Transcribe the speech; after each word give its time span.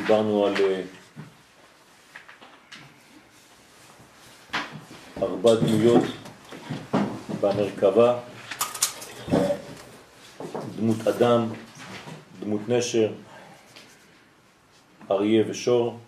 דיברנו 0.00 0.46
על 0.46 0.54
אה, 0.56 0.82
ארבע 5.22 5.54
דמויות 5.54 6.02
במרכבה, 7.40 8.20
דמות 10.76 11.06
אדם, 11.08 11.48
דמות 12.40 12.60
נשר, 12.68 13.12
אריה 15.10 15.44
ושור, 15.48 15.98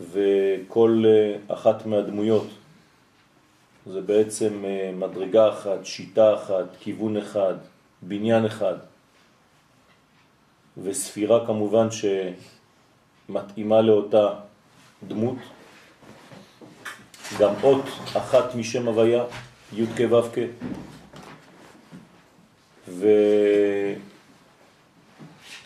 וכל 0.00 1.02
אה, 1.06 1.54
אחת 1.54 1.86
מהדמויות 1.86 2.46
זה 3.86 4.00
בעצם 4.00 4.64
אה, 4.64 4.90
מדרגה 4.94 5.48
אחת, 5.48 5.84
שיטה 5.84 6.34
אחת, 6.34 6.66
כיוון 6.80 7.16
אחד, 7.16 7.54
בניין 8.02 8.46
אחד, 8.46 8.89
וספירה 10.78 11.46
כמובן 11.46 11.86
שמתאימה 13.28 13.80
לאותה 13.80 14.28
דמות, 15.08 15.36
גם 17.38 17.54
אות 17.62 17.84
אחת 18.16 18.54
משם 18.54 18.88
הוויה, 18.88 19.24
י' 19.72 19.86
כ' 19.86 20.00
ו' 20.10 20.22
כ', 20.34 20.38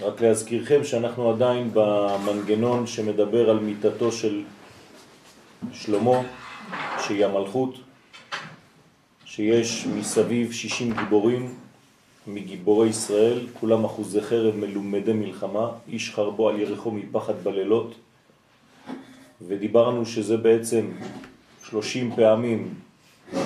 ורק 0.01 0.21
להזכירכם 0.21 0.85
שאנחנו 0.85 1.31
עדיין 1.31 1.71
במנגנון 1.73 2.87
שמדבר 2.87 3.51
על 3.51 3.59
מיטתו 3.59 4.13
של 4.13 4.43
שלמה, 5.73 6.21
שהיא 6.99 7.25
המלכות, 7.27 7.75
שיש 9.25 9.87
מסביב 9.87 10.53
60 10.53 10.93
גיבורים 10.97 11.55
מגיבורי 12.27 12.89
ישראל, 12.89 13.47
כולם 13.61 13.85
אחוזי 13.85 14.21
חרב 14.21 14.57
מלומדי 14.57 15.13
מלחמה, 15.13 15.71
איש 15.89 16.11
חרבו 16.11 16.49
על 16.49 16.61
ירחו 16.61 16.91
מפחד 16.91 17.45
בלילות, 17.45 17.95
ודיברנו 19.49 20.07
שזה 20.07 20.37
בעצם 20.37 20.91
30 21.65 22.17
פעמים 22.17 22.75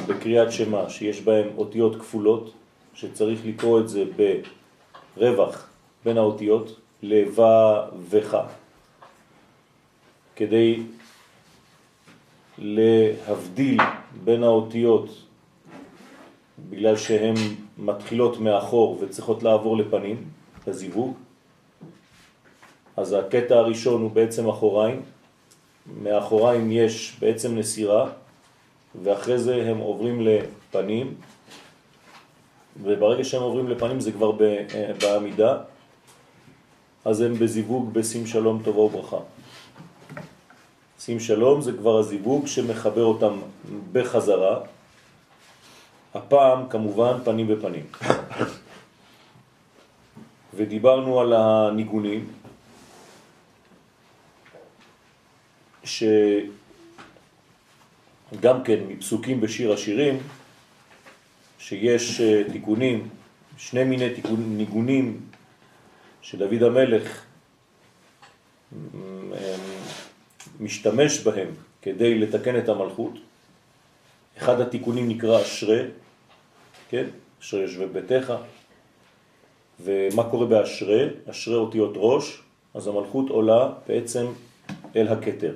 בקריאת 0.07 0.53
שמה 0.53 0.91
שיש 0.91 1.21
בהם 1.21 1.49
אותיות 1.57 1.97
כפולות, 1.97 2.53
שצריך 2.95 3.41
לקרוא 3.45 3.81
את 3.81 3.89
זה 3.89 4.05
ברווח 5.17 5.69
בין 6.05 6.19
האותיות 6.19 6.77
לבה 7.03 7.87
וך, 8.11 8.35
כדי 10.37 10.83
להבדיל 12.59 13.81
בין 14.25 14.43
האותיות 14.43 15.28
בגלל 16.71 16.97
שהן 16.97 17.35
מתחילות 17.79 18.41
מאחור 18.41 18.99
וצריכות 19.01 19.43
לעבור 19.43 19.77
לפנים, 19.77 20.25
לזיווג. 20.67 21.15
אז 22.97 23.13
הקטע 23.13 23.55
הראשון 23.55 24.03
הוא 24.03 24.11
בעצם 24.11 24.49
אחוריים, 24.49 25.03
מאחוריים 26.03 26.73
יש 26.73 27.17
בעצם 27.21 27.59
נסירה, 27.59 28.11
ואחרי 29.03 29.39
זה 29.39 29.55
הם 29.71 29.79
עוברים 29.79 30.27
לפנים, 30.27 31.15
וברגע 32.83 33.25
שהם 33.25 33.43
עוברים 33.43 33.69
לפנים 33.69 34.01
זה 34.01 34.13
כבר 34.13 34.33
בעמידה, 35.03 35.59
אז 37.05 37.21
הם 37.21 37.35
בזיווג 37.35 37.95
בשים 37.95 38.27
שלום 38.27 38.63
טובה 38.65 38.81
וברכה. 38.81 39.19
שים 41.01 41.21
שלום 41.21 41.61
זה 41.61 41.73
כבר 41.73 41.99
הזיווג 41.99 42.47
שמחבר 42.47 43.05
אותם 43.05 43.33
בחזרה, 43.93 44.61
הפעם 46.15 46.69
כמובן 46.69 47.13
פנים 47.25 47.49
בפנים. 47.49 47.87
ודיברנו 50.55 51.21
על 51.21 51.33
הניגונים, 51.33 52.33
שגם 55.85 56.05
כן 58.65 58.79
מפסוקים 58.89 59.41
בשיר 59.41 59.73
השירים, 59.73 60.19
שיש 61.59 62.21
אה, 62.21 62.43
תיקונים, 62.53 63.09
שני 63.57 63.85
מיני 63.85 64.15
תיקון, 64.15 64.57
ניגונים 64.57 65.21
שדוד 66.23 66.63
המלך 66.63 67.25
משתמש 70.61 71.21
בהם 71.21 71.49
כדי 71.83 72.19
לתקן 72.19 72.59
את 72.59 72.69
המלכות. 72.69 73.13
אחד 74.39 74.61
התיקונים 74.61 75.09
נקרא 75.09 75.43
אשרה, 75.43 75.79
כן? 76.89 77.05
אשרה 77.41 77.65
ישווה 77.65 77.87
ביתך. 77.87 78.35
ומה 79.81 80.31
קורה 80.31 80.47
באשרה? 80.47 81.05
אשרה 81.31 81.57
אותיות 81.57 81.93
ראש, 81.97 82.43
אז 82.75 82.87
המלכות 82.87 83.31
עולה 83.31 83.73
בעצם 83.89 84.27
אל 84.97 85.09
הכתר 85.09 85.55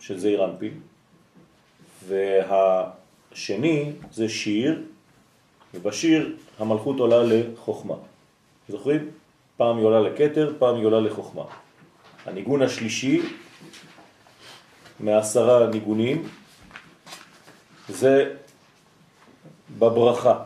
של 0.00 0.18
זעיר 0.18 0.44
אנפין. 0.44 0.80
והשני 2.06 3.92
זה 4.12 4.28
שיר, 4.28 4.82
ובשיר 5.74 6.36
המלכות 6.58 7.00
עולה 7.00 7.22
לחוכמה. 7.22 7.94
זוכרים? 8.68 9.08
פעם 9.56 9.76
היא 9.76 9.84
עולה 9.86 10.00
לכתר, 10.00 10.54
פעם 10.58 10.76
היא 10.76 10.84
עולה 10.84 11.00
לחוכמה. 11.00 11.44
הניגון 12.26 12.62
השלישי 12.62 13.22
מעשרה 15.00 15.66
ניגונים 15.66 16.28
זה 17.90 18.34
בברכה. 19.78 20.42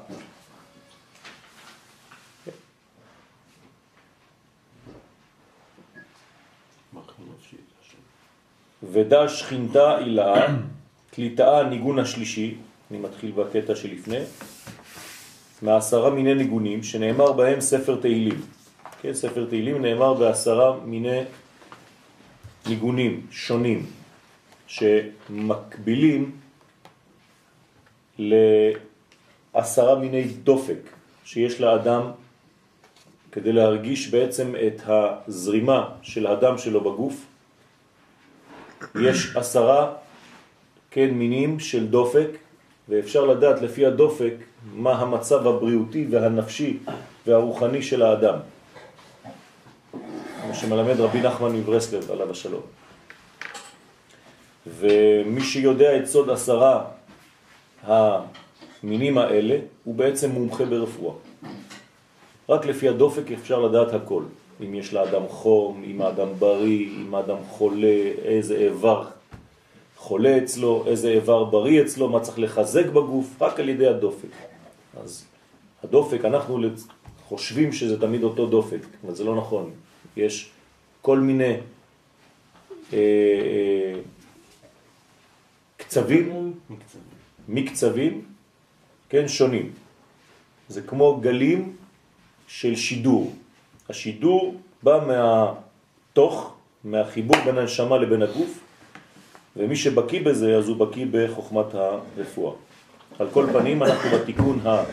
ודע 8.92 9.28
שכינתה 9.28 9.98
אילאה, 9.98 10.46
קליטאה 11.10 11.62
ניגון 11.62 11.98
השלישי, 11.98 12.54
אני 12.90 12.98
מתחיל 12.98 13.32
בקטע 13.32 13.74
שלפני, 13.76 14.18
מעשרה 15.62 16.10
מיני 16.10 16.34
ניגונים 16.34 16.82
שנאמר 16.82 17.32
בהם 17.32 17.60
ספר 17.60 18.00
תהילים. 18.00 18.40
כן, 19.00 19.14
ספר 19.14 19.46
תהילים 19.46 19.82
נאמר 19.82 20.14
בעשרה 20.14 20.76
מיני 20.84 21.20
ניגונים 22.66 23.26
שונים 23.30 23.86
שמקבילים 24.66 26.43
לעשרה 28.18 29.94
מיני 29.94 30.24
דופק 30.24 30.80
שיש 31.24 31.60
לאדם 31.60 32.10
כדי 33.32 33.52
להרגיש 33.52 34.08
בעצם 34.08 34.54
את 34.66 34.80
הזרימה 34.86 35.88
של 36.02 36.26
האדם 36.26 36.58
שלו 36.58 36.80
בגוף. 36.80 37.26
יש 39.00 39.36
עשרה 39.36 39.92
כן 40.90 41.10
מינים 41.10 41.60
של 41.60 41.86
דופק, 41.86 42.28
ואפשר 42.88 43.24
לדעת 43.24 43.62
לפי 43.62 43.86
הדופק 43.86 44.34
מה 44.74 44.92
המצב 44.92 45.46
הבריאותי 45.46 46.06
והנפשי 46.10 46.78
והרוחני 47.26 47.82
של 47.82 48.02
האדם. 48.02 48.38
כמו 50.42 50.54
שמלמד 50.54 51.00
רבי 51.00 51.20
נחמן 51.20 51.52
מברסלב 51.56 52.10
עליו 52.10 52.30
השלום. 52.30 52.62
ומי 54.66 55.40
שיודע 55.40 55.96
את 55.96 56.06
סוד 56.06 56.30
עשרה 56.30 56.84
המינים 57.84 59.18
האלה, 59.18 59.58
הוא 59.84 59.94
בעצם 59.94 60.30
מומחה 60.30 60.64
ברפואה. 60.64 61.14
רק 62.48 62.66
לפי 62.66 62.88
הדופק 62.88 63.30
אפשר 63.32 63.60
לדעת 63.60 63.94
הכל. 63.94 64.22
אם 64.60 64.74
יש 64.74 64.94
לאדם 64.94 65.28
חום, 65.28 65.82
אם 65.86 66.02
האדם 66.02 66.28
בריא, 66.38 66.88
אם 66.88 67.14
האדם 67.14 67.36
חולה, 67.48 68.12
איזה 68.24 68.56
איבר 68.56 69.04
חולה 69.96 70.38
אצלו, 70.38 70.84
איזה 70.86 71.10
איבר 71.10 71.44
בריא 71.44 71.82
אצלו, 71.82 72.08
מה 72.08 72.20
צריך 72.20 72.38
לחזק 72.38 72.86
בגוף, 72.86 73.42
רק 73.42 73.60
על 73.60 73.68
ידי 73.68 73.86
הדופק. 73.86 74.28
אז 75.02 75.24
הדופק, 75.84 76.24
אנחנו 76.24 76.58
חושבים 77.28 77.72
שזה 77.72 78.00
תמיד 78.00 78.22
אותו 78.22 78.46
דופק, 78.46 78.80
אבל 79.04 79.14
זה 79.14 79.24
לא 79.24 79.36
נכון. 79.36 79.70
יש 80.16 80.50
כל 81.02 81.18
מיני 81.18 81.56
אה, 82.92 82.98
אה, 82.98 84.00
קצבים, 85.76 86.52
מקצבים, 86.70 87.13
כן, 89.08 89.28
שונים. 89.28 89.72
זה 90.68 90.82
כמו 90.82 91.20
גלים 91.20 91.76
של 92.46 92.76
שידור. 92.76 93.32
השידור 93.88 94.54
בא 94.82 95.00
מהתוך, 95.06 96.54
מהחיבור 96.84 97.36
בין 97.44 97.58
הנשמה 97.58 97.98
לבין 97.98 98.22
הגוף, 98.22 98.60
ומי 99.56 99.76
שבקי 99.76 100.20
בזה 100.20 100.56
אז 100.56 100.68
הוא 100.68 100.76
בקי 100.76 101.04
בחוכמת 101.10 101.74
הרפואה. 101.74 102.52
על 103.18 103.26
כל 103.32 103.46
פנים 103.52 103.82
אנחנו 103.82 104.10
בתיקון 104.10 104.60
ה... 104.66 104.84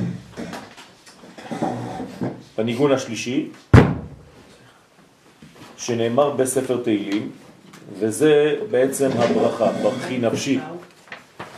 בניגון 2.57 2.91
השלישי, 2.91 3.49
שנאמר 5.77 6.29
בספר 6.29 6.83
תהילים, 6.83 7.31
וזה 7.99 8.55
בעצם 8.71 9.09
הברכה, 9.15 9.71
ברכי 9.71 10.17
נפשי 10.17 10.59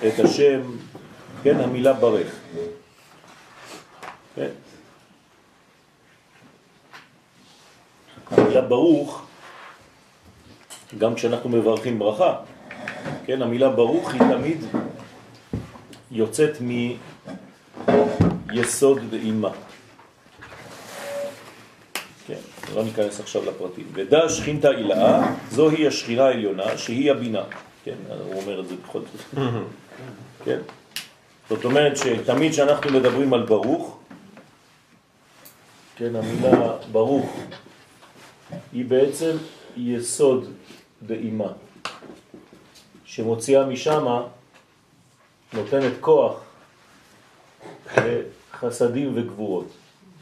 את 0.07 0.19
השם, 0.19 0.61
כן, 1.44 1.59
המילה 1.59 1.94
ברך. 1.94 2.35
כן? 4.35 4.50
המילה 8.31 8.61
ברוך, 8.61 9.25
גם 10.97 11.15
כשאנחנו 11.15 11.50
מברכים 11.50 12.00
ברכה, 12.00 12.35
כן, 13.25 13.41
המילה 13.41 13.69
ברוך 13.69 14.13
היא 14.13 14.21
תמיד 14.21 14.65
יוצאת 16.11 16.57
מיסוד 18.51 19.00
דאימה. 19.09 19.50
כן, 22.27 22.39
לא 22.75 22.83
ניכנס 22.83 23.19
עכשיו 23.19 23.45
לפרטים. 23.45 23.85
ודע 23.94 24.29
שכינתה 24.29 24.69
אילאה, 24.69 25.33
זוהי 25.51 25.88
השכינה 25.88 26.25
העליונה, 26.25 26.77
שהיא 26.77 27.11
הבינה. 27.11 27.44
כן, 27.83 27.95
הוא 28.09 28.41
אומר 28.41 28.59
את 28.59 28.67
זה 28.67 28.75
בכל 28.88 29.00
זאת. 29.00 29.44
כן? 30.45 30.60
זאת 31.50 31.66
אומרת 31.66 31.98
שתמיד 31.98 32.51
כשאנחנו 32.51 32.92
מדברים 32.92 33.34
על 33.34 33.44
ברוך, 33.45 34.00
כן, 35.95 36.16
המילה 36.16 36.78
ברוך 36.92 37.40
היא 38.72 38.86
בעצם 38.86 39.38
יסוד 39.78 40.50
דאימה, 41.04 41.51
שמוציאה 43.06 43.66
משם, 43.66 44.06
נותנת 45.54 45.94
כוח 46.01 46.39
לחסדים 47.98 49.12
וגבורות, 49.16 49.68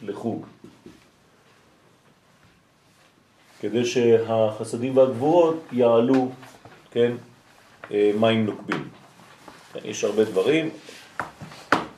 לחוג. 0.02 0.46
כדי 3.60 3.86
שהחסדים 3.86 4.98
והגבורות 4.98 5.56
יעלו, 5.72 6.32
כן, 6.92 7.12
אה, 7.92 8.12
מים 8.20 8.46
נוקבים. 8.46 9.01
יש 9.86 10.04
הרבה 10.04 10.24
דברים, 10.24 10.70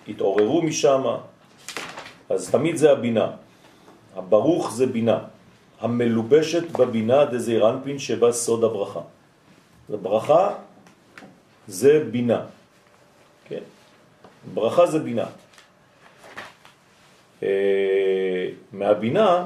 התעוררו 0.07 0.61
משם, 0.61 1.03
אז 2.29 2.49
תמיד 2.51 2.75
זה 2.75 2.91
הבינה. 2.91 3.31
הברוך 4.15 4.71
זה 4.71 4.85
בינה, 4.85 5.19
המלובשת 5.81 6.71
בבינה 6.71 7.25
דזעיר 7.25 7.69
אנפין 7.69 7.99
שבה 7.99 8.31
סוד 8.31 8.63
הברכה. 8.63 9.01
הברכה 9.89 10.53
זה 11.67 12.03
בינה, 12.11 12.45
כן? 13.45 13.63
ברכה 14.53 14.85
זה 14.85 14.99
בינה. 14.99 15.25
אה, 17.43 18.47
מהבינה 18.71 19.45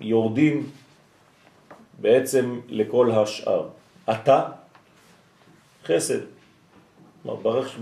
יורדים 0.00 0.70
בעצם 2.00 2.60
לכל 2.68 3.10
השאר. 3.10 3.68
אתה, 4.10 4.44
חסד. 5.84 6.31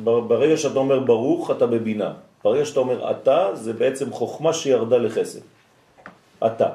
ברגע 0.03 0.57
שאתה 0.57 0.79
אומר 0.79 0.99
ברוך, 0.99 1.51
אתה 1.51 1.67
בבינה. 1.67 2.13
ברגע 2.45 2.65
שאתה 2.65 2.81
אומר 2.81 3.11
אתה, 3.11 3.49
זה 3.55 3.73
בעצם 3.73 4.13
חוכמה 4.13 4.53
שירדה 4.53 4.99
לחסד. 4.99 5.41
אתה, 6.47 6.69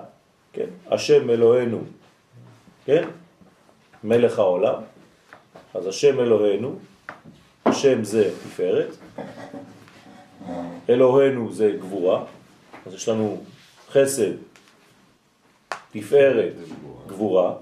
כן? 0.54 0.66
השם 0.92 1.30
אלוהינו, 1.30 1.80
כן? 2.86 3.08
מלך 4.04 4.40
העולם. 4.40 4.82
אז 5.74 5.88
השם 5.88 6.20
אלוהינו, 6.20 6.76
השם 7.66 8.04
זה 8.04 8.30
תפארת, 8.44 8.96
אלוהינו 10.90 11.54
זה 11.54 11.78
גבורה, 11.80 12.24
אז 12.86 12.94
יש 12.94 13.10
לנו 13.10 13.38
חסד, 13.90 14.32
תפארת, 15.92 16.54
גבורה, 17.08 17.54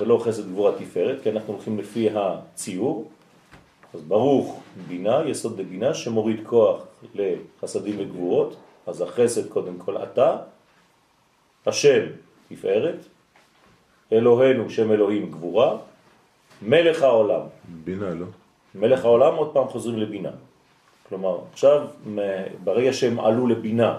ולא 0.00 0.22
חסד 0.24 0.48
גבורה 0.48 0.72
תפארת, 0.78 1.22
כי 1.22 1.30
אנחנו 1.30 1.52
הולכים 1.52 1.78
לפי 1.78 2.08
הציור. 2.14 3.10
אז 3.94 4.02
ברוך 4.02 4.60
בינה, 4.88 5.22
יסוד 5.26 5.56
בבינה, 5.56 5.94
שמוריד 5.94 6.40
כוח 6.46 6.82
לחסדים 7.14 7.94
וגבורות, 7.98 8.56
אז 8.86 9.00
החסד 9.00 9.48
קודם 9.48 9.78
כל 9.78 9.96
אתה, 9.96 10.36
השם 11.66 12.02
תפארת, 12.48 12.96
אלוהינו 14.12 14.70
שם 14.70 14.92
אלוהים 14.92 15.30
גבורה, 15.30 15.76
מלך 16.62 17.02
העולם. 17.02 17.40
בינה, 17.84 18.10
לא? 18.10 18.26
מלך 18.74 19.04
העולם 19.04 19.34
עוד 19.34 19.50
פעם 19.52 19.68
חוזרים 19.68 19.98
לבינה. 19.98 20.30
כלומר, 21.08 21.38
עכשיו, 21.52 21.86
ברגע 22.64 22.92
שהם 22.92 23.20
עלו 23.20 23.46
לבינה, 23.46 23.98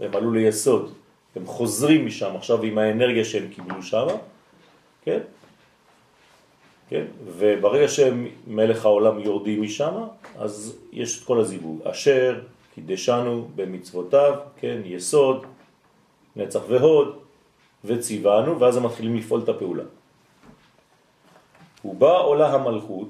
הם 0.00 0.10
עלו 0.14 0.32
ליסוד, 0.32 0.92
הם 1.36 1.46
חוזרים 1.46 2.06
משם 2.06 2.36
עכשיו 2.36 2.62
עם 2.62 2.78
האנרגיה 2.78 3.24
שהם 3.24 3.48
קיבלו 3.48 3.82
שם, 3.82 4.06
כן? 5.04 5.20
כן? 6.88 7.04
וברגע 7.36 7.88
שהם 7.88 8.26
מלך 8.46 8.84
העולם 8.84 9.20
יורדים 9.20 9.62
משם, 9.62 9.94
אז 10.38 10.76
יש 10.92 11.18
את 11.18 11.24
כל 11.24 11.40
הזיווג. 11.40 11.82
אשר 11.86 12.40
קידשנו 12.74 13.48
במצוותיו, 13.54 14.34
כן? 14.60 14.80
יסוד, 14.84 15.46
נצח 16.36 16.60
והוד, 16.68 17.18
וציוונו, 17.84 18.60
ואז 18.60 18.76
הם 18.76 18.86
מתחילים 18.86 19.16
לפעול 19.16 19.40
את 19.40 19.48
הפעולה. 19.48 19.84
הוא 21.82 21.94
בא 21.94 22.18
עולה 22.18 22.54
המלכות, 22.54 23.08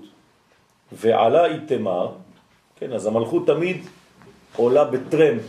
ועלה 0.92 1.46
איתמר, 1.46 2.12
כן, 2.76 2.92
אז 2.92 3.06
המלכות 3.06 3.46
תמיד 3.46 3.76
עולה 4.56 4.84
בטרמפ 4.84 5.42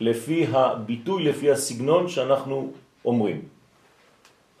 לפי 0.00 0.46
הביטוי, 0.52 1.24
לפי 1.24 1.50
הסגנון 1.50 2.08
שאנחנו 2.08 2.72
אומרים. 3.04 3.42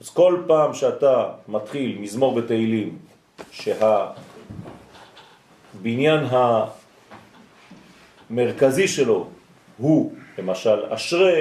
אז 0.02 0.10
כל 0.10 0.42
פעם 0.46 0.74
שאתה 0.74 1.28
מתחיל 1.48 1.98
מזמור 1.98 2.34
בתהילים, 2.34 2.98
שהבניין 3.50 4.14
המרכזי 8.30 8.88
שלו 8.88 9.26
הוא 9.78 10.12
למשל 10.38 10.82
אשרה, 10.90 11.40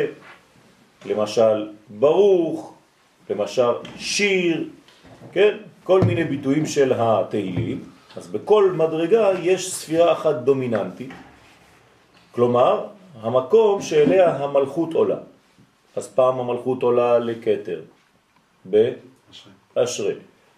למשל 1.05 1.69
ברוך, 1.89 2.73
למשל 3.29 3.71
שיר, 3.97 4.69
כן? 5.31 5.57
כל 5.83 6.01
מיני 6.01 6.23
ביטויים 6.23 6.65
של 6.65 6.93
התהילים, 6.95 7.83
אז 8.17 8.27
בכל 8.27 8.71
מדרגה 8.77 9.31
יש 9.41 9.73
ספירה 9.73 10.13
אחת 10.13 10.35
דומיננטית, 10.35 11.11
כלומר 12.31 12.87
המקום 13.21 13.81
שאליה 13.81 14.35
המלכות 14.35 14.93
עולה. 14.93 15.17
אז 15.95 16.07
פעם 16.07 16.39
המלכות 16.39 16.83
עולה 16.83 17.19
לקטר, 17.19 17.81
באשרי. 18.65 20.15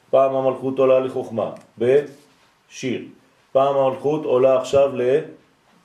פעם 0.09 0.35
המלכות 0.35 0.79
עולה 0.79 0.99
לחוכמה, 0.99 1.51
בשיר. 1.77 3.01
פעם 3.51 3.75
המלכות 3.75 4.25
עולה 4.25 4.59
עכשיו 4.59 4.91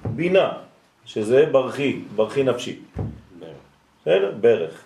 לבינה, 0.05 0.53
שזה 1.05 1.47
ברכי, 1.47 2.03
ברכי 2.17 2.43
נפשי. 2.43 2.79
בסדר? 4.01 4.35
ברך. 4.41 4.85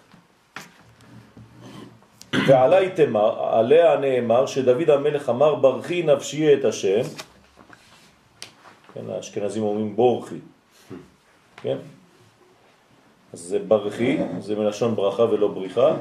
ועלי 2.49 2.91
תמר, 2.91 3.55
עליה 3.55 3.97
נאמר 3.97 4.47
שדוד 4.47 4.91
המלך 4.91 5.29
אמר 5.29 5.55
ברכי 5.55 6.03
נפשי 6.03 6.55
את 6.55 6.65
השם, 6.65 7.03
כן, 8.95 9.01
האשכנזים 9.11 9.63
אומרים 9.63 9.97
בורכי, 9.97 10.39
כן? 11.57 11.77
אז 13.33 13.41
זה 13.41 13.59
ברכי, 13.59 14.19
זה 14.41 14.57
מלשון 14.57 14.95
ברכה 14.95 15.23
ולא 15.23 15.49
בריחה. 15.49 15.95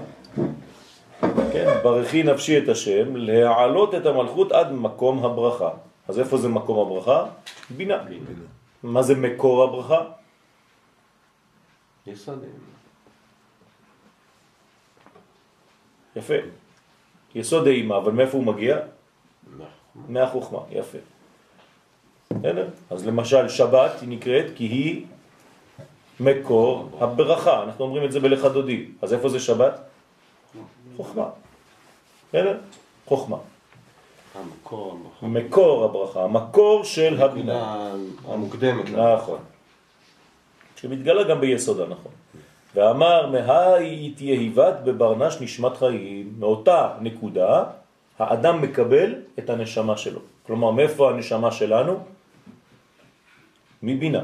כן, 1.51 1.79
ברכי 1.83 2.23
נפשי 2.23 2.57
את 2.57 2.69
השם, 2.69 3.15
להעלות 3.15 3.95
את 3.95 4.05
המלכות 4.05 4.51
עד 4.51 4.71
מקום 4.71 5.25
הברכה. 5.25 5.69
אז 6.07 6.19
איפה 6.19 6.37
זה 6.37 6.49
מקום 6.49 6.79
הברכה? 6.79 7.25
בינה. 7.69 7.97
בינה. 7.97 8.47
מה 8.83 9.01
זה 9.01 9.15
מקור 9.15 9.63
הברכה? 9.63 10.01
יסודים. 12.07 12.49
יפה. 16.15 16.33
יסוד 17.35 17.67
האימה, 17.67 17.97
אבל 17.97 18.11
מאיפה 18.11 18.37
הוא 18.37 18.45
מגיע? 18.45 18.77
מהחוכמה, 19.95 20.59
יפה. 20.71 20.97
בסדר? 22.29 22.67
אז 22.89 23.07
למשל 23.07 23.49
שבת 23.49 23.91
היא 24.01 24.09
נקראת 24.09 24.45
כי 24.55 24.63
היא 24.63 25.05
מקור 26.19 26.89
הברכה, 26.99 27.63
אנחנו 27.63 27.85
אומרים 27.85 28.03
את 28.05 28.11
זה 28.11 28.19
בלך 28.19 28.45
דודי. 28.45 28.85
אז 29.01 29.13
איפה 29.13 29.29
זה 29.29 29.39
שבת? 29.39 29.90
חוכמה. 30.97 31.29
בסדר? 32.29 32.57
חוכמה. 33.05 33.37
המקור, 34.35 34.99
מקור 35.21 35.85
הברכה, 35.85 36.23
המקור 36.23 36.83
של 36.83 37.21
הבינה. 37.21 37.91
המוקדמת. 38.27 38.89
נכון. 38.89 39.39
שמתגלה 40.75 41.23
גם 41.23 41.41
ביסודה, 41.41 41.83
נכון. 41.85 42.11
ואמר, 42.75 43.29
מהי 43.29 44.13
תהיה 44.17 44.39
היבת 44.39 44.73
בברנש 44.83 45.41
נשמת 45.41 45.77
חיים. 45.77 46.33
מאותה 46.39 46.89
נקודה 47.01 47.63
האדם 48.19 48.61
מקבל 48.61 49.15
את 49.39 49.49
הנשמה 49.49 49.97
שלו. 49.97 50.19
כלומר, 50.47 50.71
מאיפה 50.71 51.09
הנשמה 51.09 51.51
שלנו? 51.51 51.99
מבינה, 53.83 54.21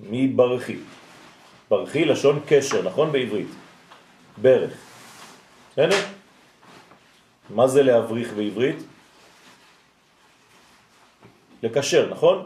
מברכי. 0.00 0.76
ברכי 1.70 2.04
לשון 2.04 2.40
קשר, 2.46 2.82
נכון 2.82 3.12
בעברית? 3.12 3.48
ברך. 4.42 4.91
בסדר? 5.72 5.96
מה 7.50 7.66
זה 7.68 7.82
להבריך 7.82 8.32
בעברית? 8.32 8.76
לקשר, 11.62 12.08
נכון? 12.10 12.44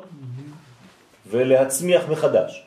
ולהצמיח 1.26 2.08
מחדש. 2.08 2.66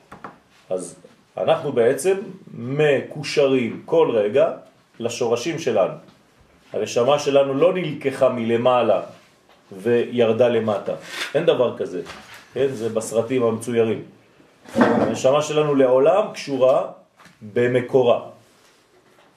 אז 0.70 0.96
אנחנו 1.38 1.72
בעצם 1.72 2.18
מקושרים 2.54 3.82
כל 3.86 4.12
רגע 4.14 4.52
לשורשים 5.00 5.60
שלנו. 5.60 5.94
הנשמה 6.74 7.20
שלנו 7.20 7.54
לא 7.54 7.74
נלקחה 7.74 8.30
מלמעלה 8.30 9.02
וירדה 9.72 10.48
למטה. 10.48 10.94
אין 11.36 11.46
דבר 11.46 11.78
כזה, 11.78 12.02
כן? 12.54 12.68
זה 12.68 12.90
בסרטים 12.90 13.44
המצוירים. 13.44 14.04
הנשמה 14.76 15.42
שלנו 15.42 15.76
לעולם 15.76 16.34
קשורה 16.34 16.92
במקורה. 17.42 18.39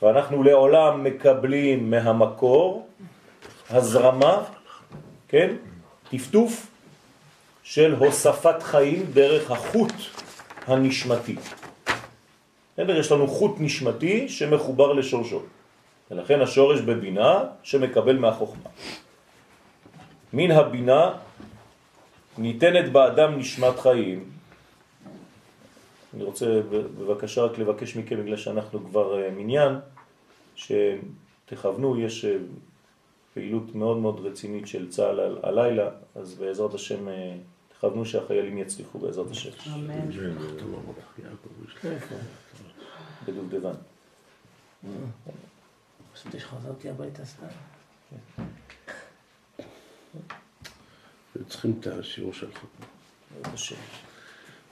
ואנחנו 0.02 0.42
לעולם 0.42 1.04
מקבלים 1.04 1.90
מהמקור 1.90 2.88
הזרמה, 3.70 4.44
כן? 5.28 5.54
טפטוף 6.10 6.66
של 7.62 7.94
הוספת 7.94 8.62
חיים 8.62 9.06
דרך 9.12 9.50
החוט 9.50 9.92
הנשמתי. 10.66 11.36
בסדר? 12.74 12.98
יש 12.98 13.12
לנו 13.12 13.28
חוט 13.28 13.56
נשמתי 13.58 14.28
שמחובר 14.28 14.92
לשורשו. 14.92 15.42
ולכן 16.10 16.40
השורש 16.40 16.80
בבינה 16.80 17.44
שמקבל 17.62 18.16
מהחוכמה. 18.18 18.70
מן 20.32 20.50
הבינה 20.50 21.10
ניתנת 22.38 22.92
באדם 22.92 23.38
נשמת 23.38 23.78
חיים. 23.80 24.31
אני 26.14 26.24
רוצה 26.24 26.60
בבקשה 26.70 27.42
רק 27.42 27.58
לבקש 27.58 27.96
מכם, 27.96 28.22
בגלל 28.22 28.36
שאנחנו 28.36 28.84
כבר 28.84 29.22
אה, 29.22 29.30
מניין, 29.30 29.72
שתכוונו, 30.56 32.00
יש 32.00 32.24
אה, 32.24 32.36
פעילות 33.34 33.74
מאוד 33.74 33.96
מאוד 33.96 34.26
רצינית 34.26 34.66
של 34.66 34.90
צה"ל 34.90 35.38
הלילה, 35.42 35.90
אז 36.14 36.34
בעזרת 36.34 36.74
השם 36.74 37.08
אה, 37.08 37.36
תכוונו 37.68 38.06
שהחיילים 38.06 38.58
יצליחו 38.58 38.98
בעזרת 38.98 39.30
השם. 39.30 39.50
אמן. 39.74 40.10
בדובדבן. 43.26 43.74
חשבתי 46.14 46.40
שחזרתי 46.40 46.90
הביתה 46.90 47.24
סתם. 47.24 47.46
צריכים 51.48 51.74
את 51.80 51.86
השיעור 51.86 52.32
שלך. 52.32 52.64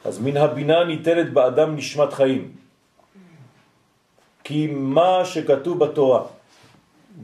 אז 0.04 0.18
מן 0.18 0.36
הבינה 0.36 0.84
ניתנת 0.84 1.32
באדם 1.32 1.76
נשמת 1.76 2.12
חיים. 2.12 2.52
כי 4.44 4.66
מה 4.72 5.24
שכתוב 5.24 5.84
בתורה, 5.84 6.22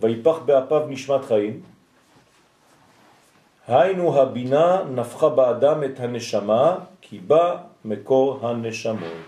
ויפח 0.01 0.39
באפיו 0.47 0.87
נשמת 0.89 1.25
חיים, 1.25 1.61
היינו 3.69 4.23
הבינה 4.23 4.83
נפחה 4.95 5.29
באדם 5.29 5.85
את 5.85 6.01
הנשמה, 6.01 6.77
כי 7.01 7.19
בא 7.19 7.57
מקור 7.85 8.47
הנשמות. 8.47 9.27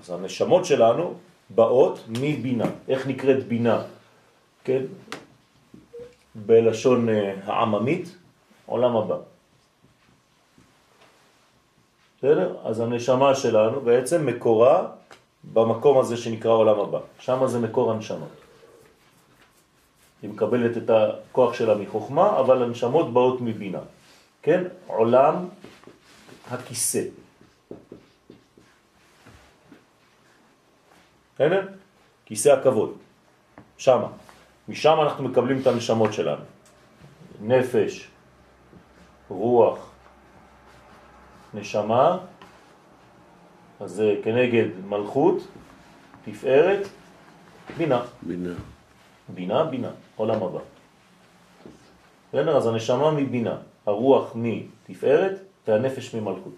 אז 0.00 0.10
הנשמות 0.10 0.64
שלנו 0.64 1.14
באות 1.50 1.98
מבינה. 2.08 2.70
איך 2.88 3.06
נקראת 3.06 3.48
בינה? 3.48 3.82
כן? 4.64 4.82
בלשון 6.34 7.08
אה, 7.08 7.34
העממית, 7.44 8.16
עולם 8.66 8.96
הבא. 8.96 9.33
בסדר? 12.24 12.56
אז 12.64 12.80
הנשמה 12.80 13.34
שלנו 13.34 13.80
בעצם 13.80 14.26
מקורה 14.26 14.86
במקום 15.52 15.98
הזה 15.98 16.16
שנקרא 16.16 16.50
עולם 16.52 16.80
הבא. 16.80 16.98
שם 17.18 17.46
זה 17.46 17.58
מקור 17.58 17.92
הנשמות. 17.92 18.28
היא 20.22 20.30
מקבלת 20.30 20.76
את 20.76 20.90
הכוח 20.90 21.54
שלה 21.54 21.74
מחוכמה, 21.74 22.40
אבל 22.40 22.62
הנשמות 22.62 23.12
באות 23.12 23.40
מבינה. 23.40 23.78
כן? 24.42 24.64
עולם 24.86 25.48
הכיסא. 26.50 27.02
בסדר? 31.34 31.68
כיסא 32.24 32.48
הכבוד. 32.48 32.92
שמה. 33.78 34.08
משם 34.68 34.96
אנחנו 35.02 35.24
מקבלים 35.24 35.60
את 35.60 35.66
הנשמות 35.66 36.12
שלנו. 36.12 36.44
נפש, 37.40 38.08
רוח, 39.28 39.93
נשמה, 41.54 42.18
אז 43.80 43.90
זה 43.90 44.14
כנגד 44.24 44.68
מלכות, 44.88 45.46
תפארת, 46.24 46.88
בינה. 47.76 48.02
בינה. 48.22 48.54
בינה, 49.28 49.64
בינה, 49.64 49.90
עולם 50.16 50.42
הבא. 50.42 50.58
בסדר? 52.32 52.56
אז 52.56 52.66
הנשמה 52.66 53.10
מבינה, 53.10 53.56
הרוח 53.86 54.32
מתפארת 54.34 55.32
והנפש 55.68 56.14
ממלכות. 56.14 56.54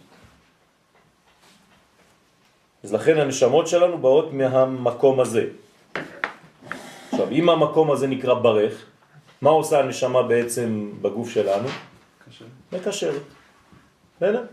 אז 2.85 2.93
לכן 2.95 3.19
הנשמות 3.19 3.67
שלנו 3.67 3.99
באות 3.99 4.33
מהמקום 4.33 5.21
הזה. 5.21 5.49
עכשיו, 7.13 7.31
אם 7.31 7.49
המקום 7.49 7.91
הזה 7.91 8.07
נקרא 8.07 8.35
ברך, 8.35 8.85
מה 9.43 9.51
עושה 9.51 9.81
הנשמה 9.81 10.23
בעצם 10.23 10.91
בגוף 11.03 11.31
שלנו? 11.31 11.69
מקשרת. 12.73 13.23
בסדר? 14.17 14.45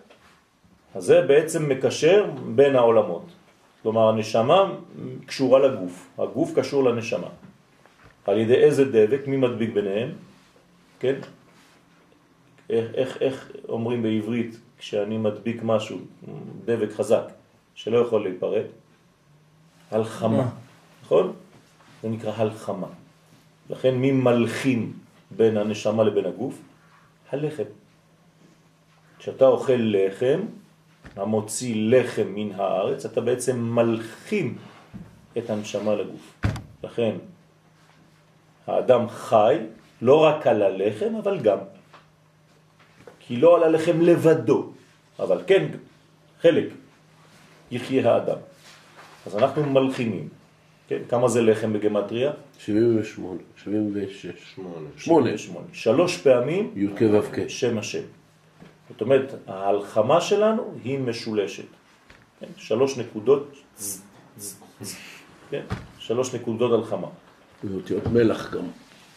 אז 0.95 1.03
זה 1.03 1.21
בעצם 1.21 1.69
מקשר 1.69 2.25
בין 2.55 2.75
העולמות. 2.75 3.25
כלומר, 3.81 4.09
הנשמה 4.09 4.71
קשורה 5.25 5.59
לגוף, 5.59 6.07
הגוף 6.17 6.51
קשור 6.55 6.83
לנשמה. 6.83 7.29
על 8.25 8.37
ידי 8.37 8.55
איזה 8.55 8.85
דבק, 8.85 9.27
מי 9.27 9.37
מדביק 9.37 9.73
ביניהם? 9.73 10.09
כן? 10.99 11.15
איך, 12.69 12.85
איך, 12.93 13.21
איך 13.21 13.51
אומרים 13.69 14.03
בעברית 14.03 14.59
כשאני 14.77 15.17
מדביק 15.17 15.63
משהו, 15.63 15.97
דבק 16.65 16.91
חזק, 16.91 17.23
שלא 17.75 17.97
יכול 17.97 18.23
להיפרד? 18.23 18.65
הלחמה, 19.91 20.49
נכון? 21.03 21.33
זה 22.03 22.09
נקרא 22.09 22.31
הלחמה. 22.35 22.87
לכן 23.69 23.95
מי 23.95 24.11
מלחים 24.11 24.93
בין 25.31 25.57
הנשמה 25.57 26.03
לבין 26.03 26.25
הגוף? 26.25 26.61
הלחם. 27.31 27.63
כשאתה 29.19 29.45
אוכל 29.47 29.77
לחם, 29.77 30.39
המוציא 31.15 31.75
לחם 31.77 32.27
מן 32.27 32.51
הארץ, 32.55 33.05
אתה 33.05 33.21
בעצם 33.21 33.59
מלחים 33.59 34.57
את 35.37 35.49
הנשמה 35.49 35.95
לגוף. 35.95 36.41
לכן 36.83 37.15
האדם 38.67 39.09
חי 39.09 39.57
לא 40.01 40.23
רק 40.23 40.47
על 40.47 40.61
הלחם, 40.61 41.15
אבל 41.23 41.39
גם. 41.39 41.57
כי 43.19 43.37
לא 43.37 43.55
על 43.55 43.63
הלחם 43.63 44.01
לבדו, 44.01 44.71
אבל 45.19 45.41
כן, 45.47 45.67
חלק 46.41 46.67
יחיה 47.71 48.13
האדם. 48.13 48.37
אז 49.25 49.37
אנחנו 49.37 49.63
מלחימים. 49.63 50.29
כן, 50.87 50.99
כמה 51.09 51.27
זה 51.27 51.41
לחם 51.41 51.73
בגמטריה? 51.73 52.31
78, 52.59 53.39
76. 53.55 54.55
8. 54.97 55.37
8. 55.37 55.67
שלוש 55.73 56.17
פעמים 56.17 56.71
י' 56.75 56.87
כו' 56.87 57.47
שם 57.47 57.77
השם. 57.77 58.03
זאת 58.89 59.01
אומרת, 59.01 59.33
ההלחמה 59.47 60.21
שלנו 60.21 60.73
היא 60.83 60.99
משולשת. 60.99 61.63
כן? 62.39 62.47
שלוש 62.57 62.97
נקודות, 62.97 63.51
כן? 65.49 65.61
שלוש 65.99 66.35
נקודות 66.35 66.71
הלחמה. 66.71 67.07
זה 67.63 67.75
אותיות 67.75 68.07
מלח 68.07 68.53
גם. 68.53 68.65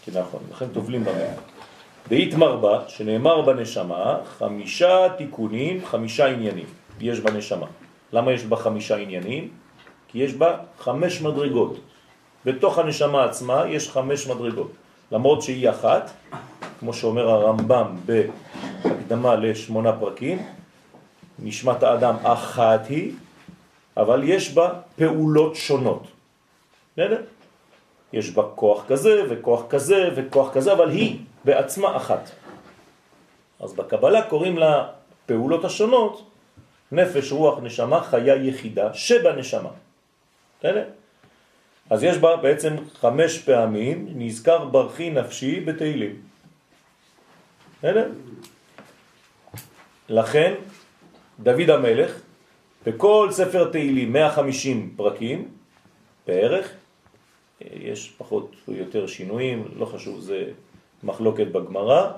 כן, 0.05 0.21
נכון, 0.21 0.41
לכן 0.51 0.67
טובלים 0.69 1.05
במלח. 1.05 1.41
דאית 2.09 2.35
מרבה, 2.35 2.89
שנאמר 2.89 3.43
בנשמה, 3.43 4.19
חמישה 4.39 5.09
תיקונים, 5.19 5.87
חמישה 5.87 6.27
עניינים 6.27 6.67
יש 7.01 7.21
בנשמה. 7.21 7.67
למה 8.13 8.33
יש 8.33 8.45
בה 8.45 8.57
חמישה 8.57 8.97
עניינים? 8.97 9.49
כי 10.09 10.19
יש 10.19 10.35
בה 10.35 10.59
חמש 10.79 11.23
מדרגות. 11.23 11.81
בתוך 12.45 12.79
הנשמה 12.79 13.25
עצמה 13.25 13.65
יש 13.69 13.91
חמש 13.91 14.27
מדרגות. 14.27 14.73
למרות 15.13 15.43
שהיא 15.43 15.71
אחת, 15.71 16.11
כמו 16.81 16.93
שאומר 16.93 17.29
הרמב"ם 17.29 17.97
בהקדמה 18.89 19.35
לשמונה 19.37 19.93
פרקים, 19.93 20.47
נשמת 21.39 21.83
האדם 21.83 22.17
אחת 22.23 22.87
היא, 22.87 23.13
אבל 23.97 24.21
יש 24.25 24.55
בה 24.55 24.71
פעולות 24.97 25.57
שונות. 25.57 26.03
בסדר? 26.93 27.23
יש 28.13 28.31
בה 28.31 28.43
כוח 28.55 28.85
כזה 28.89 29.23
וכוח 29.29 29.63
כזה 29.69 30.11
וכוח 30.17 30.55
כזה, 30.55 30.73
אבל 30.73 30.91
היא 30.91 31.19
בעצמה 31.45 31.97
אחת. 31.97 32.31
אז 33.61 33.73
בקבלה 33.73 34.23
קוראים 34.23 34.59
לה 34.59 34.89
פעולות 35.27 35.65
השונות 35.65 36.31
נפש, 36.93 37.33
רוח, 37.33 37.59
נשמה, 37.63 38.01
חיה 38.01 38.37
יחידה 38.37 38.95
שבנשמה. 38.95 39.71
בסדר? 40.61 40.85
אז 41.91 42.03
יש 42.03 42.19
בה 42.19 42.37
בעצם 42.37 42.77
חמש 43.01 43.39
פעמים 43.39 44.09
נזכר 44.15 44.65
ברכי 44.65 45.11
נפשי 45.11 45.61
בתהילים. 45.61 46.15
בסדר? 47.79 48.09
לכן 50.09 50.55
דוד 51.41 51.71
המלך, 51.71 52.21
בכל 52.87 53.29
ספר 53.31 53.71
תהילים 53.71 54.13
150 54.13 54.95
פרקים 54.97 55.49
בערך, 56.27 56.71
יש 57.61 58.15
פחות 58.19 58.57
או 58.69 58.73
יותר 58.73 59.07
שינויים, 59.07 59.69
לא 59.77 59.87
חשוב, 59.87 60.21
זה 60.21 60.51
מחלוקת 61.03 61.47
בגמרא, 61.47 62.11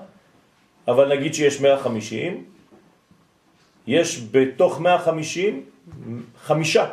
אבל 0.87 1.17
נגיד 1.17 1.33
שיש 1.33 1.61
150, 1.61 2.45
יש 3.87 4.21
בתוך 4.31 4.81
150 4.81 5.65
חמישה 6.41 6.89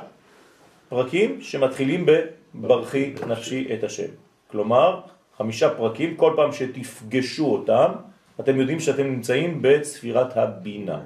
פרקים 0.88 1.40
שמתחילים 1.42 2.06
בברכי 2.54 3.14
נפשי 3.26 3.68
את 3.74 3.84
השם. 3.84 4.08
כלומר, 4.50 5.00
חמישה 5.36 5.74
פרקים, 5.74 6.16
כל 6.16 6.32
פעם 6.36 6.52
שתפגשו 6.52 7.46
אותם, 7.46 7.92
אתם 8.40 8.60
יודעים 8.60 8.80
שאתם 8.80 9.06
נמצאים 9.06 9.62
בספירת 9.62 10.36
הבינה. 10.36 11.00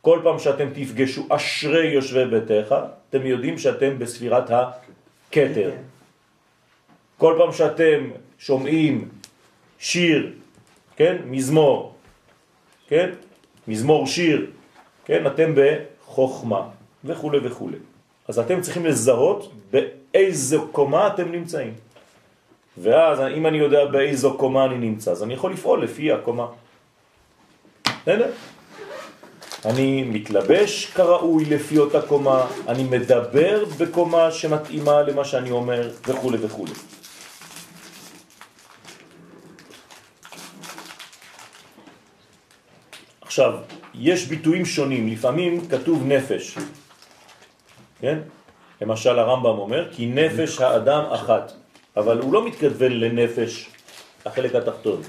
כל 0.00 0.20
פעם 0.22 0.38
שאתם 0.38 0.68
תפגשו 0.74 1.26
אשרי 1.28 1.86
יושבי 1.86 2.24
ביתך, 2.24 2.74
אתם 3.10 3.26
יודעים 3.26 3.58
שאתם 3.58 3.98
בספירת 3.98 4.50
הכתר. 4.50 5.70
כל 7.18 7.34
פעם 7.38 7.52
שאתם 7.52 8.10
שומעים 8.38 9.08
שיר, 9.78 10.32
כן, 10.96 11.16
מזמור, 11.26 11.94
כן, 12.88 13.10
מזמור 13.68 14.06
שיר, 14.06 14.50
כן, 15.04 15.26
אתם 15.26 15.54
בחוכמה 15.54 16.68
וכו' 17.04 17.32
וכו'. 17.44 17.70
אז 18.28 18.38
אתם 18.38 18.60
צריכים 18.60 18.86
לזהות 18.86 19.52
באיזו 19.70 20.68
קומה 20.72 21.06
אתם 21.06 21.32
נמצאים. 21.32 21.74
ואז 22.78 23.20
אם 23.20 23.46
אני 23.46 23.58
יודע 23.58 23.84
באיזו 23.84 24.38
קומה 24.38 24.64
אני 24.64 24.78
נמצא, 24.78 25.10
אז 25.10 25.22
אני 25.22 25.34
יכול 25.34 25.52
לפעול 25.52 25.84
לפי 25.84 26.12
הקומה. 26.12 26.46
בסדר? 27.86 28.30
אני 29.64 30.02
מתלבש 30.02 30.86
כראוי 30.86 31.44
לפי 31.44 31.78
אותה 31.78 32.02
קומה, 32.02 32.46
אני 32.68 32.84
מדבר 32.84 33.64
בקומה 33.78 34.30
שמתאימה 34.30 35.02
למה 35.02 35.24
שאני 35.24 35.50
אומר 35.50 35.90
וכו' 36.06 36.32
וכו'. 36.40 36.66
עכשיו, 43.20 43.52
יש 43.94 44.26
ביטויים 44.26 44.64
שונים, 44.64 45.08
לפעמים 45.08 45.68
כתוב 45.68 46.06
נפש, 46.06 46.58
כן? 48.00 48.18
למשל 48.80 49.18
הרמב"ם 49.18 49.58
אומר, 49.58 49.88
כי 49.92 50.06
נפש 50.06 50.60
האדם 50.60 51.04
אחת, 51.04 51.52
אבל 51.96 52.18
הוא 52.18 52.32
לא 52.32 52.46
מתכוון 52.46 52.92
לנפש, 52.92 53.68
החלק 54.26 54.54
התחתון. 54.54 55.02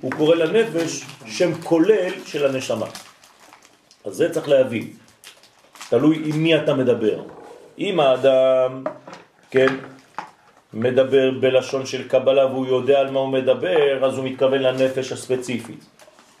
הוא 0.00 0.12
קורא 0.12 0.34
לנפש 0.34 1.04
שם 1.26 1.54
כולל 1.62 2.12
של 2.26 2.46
הנשמה. 2.46 2.86
אז 4.04 4.14
זה 4.14 4.30
צריך 4.30 4.48
להבין. 4.48 4.88
תלוי 5.88 6.22
עם 6.24 6.36
מי 6.42 6.56
אתה 6.56 6.74
מדבר. 6.74 7.22
אם 7.78 8.00
האדם, 8.00 8.84
כן, 9.50 9.74
מדבר 10.72 11.30
בלשון 11.40 11.86
של 11.86 12.08
קבלה 12.08 12.46
והוא 12.46 12.66
יודע 12.66 13.00
על 13.00 13.10
מה 13.10 13.20
הוא 13.20 13.28
מדבר, 13.28 14.04
אז 14.04 14.18
הוא 14.18 14.24
מתכוון 14.24 14.62
לנפש 14.62 15.12
הספציפית. 15.12 15.84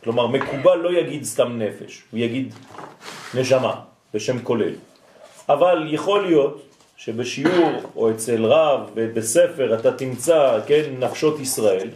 כלומר, 0.04 0.26
מקובל 0.26 0.76
לא 0.78 0.98
יגיד 0.98 1.24
סתם 1.24 1.58
נפש, 1.58 2.02
הוא 2.10 2.20
יגיד 2.20 2.54
נשמה, 3.34 3.74
בשם 4.14 4.42
כולל. 4.42 4.74
אבל 5.48 5.86
יכול 5.90 6.26
להיות 6.26 6.69
שבשיעור 7.04 7.72
או 7.96 8.10
אצל 8.10 8.44
רב 8.44 8.90
ובספר 8.94 9.74
אתה 9.74 9.92
תמצא, 9.92 10.60
כן, 10.66 10.82
נפשות 10.98 11.40
ישראל, 11.40 11.88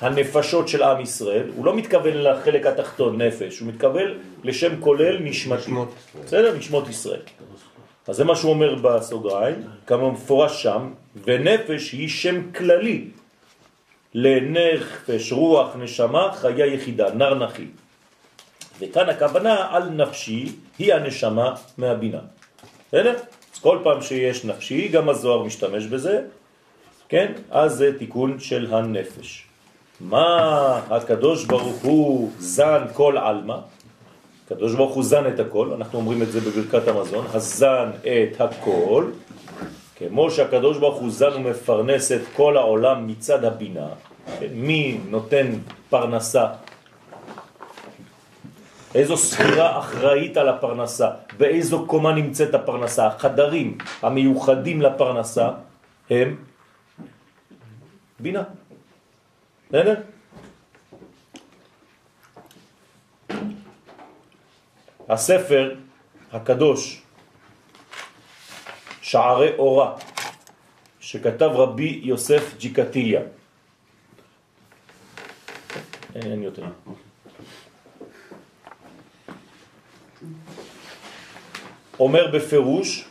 הנפשות 0.00 0.68
של 0.68 0.82
עם 0.82 1.00
ישראל, 1.00 1.50
הוא 1.56 1.64
לא 1.64 1.76
מתכוון 1.76 2.16
לחלק 2.16 2.66
התחתון 2.66 3.22
נפש, 3.22 3.58
הוא 3.58 3.68
מתכוון 3.68 4.18
לשם 4.44 4.80
כולל 4.80 5.18
נשמתי. 5.20 5.70
בסדר? 6.24 6.56
נשמות 6.56 6.88
ישראל. 6.88 7.20
אז 8.08 8.16
זה 8.16 8.24
מה 8.24 8.36
שהוא 8.36 8.50
אומר 8.50 8.74
בסוגריים, 8.74 9.62
כמה 9.86 10.10
מפורש 10.10 10.62
שם, 10.62 10.92
ונפש 11.24 11.92
היא 11.92 12.08
שם 12.08 12.52
כללי 12.52 13.04
לנפש, 14.14 15.32
רוח, 15.32 15.76
נשמה, 15.76 16.32
חיה 16.32 16.66
יחידה, 16.66 17.14
נר 17.14 17.34
נחי. 17.34 17.66
וכאן 18.80 19.08
הכוונה 19.08 19.66
על 19.70 19.88
נפשי 19.88 20.52
היא 20.78 20.94
הנשמה 20.94 21.54
מהבינה. 21.78 22.20
בסדר? 22.88 23.14
כל 23.60 23.78
פעם 23.82 24.02
שיש 24.02 24.44
נפשי, 24.44 24.88
גם 24.88 25.08
הזוהר 25.08 25.42
משתמש 25.42 25.86
בזה, 25.86 26.20
כן? 27.08 27.32
אז 27.50 27.74
זה 27.74 27.98
תיקון 27.98 28.38
של 28.38 28.74
הנפש. 28.74 29.46
מה 30.00 30.80
הקדוש 30.90 31.44
ברוך 31.44 31.82
הוא 31.82 32.30
זן 32.38 32.82
כל 32.92 33.18
עלמא? 33.18 33.56
הקדוש 34.46 34.74
ברוך 34.74 34.94
הוא 34.94 35.04
זן 35.04 35.26
את 35.26 35.40
הכל, 35.40 35.72
אנחנו 35.72 35.98
אומרים 35.98 36.22
את 36.22 36.32
זה 36.32 36.40
בברכת 36.40 36.88
המזון, 36.88 37.26
הזן 37.32 37.90
את 38.02 38.40
הכל, 38.40 39.04
כמו 39.96 40.30
שהקדוש 40.30 40.78
ברוך 40.78 40.98
הוא 41.00 41.10
זן 41.10 41.30
ומפרנס 41.36 42.12
את 42.12 42.20
כל 42.36 42.56
העולם 42.56 43.06
מצד 43.06 43.44
הבינה, 43.44 43.88
מי 44.52 44.98
נותן 45.08 45.46
פרנסה? 45.90 46.46
איזו 48.94 49.16
ספירה 49.16 49.78
אחראית 49.78 50.36
על 50.36 50.48
הפרנסה? 50.48 51.10
באיזו 51.36 51.86
קומה 51.86 52.12
נמצאת 52.12 52.54
הפרנסה? 52.54 53.06
החדרים 53.06 53.78
המיוחדים 54.02 54.82
לפרנסה 54.82 55.50
הם 56.10 56.36
בינה. 58.20 58.42
בסדר? 59.68 59.94
הספר 65.08 65.74
הקדוש 66.32 67.02
שערי 69.00 69.54
אורה 69.58 69.94
שכתב 71.00 71.50
רבי 71.54 72.00
יוסף 72.02 72.54
ג'יקטיליה 72.58 73.20
אין, 76.14 76.32
אין 76.32 76.42
יותר 76.42 76.64
אומר 82.00 82.26
בפירוש 82.32 83.04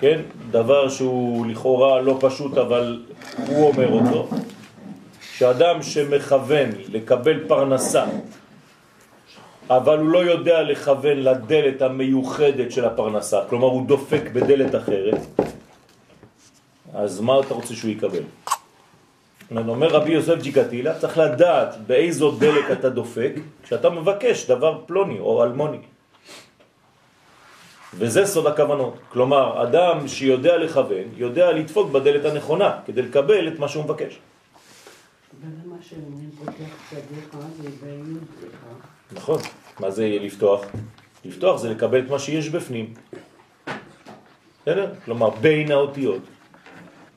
כן, 0.00 0.20
דבר 0.50 0.88
שהוא 0.88 1.46
לכאורה 1.46 2.00
לא 2.00 2.16
פשוט 2.20 2.58
אבל 2.58 3.02
הוא 3.46 3.68
אומר 3.68 3.92
אותו 3.92 4.28
שאדם 5.20 5.82
שמכוון 5.82 6.70
לקבל 6.92 7.48
פרנסה, 7.48 8.04
אבל 9.70 9.98
הוא 9.98 10.08
לא 10.08 10.18
יודע 10.18 10.62
לכוון 10.62 11.16
לדלת 11.16 11.82
המיוחדת 11.82 12.72
של 12.72 12.84
הפרנסה, 12.84 13.40
כלומר 13.48 13.66
הוא 13.66 13.86
דופק 13.86 14.22
בדלת 14.32 14.74
אחרת, 14.74 15.20
אז 16.94 17.20
מה 17.20 17.40
אתה 17.40 17.54
רוצה 17.54 17.74
שהוא 17.74 17.90
יקבל? 17.90 18.22
אומר 19.56 19.88
רבי 19.88 20.12
יוסף 20.12 20.42
ג'יקטילה, 20.42 20.98
צריך 20.98 21.18
לדעת 21.18 21.76
באיזו 21.86 22.30
דלת 22.30 22.64
אתה 22.72 22.88
דופק 22.88 23.32
כשאתה 23.62 23.90
מבקש 23.90 24.46
דבר 24.46 24.80
פלוני 24.86 25.18
או 25.18 25.44
אלמוני. 25.44 25.93
וזה 27.98 28.26
סוד 28.26 28.46
הכוונות. 28.46 28.94
כלומר, 29.08 29.62
אדם 29.62 30.08
שיודע 30.08 30.56
לכוון, 30.56 31.04
יודע 31.16 31.52
לדפוק 31.52 31.90
בדלת 31.90 32.24
הנכונה 32.24 32.78
כדי 32.86 33.02
לקבל 33.02 33.48
את 33.48 33.58
מה 33.58 33.68
שהוא 33.68 33.84
מבקש. 33.84 34.18
ולמה 35.40 35.76
שאומרים 35.82 36.30
פותח 36.38 36.90
צדיך 36.90 37.36
זה 37.62 37.68
בי"ך. 37.86 39.18
נכון. 39.18 39.38
מה 39.80 39.90
זה 39.90 40.06
לפתוח? 40.20 40.64
לפתוח 41.24 41.56
זה 41.60 41.70
לקבל 41.70 41.98
את 41.98 42.10
מה 42.10 42.18
שיש 42.18 42.48
בפנים. 42.48 42.94
בסדר? 44.62 44.92
כלומר, 45.04 45.30
בין 45.30 45.72
האותיות. 45.72 46.22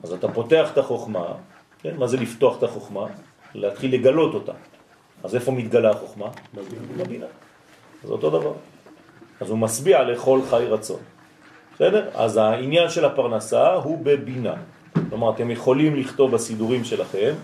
אז 0.02 0.12
אתה 0.12 0.28
פותח 0.32 0.68
את 0.72 0.78
החוכמה, 0.78 1.34
כן? 1.78 1.96
מה 1.96 2.06
זה 2.06 2.16
לפתוח 2.16 2.58
את 2.58 2.62
החוכמה? 2.62 3.06
להתחיל 3.54 3.94
לגלות 3.94 4.34
אותה. 4.34 4.52
אז 5.22 5.34
איפה 5.34 5.52
מתגלה 5.52 5.90
החוכמה? 5.90 6.26
בבינה. 6.96 7.26
זה 8.04 8.12
אותו 8.12 8.30
דבר. 8.30 8.52
אז 9.40 9.50
הוא 9.50 9.58
מסביע 9.58 10.02
לכל 10.02 10.40
חי 10.50 10.64
רצון. 10.68 11.00
בסדר? 11.74 12.08
אז 12.14 12.36
העניין 12.36 12.90
של 12.90 13.04
הפרנסה 13.04 13.72
הוא 13.72 13.98
בבינה. 14.02 14.54
כלומר, 15.08 15.30
אתם 15.30 15.50
יכולים 15.50 15.96
לכתוב 15.96 16.30
בסידורים 16.32 16.84
שלכם 16.84 17.34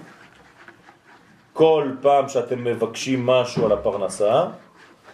כל 1.54 1.90
פעם 2.00 2.28
שאתם 2.28 2.64
מבקשים 2.64 3.26
משהו 3.26 3.66
על 3.66 3.72
הפרנסה, 3.72 4.44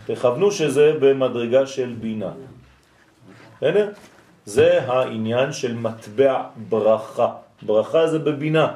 תכוונו 0.07 0.51
שזה 0.51 0.93
במדרגה 1.01 1.67
של 1.67 1.95
בינה. 2.01 2.33
בסדר? 3.57 3.89
זה 4.45 4.83
העניין 4.87 5.53
של 5.53 5.75
מטבע 5.75 6.43
ברכה. 6.57 7.29
ברכה 7.63 8.07
זה 8.07 8.19
בבינה. 8.19 8.73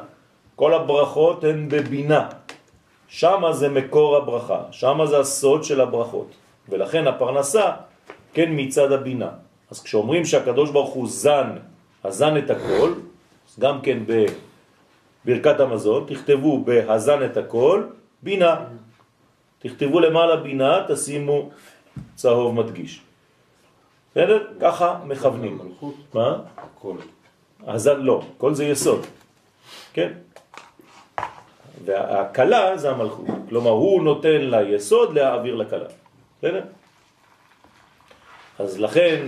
כל 0.56 0.74
הברכות 0.74 1.44
הן 1.44 1.68
בבינה. 1.68 2.28
שמה 3.08 3.52
זה 3.52 3.68
מקור 3.68 4.16
הברכה, 4.16 4.60
שמה 4.70 5.06
זה 5.06 5.18
הסוד 5.18 5.64
של 5.64 5.80
הברכות. 5.80 6.30
ולכן 6.68 7.06
הפרנסה, 7.06 7.70
כן, 8.34 8.50
מצד 8.52 8.92
הבינה. 8.92 9.30
אז 9.70 9.82
כשאומרים 9.82 10.24
שהקדוש 10.24 10.70
ברוך 10.70 10.94
הוא 10.94 11.08
זן, 11.08 11.50
הזן 12.04 12.36
את 12.36 12.50
הכל, 12.50 12.92
גם 13.58 13.80
כן 13.80 13.98
ב... 14.06 14.26
ברכת 15.24 15.60
המזון, 15.60 16.04
תכתבו 16.08 16.64
בהזן 16.64 17.24
את 17.24 17.36
הכל, 17.36 17.84
בינה. 18.22 18.56
תכתבו 19.58 20.00
למעלה 20.00 20.36
בינה, 20.36 20.84
תשימו 20.88 21.50
צהוב 22.14 22.54
מדגיש. 22.54 23.00
בסדר? 24.10 24.46
ככה 24.60 25.00
מכוונים. 25.06 25.58
מלכות, 25.64 25.94
מה? 26.14 26.38
הכל. 26.56 26.96
הזן 27.66 28.00
לא, 28.00 28.22
כל 28.38 28.54
זה 28.54 28.64
יסוד. 28.64 29.06
כן? 29.92 30.12
והקלה 31.84 32.76
זה 32.76 32.90
המלכות. 32.90 33.26
כלומר, 33.48 33.70
הוא 33.70 34.02
נותן 34.02 34.40
ליסוד 34.40 35.14
להעביר 35.14 35.54
לקלה. 35.54 35.88
בסדר? 36.38 36.64
אז 38.58 38.80
לכן, 38.80 39.26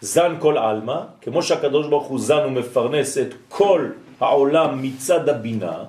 זן 0.00 0.36
כל 0.38 0.58
עלמא, 0.58 1.00
כמו 1.20 1.42
שהקדוש 1.42 1.86
ברוך 1.86 2.06
הוא 2.06 2.20
זן 2.20 2.42
ומפרנס 2.46 3.18
את 3.18 3.34
כל 3.48 3.90
העולם 4.20 4.82
מצד 4.82 5.28
הבינה, 5.28 5.84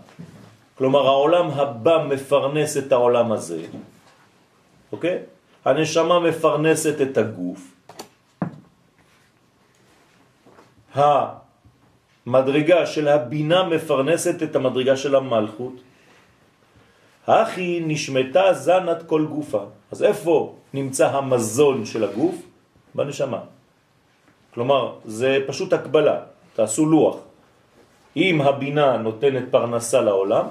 כלומר 0.77 1.07
העולם 1.07 1.49
הבא 1.49 2.05
מפרנס 2.09 2.77
את 2.77 2.91
העולם 2.91 3.31
הזה, 3.31 3.61
אוקיי? 4.91 5.19
הנשמה 5.65 6.19
מפרנסת 6.19 7.01
את 7.01 7.17
הגוף, 7.17 7.61
המדרגה 10.95 12.85
של 12.85 13.07
הבינה 13.07 13.63
מפרנסת 13.63 14.43
את 14.43 14.55
המדרגה 14.55 14.97
של 14.97 15.15
המלכות, 15.15 15.73
הכי 17.27 17.81
נשמתה 17.85 18.53
זנת 18.53 19.03
כל 19.07 19.25
גופה. 19.25 19.63
אז 19.91 20.03
איפה 20.03 20.55
נמצא 20.73 21.09
המזון 21.09 21.85
של 21.85 22.03
הגוף? 22.03 22.52
בנשמה. 22.95 23.39
כלומר, 24.53 24.95
זה 25.05 25.39
פשוט 25.47 25.73
הקבלה, 25.73 26.19
תעשו 26.53 26.85
לוח. 26.85 27.15
אם 28.15 28.41
הבינה 28.41 28.97
נותנת 28.97 29.43
פרנסה 29.51 30.01
לעולם, 30.01 30.45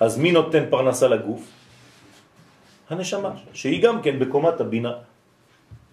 אז 0.00 0.18
מי 0.18 0.32
נותן 0.32 0.64
פרנסה 0.70 1.08
לגוף? 1.08 1.42
הנשמה, 2.90 3.30
שהיא 3.52 3.82
גם 3.82 4.02
כן 4.02 4.18
בקומת 4.18 4.60
הבינה. 4.60 4.92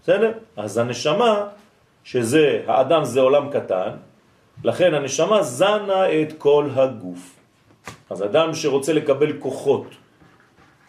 בסדר? 0.03 0.31
אז 0.57 0.77
הנשמה, 0.77 1.47
שזה, 2.03 2.63
האדם 2.67 3.03
זה 3.03 3.19
עולם 3.19 3.49
קטן, 3.51 3.91
לכן 4.63 4.93
הנשמה 4.93 5.43
זנה 5.43 6.21
את 6.21 6.33
כל 6.37 6.69
הגוף. 6.75 7.35
אז 8.09 8.23
אדם 8.23 8.53
שרוצה 8.53 8.93
לקבל 8.93 9.39
כוחות, 9.39 9.87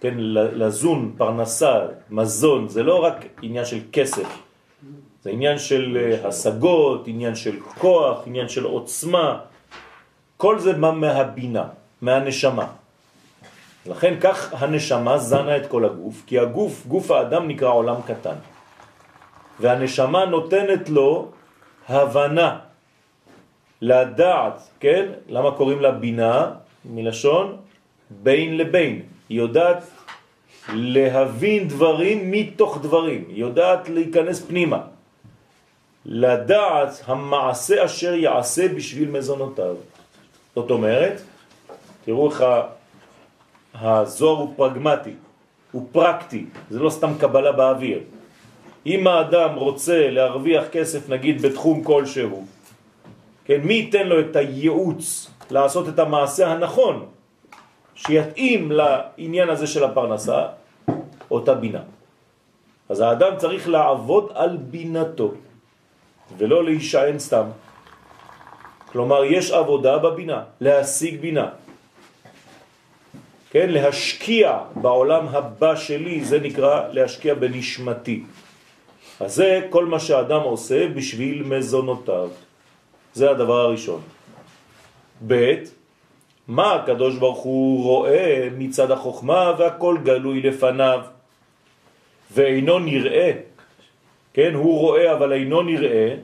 כן, 0.01 0.15
לזון, 0.19 1.15
פרנסה, 1.17 1.79
מזון, 2.11 2.69
זה 2.69 2.83
לא 2.83 3.05
רק 3.05 3.25
עניין 3.43 3.65
של 3.65 3.81
כסף, 3.93 4.29
זה 5.23 5.31
עניין 5.31 5.59
של 5.59 5.99
אה, 6.01 6.29
השגות, 6.29 7.03
עניין 7.07 7.35
של 7.35 7.61
כוח, 7.61 8.19
עניין 8.27 8.49
של 8.49 8.65
עוצמה, 8.65 9.41
כל 10.37 10.59
זה 10.59 10.77
מה 10.77 10.93
מהבינה, 10.93 11.65
מהנשמה. 12.01 12.67
לכן 13.87 14.15
כך 14.21 14.63
הנשמה 14.63 15.19
זנה 15.19 15.57
את 15.57 15.67
כל 15.67 15.85
הגוף, 15.85 16.23
כי 16.27 16.39
הגוף, 16.39 16.87
גוף 16.87 17.11
האדם 17.11 17.49
נקרא 17.49 17.69
עולם 17.69 17.97
קטן. 18.07 18.37
והנשמה 19.61 20.25
נותנת 20.25 20.89
לו 20.89 21.29
הבנה, 21.89 22.59
לדעת, 23.81 24.57
כן? 24.81 25.05
למה 25.29 25.51
קוראים 25.57 25.81
לה 25.81 25.91
בינה? 25.91 26.51
מלשון 26.85 27.57
בין 28.11 28.57
לבין. 28.57 29.20
יודעת 29.31 29.85
להבין 30.75 31.69
דברים 31.69 32.31
מתוך 32.31 32.79
דברים, 32.83 33.25
יודעת 33.29 33.89
להיכנס 33.89 34.41
פנימה. 34.41 34.81
לדעת 36.07 37.03
המעשה 37.07 37.85
אשר 37.85 38.15
יעשה 38.15 38.69
בשביל 38.69 39.11
מזונותיו. 39.11 39.75
זאת 40.55 40.71
אומרת, 40.71 41.23
תראו 42.05 42.31
איך 42.31 42.45
הזוהר 43.75 44.37
הוא 44.37 44.53
פרגמטי, 44.57 45.15
הוא 45.73 45.89
פרקטי, 45.93 46.45
זה 46.71 46.79
לא 46.79 46.91
סתם 46.91 47.13
קבלה 47.19 47.53
באוויר. 47.53 48.01
אם 48.87 49.07
האדם 49.07 49.55
רוצה 49.55 50.11
להרוויח 50.11 50.65
כסף 50.73 51.09
נגיד 51.09 51.43
בתחום 51.43 51.85
כלשהו, 51.85 52.47
כן, 53.45 53.61
מי 53.61 53.75
ייתן 53.75 54.07
לו 54.07 54.21
את 54.21 54.37
הייעוץ 54.37 55.31
לעשות 55.51 55.89
את 55.89 55.99
המעשה 55.99 56.49
הנכון 56.49 57.07
שיתאים 58.07 58.73
לעניין 58.73 59.49
הזה 59.49 59.67
של 59.67 59.85
הפרנסה? 59.85 60.47
אותה 61.31 61.55
בינה. 61.55 61.83
אז 62.89 63.01
האדם 63.01 63.33
צריך 63.37 63.69
לעבוד 63.69 64.33
על 64.35 64.57
בינתו 64.57 65.31
ולא 66.39 66.65
להישען 66.65 67.19
סתם. 67.19 67.47
כלומר, 68.93 69.25
יש 69.25 69.51
עבודה 69.51 69.99
בבינה, 69.99 70.43
להשיג 70.61 71.21
בינה. 71.21 71.49
כן, 73.51 73.71
להשקיע 73.71 74.59
בעולם 74.83 75.29
הבא 75.29 75.77
שלי, 75.77 76.25
זה 76.25 76.41
נקרא 76.41 76.89
להשקיע 76.91 77.35
בנשמתי. 77.35 78.25
אז 79.21 79.31
זה 79.35 79.67
כל 79.71 79.87
מה 79.87 79.99
שהאדם 80.01 80.43
עושה 80.43 80.89
בשביל 80.89 81.43
מזונותיו. 81.43 82.29
זה 83.15 83.31
הדבר 83.31 83.59
הראשון. 83.71 84.01
ב' 85.27 85.71
מה 86.49 86.75
הקדוש 86.75 87.17
ברוך 87.19 87.39
הוא 87.39 87.85
רואה 87.85 88.49
מצד 88.59 88.91
החוכמה 88.91 89.53
והכל 89.59 89.97
גלוי 90.03 90.41
לפניו 90.43 91.01
ואינו 92.33 92.79
נראה, 92.79 93.33
כן, 94.35 94.55
הוא 94.55 94.79
רואה 94.79 95.13
אבל 95.13 95.33
אינו 95.33 95.63
נראה 95.63 96.15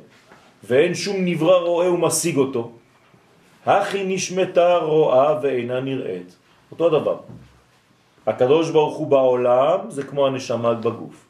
ואין 0.64 0.94
שום 0.94 1.16
נברא 1.24 1.58
רואה 1.58 1.92
ומשיג 1.92 2.36
אותו. 2.36 2.70
הכי 3.66 4.04
נשמתה 4.04 4.78
רואה 4.78 5.38
ואינה 5.42 5.80
נראית. 5.80 6.36
אותו 6.70 6.90
דבר. 6.90 7.16
הקדוש 8.26 8.70
ברוך 8.70 8.96
הוא 8.96 9.06
בעולם 9.06 9.78
זה 9.88 10.02
כמו 10.02 10.26
הנשמה 10.26 10.74
בגוף. 10.74 11.26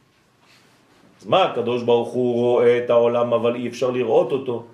אז 1.21 1.27
מה 1.27 1.43
הקדוש 1.45 1.83
ברוך 1.83 2.09
הוא 2.09 2.35
רואה 2.35 2.79
את 2.79 2.91
העולם 2.91 3.33
אבל 3.33 3.55
אי 3.55 3.69
אפשר 3.69 3.91
לראות 3.91 4.33
אותו? 4.33 4.65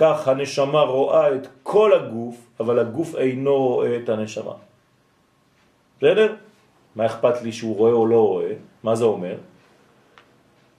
כך 0.00 0.28
הנשמה 0.28 0.80
רואה 0.80 1.34
את 1.34 1.46
כל 1.62 1.92
הגוף, 1.92 2.36
אבל 2.60 2.78
הגוף 2.78 3.14
אינו 3.14 3.56
רואה 3.56 3.96
את 4.00 4.08
הנשמה. 4.08 4.56
בסדר? 5.98 6.34
מה 6.96 7.06
אכפת 7.06 7.42
לי 7.42 7.52
שהוא 7.52 7.76
רואה 7.76 7.92
או 7.92 8.06
לא 8.06 8.20
רואה? 8.26 8.52
מה 8.82 8.96
זה 8.96 9.04
אומר? 9.04 9.36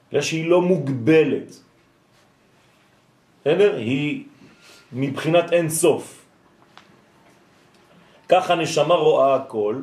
בגלל 0.09 0.21
שהיא 0.21 0.49
לא 0.49 0.61
מוגבלת. 0.61 1.49
בסדר? 3.41 3.75
היא 3.77 4.23
מבחינת 4.91 5.53
אין 5.53 5.69
סוף. 5.69 6.25
כך 8.29 8.43
הנשמה 8.51 8.95
רואה 8.95 9.35
הכל, 9.35 9.75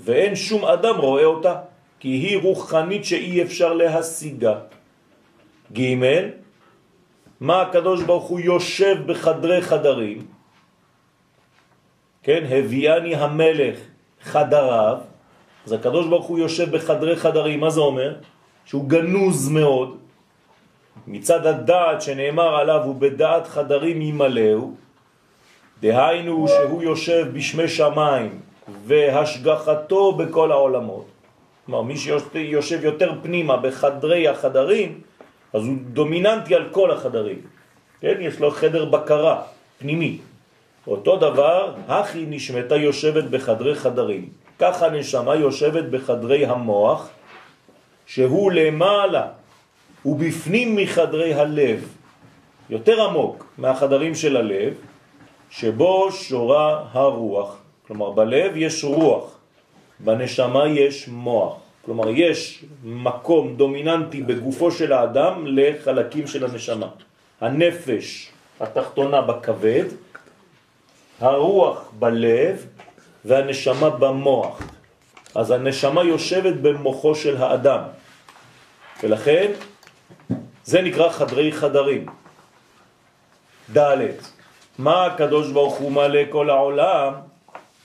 ואין 0.00 0.36
שום 0.36 0.64
אדם 0.64 0.96
רואה 0.96 1.24
אותה, 1.24 1.54
כי 2.00 2.08
היא 2.08 2.38
רוחנית 2.40 3.04
שאי 3.04 3.42
אפשר 3.42 3.76
להשיגה. 3.76 4.56
ג' 5.72 6.00
מה 7.40 7.62
הקדוש 7.62 8.02
ברוך 8.02 8.24
הוא 8.24 8.40
יושב 8.40 8.96
בחדרי 9.06 9.62
חדרים? 9.62 10.26
כן, 12.22 12.44
הביאני 12.50 13.14
המלך 13.14 13.78
חדריו, 14.22 14.98
אז 15.66 15.72
הקדוש 15.72 16.06
ברוך 16.06 16.26
הוא 16.26 16.38
יושב 16.38 16.76
בחדרי 16.76 17.16
חדרים, 17.16 17.60
מה 17.60 17.70
זה 17.70 17.80
אומר? 17.80 18.14
שהוא 18.64 18.84
גנוז 18.88 19.48
מאוד, 19.48 19.96
מצד 21.06 21.46
הדעת 21.46 22.02
שנאמר 22.02 22.56
עליו 22.56 22.82
הוא 22.84 22.94
בדעת 22.94 23.46
חדרים 23.46 24.02
ימלאו, 24.02 24.70
דהיינו 25.80 26.48
שהוא 26.48 26.82
יושב 26.82 27.26
בשמי 27.32 27.68
שמיים 27.68 28.40
והשגחתו 28.86 30.12
בכל 30.12 30.52
העולמות. 30.52 31.06
כלומר, 31.66 31.82
מי 31.82 31.96
שיושב 31.96 32.84
יותר 32.84 33.12
פנימה 33.22 33.56
בחדרי 33.56 34.28
החדרים, 34.28 35.00
אז 35.52 35.66
הוא 35.66 35.74
דומיננטי 35.92 36.54
על 36.54 36.68
כל 36.70 36.90
החדרים. 36.90 37.40
כן, 38.00 38.16
יש 38.20 38.40
לו 38.40 38.50
חדר 38.50 38.84
בקרה 38.84 39.42
פנימי. 39.78 40.18
אותו 40.86 41.16
דבר, 41.16 41.74
הכי 41.88 42.24
נשמתה 42.28 42.76
יושבת 42.76 43.24
בחדרי 43.24 43.74
חדרים. 43.74 44.28
ככה 44.58 44.90
נשמה 44.90 45.34
יושבת 45.34 45.84
בחדרי 45.84 46.46
המוח, 46.46 47.08
שהוא 48.06 48.52
למעלה 48.52 49.26
ובפנים 50.04 50.76
מחדרי 50.76 51.34
הלב, 51.34 51.88
יותר 52.70 53.02
עמוק 53.02 53.46
מהחדרים 53.58 54.14
של 54.14 54.36
הלב, 54.36 54.74
שבו 55.50 56.12
שורה 56.12 56.84
הרוח. 56.92 57.56
כלומר, 57.86 58.10
בלב 58.10 58.56
יש 58.56 58.84
רוח, 58.84 59.38
בנשמה 60.00 60.68
יש 60.68 61.08
מוח. 61.08 61.65
כלומר, 61.86 62.10
יש 62.10 62.64
מקום 62.84 63.56
דומיננטי 63.56 64.22
בגופו 64.22 64.70
של 64.70 64.92
האדם 64.92 65.46
לחלקים 65.46 66.26
של 66.26 66.44
הנשמה. 66.44 66.88
הנפש 67.40 68.30
התחתונה 68.60 69.20
בכבד, 69.20 69.84
הרוח 71.20 71.90
בלב 71.98 72.66
והנשמה 73.24 73.90
במוח. 73.90 74.62
אז 75.34 75.50
הנשמה 75.50 76.02
יושבת 76.02 76.54
במוחו 76.54 77.14
של 77.14 77.36
האדם, 77.36 77.80
ולכן 79.02 79.52
זה 80.64 80.82
נקרא 80.82 81.08
חדרי 81.10 81.52
חדרים. 81.52 82.06
ד' 83.76 83.96
מה 84.78 85.06
הקדוש 85.06 85.52
ברוך 85.52 85.74
הוא 85.74 85.92
מלא 85.92 86.20
כל 86.30 86.50
העולם 86.50 87.12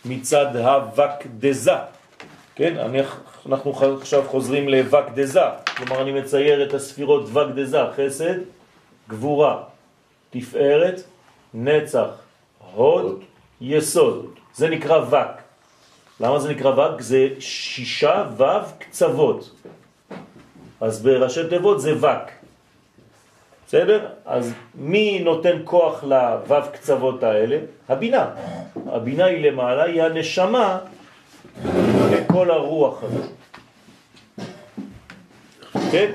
מצד 0.05 0.55
הווק 0.55 1.11
דזה, 1.39 1.77
כן? 2.55 2.77
אני, 2.77 3.01
אנחנו 3.45 3.73
עכשיו 4.01 4.23
חוזרים 4.27 4.69
לווק 4.69 5.05
דזה, 5.15 5.41
כלומר 5.77 6.01
אני 6.01 6.11
מצייר 6.11 6.63
את 6.63 6.73
הספירות 6.73 7.29
ווק 7.29 7.47
דזה, 7.55 7.79
חסד, 7.95 8.35
גבורה, 9.09 9.63
תפארת, 10.29 11.01
נצח, 11.53 12.07
הוד, 12.75 13.23
יסוד. 13.61 14.25
זה 14.55 14.69
נקרא 14.69 14.97
ווק. 14.97 15.41
למה 16.19 16.39
זה 16.39 16.49
נקרא 16.49 16.69
ווק? 16.69 17.01
זה 17.01 17.27
שישה 17.39 18.23
וו 18.37 18.45
קצוות. 18.79 19.51
אז 20.81 21.03
בראשי 21.03 21.49
תיבות 21.49 21.81
זה 21.81 21.95
ווק. 21.95 22.29
בסדר? 23.67 24.05
אז 24.25 24.53
מי 24.75 25.19
נותן 25.19 25.57
כוח 25.63 26.03
לוו 26.03 26.61
קצוות 26.73 27.23
האלה? 27.23 27.57
הבינה. 27.89 28.29
הבינה 28.85 29.25
היא 29.25 29.51
למעלה, 29.51 29.83
היא 29.83 30.03
הנשמה 30.03 30.79
לכל 32.11 32.51
הרוח 32.51 33.03
הזאת. 33.03 33.29
כן? 35.91 36.11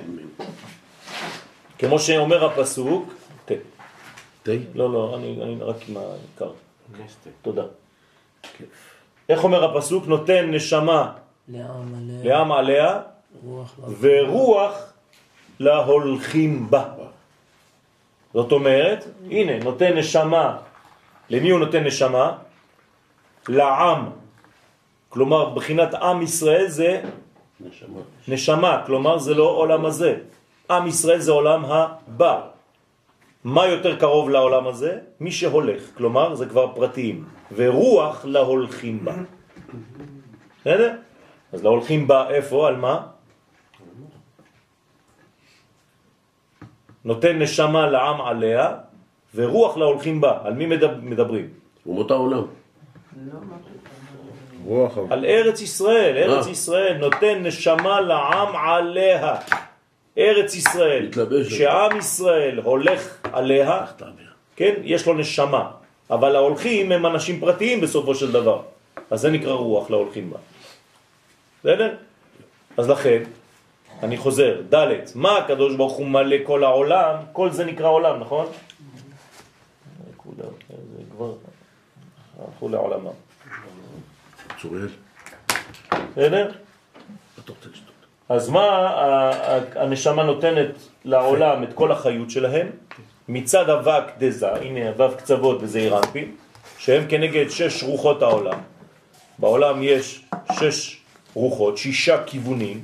כמו 1.78 1.98
שאומר 1.98 2.44
הפסוק, 2.44 3.14
ת. 3.44 3.52
תה? 4.42 4.52
לא, 4.74 4.92
לא, 4.92 5.16
אני, 5.16 5.42
אני 5.42 5.56
רק 5.60 5.76
עם 5.88 5.96
העיקר. 5.96 6.50
נסטה. 7.04 7.30
תודה. 7.42 7.62
איך 9.28 9.44
אומר 9.44 9.64
הפסוק? 9.64 10.06
נותן 10.06 10.50
נשמה 10.50 11.12
לעם 12.24 12.52
עליה 12.52 13.00
רוח. 13.44 13.78
ורוח 14.00 14.92
להולכים 15.60 16.70
בה. 16.70 16.84
זאת 18.34 18.52
אומרת, 18.52 19.04
הנה, 19.30 19.58
נותן 19.58 19.96
נשמה. 19.98 20.56
למי 21.30 21.50
הוא 21.50 21.60
נותן 21.60 21.84
נשמה? 21.84 22.32
לעם. 23.48 24.10
כלומר, 25.16 25.48
בחינת 25.56 25.94
עם 25.94 26.22
ישראל 26.22 26.68
זה 26.68 27.02
נשמה. 27.60 28.00
נשמה, 28.28 28.72
כלומר 28.86 29.18
זה 29.18 29.34
לא 29.34 29.48
עולם 29.48 29.84
הזה. 29.84 30.28
עם 30.70 30.86
ישראל 30.86 31.18
זה 31.18 31.32
עולם 31.32 31.64
הבא. 31.64 32.34
מה 33.44 33.66
יותר 33.66 33.96
קרוב 33.96 34.28
לעולם 34.30 34.66
הזה? 34.66 34.98
מי 35.20 35.32
שהולך, 35.32 35.82
כלומר 35.96 36.34
זה 36.34 36.46
כבר 36.46 36.66
פרטיים. 36.76 37.24
ורוח 37.56 38.24
להולכים 38.28 39.04
בה. 39.04 39.14
בסדר? 40.60 40.92
אז 41.52 41.62
להולכים 41.64 42.08
בה 42.08 42.28
איפה? 42.30 42.68
על 42.68 42.76
מה? 42.76 43.06
נותן 47.04 47.38
נשמה 47.38 47.86
לעם 47.86 48.20
עליה, 48.20 48.64
ורוח 49.34 49.76
להולכים 49.76 50.20
בה. 50.20 50.38
על 50.44 50.54
מי 50.54 50.66
מדב- 50.66 51.00
מדברים? 51.00 51.48
אומות 51.86 52.10
העולם. 52.10 52.44
רוח 54.66 54.98
על 55.10 55.24
ארץ 55.24 55.60
ישראל, 55.60 56.16
ארץ. 56.16 56.46
ישראל 56.46 56.96
נותן 56.96 57.42
נשמה 57.42 58.00
לעם 58.00 58.56
עליה. 58.56 59.34
ארץ 60.18 60.54
ישראל, 60.54 61.08
שעם 61.48 61.98
ישראל 61.98 62.58
הולך 62.64 63.16
עליה, 63.32 63.86
כן, 64.56 64.74
יש 64.82 65.06
לו 65.06 65.14
נשמה, 65.14 65.70
אבל 66.10 66.36
ההולכים 66.36 66.92
הם 66.92 67.06
אנשים 67.06 67.40
פרטיים 67.40 67.80
בסופו 67.80 68.14
של 68.14 68.32
דבר, 68.32 68.62
אז 69.10 69.20
זה 69.20 69.30
נקרא 69.30 69.52
רוח 69.52 69.90
להולכים 69.90 70.30
בה. 70.30 70.38
בסדר? 71.60 71.94
אז 72.76 72.90
לכן, 72.90 73.22
אני 74.02 74.16
חוזר, 74.16 74.60
ד' 74.74 74.86
מה 75.14 75.38
הקדוש 75.38 75.76
ברוך 75.76 75.92
הוא 75.92 76.06
מלא 76.06 76.36
כל 76.44 76.64
העולם? 76.64 77.14
כל 77.32 77.50
זה 77.50 77.64
נקרא 77.64 77.88
עולם, 77.88 78.20
נכון? 78.20 78.46
כולם, 80.16 80.50
זה 80.68 81.02
כבר 81.16 81.32
הלכו 82.38 82.68
לעולמם. 82.68 83.25
צוריאל. 84.62 84.88
בסדר? 85.90 86.50
אתה 87.44 87.52
רוצה 87.52 87.68
לשתות? 87.72 87.94
אז 88.28 88.48
מה 88.48 88.90
הנשמה 89.76 90.22
נותנת 90.22 90.70
לעולם 91.04 91.62
את 91.62 91.72
כל 91.72 91.92
החיות 91.92 92.30
שלהם? 92.30 92.70
מצד 93.28 93.70
אבק 93.70 94.04
דזה, 94.18 94.52
הנה 94.52 94.90
אבק 94.90 95.18
קצוות 95.18 95.58
וזעיר 95.60 95.98
אנפין, 95.98 96.36
שהם 96.78 97.04
כנגד 97.08 97.48
שש 97.48 97.82
רוחות 97.82 98.22
העולם. 98.22 98.58
בעולם 99.38 99.82
יש 99.82 100.24
שש 100.52 101.00
רוחות, 101.34 101.78
שישה 101.78 102.24
כיוונים, 102.24 102.80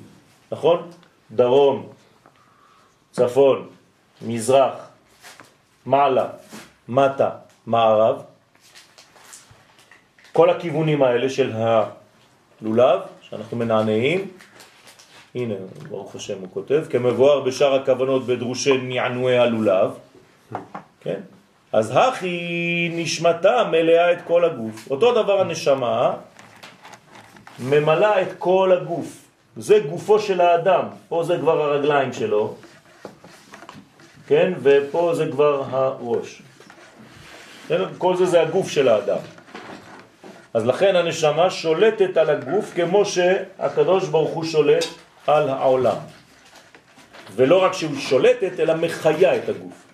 נכון? 0.52 0.90
דרום, 1.30 1.88
צפון, 3.12 3.68
מזרח, 4.22 4.74
מעלה, 5.86 6.26
מטה, 6.88 7.30
מערב. 7.66 8.22
כל 10.32 10.50
הכיוונים 10.50 11.02
האלה 11.02 11.30
של 11.30 11.52
הלולב, 11.56 13.00
שאנחנו 13.20 13.56
מנענעים, 13.56 14.28
הנה, 15.34 15.54
ברוך 15.88 16.14
השם 16.14 16.38
הוא 16.40 16.48
כותב, 16.54 16.84
כמבואר 16.90 17.40
בשאר 17.40 17.74
הכוונות 17.74 18.26
בדרושי 18.26 18.76
נענועי 18.76 19.38
הלולב, 19.38 19.90
כן? 21.00 21.20
אז 21.72 21.92
הכי 21.96 22.90
נשמתה 22.92 23.64
מלאה 23.70 24.12
את 24.12 24.18
כל 24.26 24.44
הגוף. 24.44 24.90
אותו 24.90 25.22
דבר 25.22 25.40
הנשמה 25.40 26.14
ממלאה 27.58 28.22
את 28.22 28.28
כל 28.38 28.72
הגוף. 28.80 29.18
זה 29.56 29.78
גופו 29.90 30.18
של 30.18 30.40
האדם, 30.40 30.84
פה 31.08 31.24
זה 31.24 31.38
כבר 31.38 31.62
הרגליים 31.62 32.12
שלו, 32.12 32.54
כן? 34.26 34.52
ופה 34.62 35.12
זה 35.14 35.28
כבר 35.32 35.64
הראש. 35.70 36.42
כל 37.98 38.16
זה 38.16 38.26
זה 38.26 38.42
הגוף 38.42 38.68
של 38.68 38.88
האדם. 38.88 39.18
אז 40.54 40.66
לכן 40.66 40.96
הנשמה 40.96 41.50
שולטת 41.50 42.16
על 42.16 42.30
הגוף 42.30 42.72
כמו 42.74 43.04
שהקדוש 43.04 44.08
ברוך 44.08 44.30
הוא 44.30 44.44
שולט 44.44 44.84
על 45.26 45.48
העולם. 45.48 45.96
ולא 47.34 47.64
רק 47.64 47.72
שהוא 47.72 47.96
שולטת, 47.96 48.60
אלא 48.60 48.74
מחיה 48.74 49.36
את 49.36 49.48
הגוף. 49.48 49.86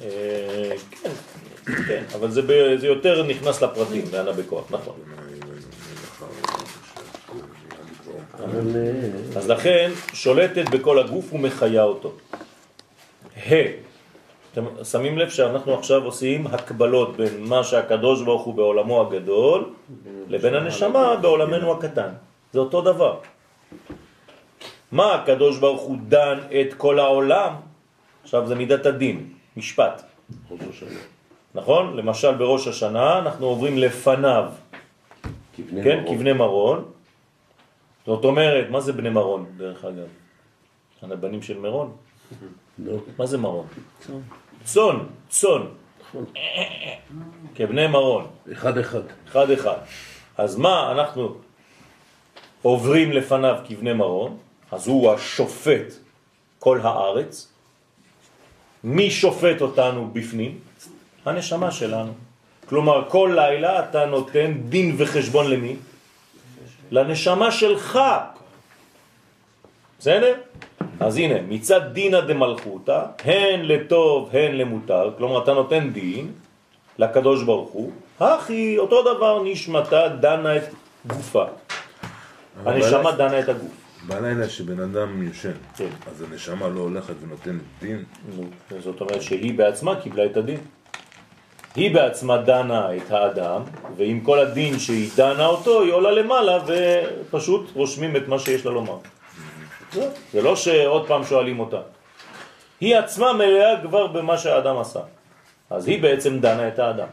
אה, 0.00 0.72
כן, 0.90 1.10
כן, 1.86 2.04
אבל 2.14 2.30
זה, 2.30 2.42
יותר 2.82 3.22
נכנס 3.22 3.62
לפרטים, 3.62 4.04
בענה 4.04 4.32
בכוח, 4.32 4.64
נכון. 4.70 4.94
אבל 5.06 5.24
אה, 8.14 8.27
אז 9.36 9.50
לכן 9.50 9.90
שולטת 10.12 10.64
בכל 10.70 10.98
הגוף 10.98 11.32
ומחיה 11.32 11.82
אותו. 11.82 12.12
ה. 13.36 13.54
אתם 14.52 14.64
שמים 14.84 15.18
לב 15.18 15.30
שאנחנו 15.30 15.74
עכשיו 15.74 16.04
עושים 16.04 16.46
הקבלות 16.46 17.16
בין 17.16 17.44
מה 17.48 17.64
שהקדוש 17.64 18.22
ברוך 18.22 18.42
הוא 18.42 18.54
בעולמו 18.54 19.00
הגדול 19.00 19.72
לבין 20.28 20.54
הנשמה 20.54 21.16
בעולמנו 21.16 21.72
הקטן. 21.72 22.10
זה 22.52 22.58
אותו 22.58 22.80
דבר. 22.80 23.16
מה 24.92 25.14
הקדוש 25.14 25.58
ברוך 25.58 25.82
הוא 25.82 25.96
דן 26.08 26.38
את 26.60 26.74
כל 26.74 26.98
העולם? 26.98 27.52
עכשיו 28.22 28.46
זה 28.46 28.54
מידת 28.54 28.86
הדין, 28.86 29.26
משפט. 29.56 30.02
נכון? 31.54 31.96
למשל 31.96 32.34
בראש 32.34 32.68
השנה 32.68 33.18
אנחנו 33.18 33.46
עוברים 33.46 33.78
לפניו, 33.78 34.44
כבני 35.56 35.84
כן? 35.84 36.00
מרום. 36.00 36.14
כבני 36.16 36.32
מרון. 36.32 36.84
זאת 38.08 38.24
אומרת, 38.24 38.70
מה 38.70 38.80
זה 38.80 38.92
בני 38.92 39.10
מרון 39.10 39.46
דרך 39.56 39.84
אגב? 39.84 40.08
הבנים 41.12 41.42
של 41.42 41.58
מרון? 41.58 41.92
נו, 42.78 43.00
מה 43.18 43.26
זה 43.26 43.38
מרון? 43.38 43.66
צאן. 44.00 44.20
צאן, 44.64 44.96
צאן. 45.28 45.62
נכון. 46.00 46.24
כבני 47.54 47.86
מרון, 47.86 48.26
אחד 48.52 48.78
אחד. 48.78 49.00
אחד 49.28 49.50
אחד. 49.50 49.76
אז 50.38 50.56
מה 50.56 50.92
אנחנו 50.92 51.34
עוברים 52.62 53.12
לפניו 53.12 53.56
כבני 53.68 53.92
מרון? 53.92 54.36
אז 54.72 54.88
הוא 54.88 55.12
השופט 55.12 55.92
כל 56.58 56.80
הארץ. 56.80 57.52
מי 58.84 59.10
שופט 59.10 59.60
אותנו 59.60 60.10
בפנים? 60.12 60.58
הנשמה 61.24 61.70
שלנו. 61.70 62.12
כלומר, 62.68 63.08
כל 63.08 63.32
לילה 63.36 63.88
אתה 63.88 64.06
נותן 64.06 64.52
דין 64.68 64.94
וחשבון 64.98 65.50
למי? 65.50 65.76
לנשמה 66.90 67.50
שלך. 67.50 67.98
בסדר? 69.98 70.34
אז 71.00 71.16
הנה, 71.16 71.34
מצד 71.48 71.80
דינא 71.92 72.20
דמלכותא, 72.20 73.04
הן 73.24 73.60
לטוב, 73.62 74.30
הן 74.32 74.54
למותר, 74.54 75.10
כלומר 75.18 75.42
אתה 75.42 75.54
נותן 75.54 75.90
דין 75.92 76.32
לקדוש 76.98 77.42
ברוך 77.42 77.70
הוא, 77.70 77.92
הכי 78.20 78.78
אותו 78.78 79.02
דבר 79.02 79.42
נשמתה 79.44 80.08
דנה 80.08 80.56
את 80.56 80.62
גופה. 81.06 81.44
הנשמה 82.64 83.12
דנה 83.12 83.38
את 83.38 83.48
הגוף. 83.48 83.72
בלילה 84.06 84.48
שבן 84.48 84.80
אדם 84.80 85.22
יושן, 85.22 85.52
כן. 85.76 85.88
אז 86.10 86.22
הנשמה 86.22 86.68
לא 86.68 86.80
הולכת 86.80 87.14
ונותנת 87.22 87.62
דין. 87.80 88.04
זאת 88.78 89.00
אומרת 89.00 89.22
שהיא 89.22 89.58
בעצמה 89.58 90.00
קיבלה 90.00 90.24
את 90.26 90.36
הדין. 90.36 90.60
היא 91.74 91.94
בעצמה 91.94 92.36
דנה 92.36 92.96
את 92.96 93.10
האדם, 93.10 93.62
ועם 93.96 94.20
כל 94.20 94.38
הדין 94.38 94.78
שהיא 94.78 95.10
דנה 95.16 95.46
אותו, 95.46 95.82
היא 95.82 95.92
עולה 95.92 96.10
למעלה 96.10 96.58
ופשוט 96.66 97.70
רושמים 97.74 98.16
את 98.16 98.28
מה 98.28 98.38
שיש 98.38 98.66
לה 98.66 98.72
לומר. 98.72 98.98
זה 100.32 100.42
לא 100.42 100.56
שעוד 100.56 101.08
פעם 101.08 101.24
שואלים 101.24 101.60
אותה. 101.60 101.80
היא 102.80 102.96
עצמה 102.96 103.32
מלאה 103.32 103.82
כבר 103.82 104.06
במה 104.06 104.38
שהאדם 104.38 104.78
עשה. 104.78 105.00
אז 105.70 105.88
היא 105.88 106.02
בעצם 106.02 106.40
דנה 106.40 106.68
את 106.68 106.78
האדם. 106.78 107.08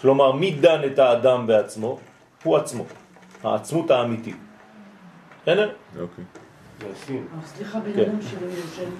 כלומר, 0.00 0.32
מי 0.32 0.50
דן 0.50 0.80
את 0.86 0.98
האדם 0.98 1.46
בעצמו? 1.46 1.98
הוא 2.42 2.56
עצמו. 2.56 2.84
העצמות 3.44 3.90
האמיתית. 3.90 4.36
בסדר? 5.42 5.70
אוקיי. 6.00 6.24
אבל 6.80 6.90
סליחה, 7.44 7.78
בן 7.80 7.92
כן. 7.92 8.10
אדם 8.10 8.22
שלא 8.22 8.46
יושן, 8.46 8.90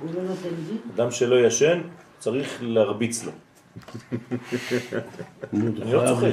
הוא 0.00 0.10
לא 0.14 0.22
נותן 0.22 0.54
דין? 0.68 0.78
אדם 0.94 1.10
שלא 1.10 1.36
ישן, 1.46 1.80
צריך 2.18 2.58
להרביץ 2.60 3.24
לו. 3.24 3.32
אני 5.52 5.92
לא 5.92 6.06
צוחק. 6.06 6.30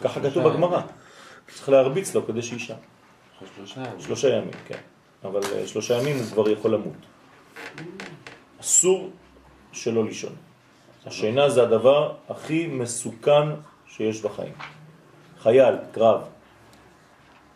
ככה 0.00 0.20
כתוב 0.30 0.48
בגמרא. 0.48 0.80
צריך 1.48 1.68
להרביץ 1.68 2.14
לו 2.14 2.26
כדי 2.26 2.42
שישן. 2.42 2.74
אחרי 3.36 3.48
שלושה 3.56 3.80
ימים. 3.80 4.00
שלושה 4.00 4.28
ימים, 4.28 4.50
כן. 4.66 4.78
אבל 5.24 5.40
אה, 5.52 5.66
שלושה 5.66 5.94
ימים 5.94 6.16
הוא 6.16 6.24
כבר 6.32 6.48
יכול 6.48 6.74
למות. 6.74 6.92
אסור 8.60 9.10
שלא 9.72 10.04
לישון. 10.04 10.32
השינה 11.06 11.48
זה 11.50 11.62
הדבר 11.62 12.14
הכי 12.28 12.66
מסוכן 12.66 13.48
שיש 13.86 14.22
בחיים. 14.22 14.52
חייל, 15.38 15.74
קרב, 15.92 16.20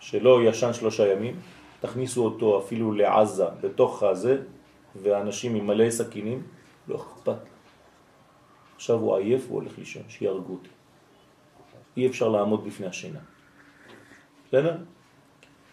שלא 0.01 0.43
ישן 0.43 0.73
שלושה 0.73 1.13
ימים, 1.13 1.41
תכניסו 1.81 2.25
אותו 2.25 2.59
אפילו 2.59 2.93
לעזה, 2.93 3.45
בתוך 3.61 4.03
הזה, 4.03 4.37
ואנשים 5.03 5.55
עם 5.55 5.67
מלא 5.67 5.91
סכינים, 5.91 6.43
לא 6.89 6.97
אכפת. 6.97 7.48
עכשיו 8.79 8.97
הוא 8.97 9.17
עייף, 9.17 9.47
הוא 9.49 9.61
הולך 9.61 9.73
לישון, 9.79 10.03
שיהרגו 10.09 10.53
אותי. 10.53 10.69
אי 11.97 12.07
אפשר 12.07 12.29
לעמוד 12.29 12.67
בפני 12.67 12.87
השינה. 12.87 13.19
בסדר? 14.49 14.77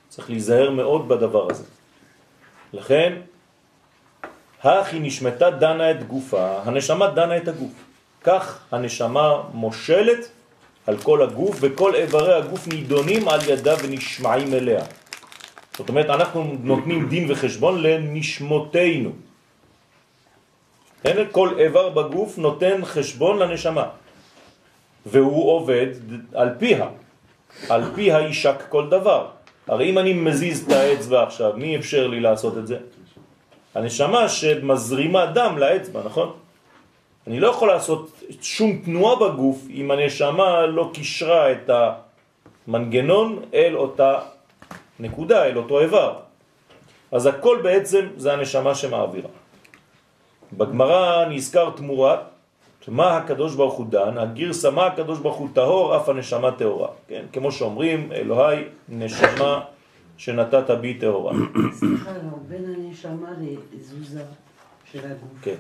צריך 0.10 0.30
להיזהר 0.30 0.72
מאוד 0.72 1.08
בדבר 1.08 1.52
הזה. 1.52 1.64
לכן, 2.74 3.22
היא 4.64 5.02
נשמתה 5.02 5.50
דנה 5.52 5.92
את 5.92 6.08
גופה, 6.08 6.62
הנשמה 6.62 7.08
דנה 7.08 7.38
את 7.38 7.48
הגוף. 7.48 7.74
כך 8.22 8.66
הנשמה 8.72 9.44
מושלת 9.54 10.32
על 10.88 10.98
כל 10.98 11.22
הגוף, 11.22 11.58
וכל 11.62 11.96
איברי 11.96 12.34
הגוף 12.34 12.68
נידונים 12.68 13.28
על 13.28 13.40
ידה 13.48 13.76
ונשמעים 13.84 14.54
אליה. 14.54 14.86
זאת 15.78 15.90
אומרת, 15.90 16.10
אנחנו 16.10 16.58
נותנים 16.64 17.10
דין 17.10 17.32
וחשבון 17.32 17.82
לנשמותינו. 17.82 19.12
כן? 21.06 21.24
כל 21.32 21.60
איבר 21.60 21.90
בגוף 21.90 22.38
נותן 22.38 22.86
חשבון 22.86 23.40
לנשמה, 23.40 23.86
והוא 25.06 25.52
עובד 25.52 25.88
על 26.34 26.50
פיה. 26.60 26.88
על 27.70 27.84
פיה 27.96 28.20
יישק 28.20 28.64
כל 28.70 28.90
דבר. 28.90 29.28
הרי 29.68 29.90
אם 29.90 29.98
אני 29.98 30.14
מזיז 30.14 30.66
את 30.66 30.72
האצבע 30.72 31.24
עכשיו, 31.24 31.54
מי 31.56 31.78
אפשר 31.78 32.08
לי 32.08 32.20
לעשות 32.20 32.58
את 32.58 32.68
זה? 32.68 32.78
הנשמה 33.76 34.30
שמזרימה 34.30 35.26
דם 35.26 35.58
לאצבע, 35.58 36.02
נכון? 36.06 36.34
אני 37.28 37.40
לא 37.40 37.48
יכול 37.48 37.68
לעשות 37.68 38.22
שום 38.42 38.82
תנועה 38.86 39.16
בגוף 39.16 39.58
אם 39.70 39.92
הנשמה 39.92 40.66
לא 40.66 40.90
קישרה 40.94 41.52
את 41.52 41.70
המנגנון 42.68 43.42
אל 43.54 43.76
אותה 43.76 44.20
נקודה, 45.00 45.46
אל 45.46 45.58
אותו 45.58 45.80
איבר. 45.80 46.14
אז 47.12 47.26
הכל 47.26 47.60
בעצם 47.64 48.08
זה 48.18 48.34
הנשמה 48.34 48.76
שמעבירה. 48.76 49.30
בגמרא 50.54 51.26
נזכר 51.26 51.70
תמורה, 51.70 52.18
מה 52.88 53.18
הקדוש 53.18 53.56
ברוך 53.56 53.74
הוא 53.74 53.86
דן, 53.90 54.18
הגרסה 54.18 54.72
מה 54.72 54.86
הקדוש 54.86 55.20
ברוך 55.20 55.36
הוא 55.38 55.50
טהור, 55.54 55.98
אף 55.98 56.10
הנשמה 56.10 56.52
טהורה. 56.52 56.88
כן? 57.08 57.26
כמו 57.34 57.52
שאומרים, 57.52 58.12
אלוהי 58.12 58.64
נשמה 58.90 59.64
שנתת 60.18 60.70
בי 60.82 60.94
טהורה. 60.94 61.34
סליחה, 61.74 62.12
לא, 62.12 62.38
בין 62.48 62.66
הנשמה 62.66 63.30
לתזוזה 63.42 64.24
של 64.92 65.00
הגוף. 65.06 65.30
כן, 65.42 65.56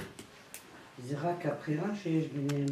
זה 1.03 1.15
רק 1.23 1.45
הבחירה 1.45 1.87
שיש 2.03 2.25
ביניהם. 2.27 2.67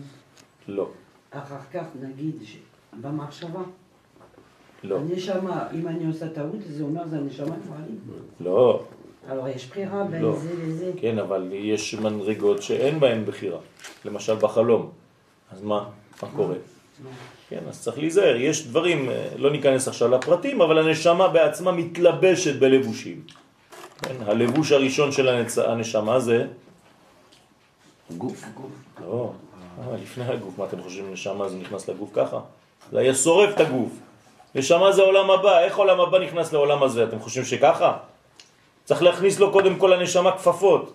לא, 0.67 0.87
אחר 1.31 1.55
כך 1.73 1.83
נגיד 2.01 2.35
ש- 2.43 2.57
במחשבה. 3.01 3.61
לא, 4.83 4.97
הנשמה, 4.99 5.67
אם 5.73 5.87
אני 5.87 6.05
עושה 6.07 6.27
טעות, 6.29 6.55
זה 6.67 6.83
אומר 6.83 7.07
זה 7.07 7.17
הנשמה 7.17 7.55
כבר. 7.65 7.75
לא, 8.39 8.83
אבל 9.31 9.49
יש 9.49 9.67
בחירה 9.67 10.03
בין 10.03 10.21
לא. 10.21 10.35
זה 10.35 10.49
לזה. 10.67 10.91
כן, 10.97 11.19
אבל 11.19 11.49
יש 11.53 11.93
מנרגות 11.93 12.61
שאין 12.61 12.99
בהן 12.99 13.25
בחירה. 13.25 13.59
למשל 14.05 14.35
בחלום. 14.35 14.89
אז 15.51 15.61
מה? 15.61 15.85
מה 16.23 16.29
קורה? 16.35 16.55
כן, 17.49 17.59
אז 17.69 17.81
צריך 17.81 17.97
להיזהר. 17.97 18.35
יש 18.35 18.67
דברים, 18.67 19.09
אה, 19.09 19.27
לא 19.37 19.51
ניכנס 19.51 19.87
עכשיו 19.87 20.07
לפרטים, 20.09 20.61
אבל 20.61 20.77
הנשמה 20.77 21.27
בעצמה 21.27 21.71
מתלבשת 21.71 22.59
בלבושים. 22.59 23.21
כן, 24.01 24.15
הלבוש 24.25 24.71
הראשון 24.71 25.11
של 25.11 25.27
הנצ... 25.27 25.57
הנשמה 25.57 26.19
זה... 26.19 26.45
גוף. 28.17 28.45
לא, 29.01 29.31
אה, 29.79 29.97
לפני 30.03 30.23
הגוף. 30.23 30.57
מה 30.57 30.65
אתם 30.65 30.81
חושבים, 30.81 31.13
נשמה 31.13 31.49
זה 31.49 31.57
נכנס 31.57 31.89
לגוף 31.89 32.09
ככה? 32.13 32.39
זה 32.91 32.99
היה 32.99 33.15
שורף 33.15 33.55
את 33.55 33.59
הגוף. 33.59 33.91
נשמה 34.55 34.91
זה 34.91 35.01
עולם 35.01 35.31
הבא. 35.31 35.59
איך 35.59 35.77
עולם 35.77 35.99
הבא 35.99 36.19
נכנס 36.19 36.53
לעולם 36.53 36.83
הזה? 36.83 37.03
אתם 37.03 37.19
חושבים 37.19 37.45
שככה? 37.45 37.97
צריך 38.83 39.03
להכניס 39.03 39.39
לו 39.39 39.51
קודם 39.51 39.75
כל 39.75 39.93
הנשמה 39.93 40.31
כפפות. 40.31 40.93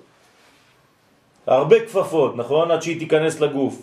הרבה 1.46 1.80
כפפות, 1.80 2.36
נכון? 2.36 2.70
עד 2.70 2.82
שהיא 2.82 2.98
תיכנס 2.98 3.40
לגוף. 3.40 3.82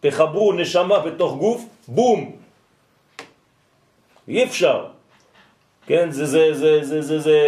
תחברו 0.00 0.52
נשמה 0.52 0.98
בתוך 0.98 1.36
גוף, 1.36 1.64
בום. 1.88 2.36
אי 4.28 4.44
אפשר. 4.44 4.86
כן, 5.86 6.10
זה, 6.10 6.26
זה, 6.26 6.54
זה, 6.54 6.84
זה, 6.84 7.02
זה, 7.02 7.18
זה 7.18 7.38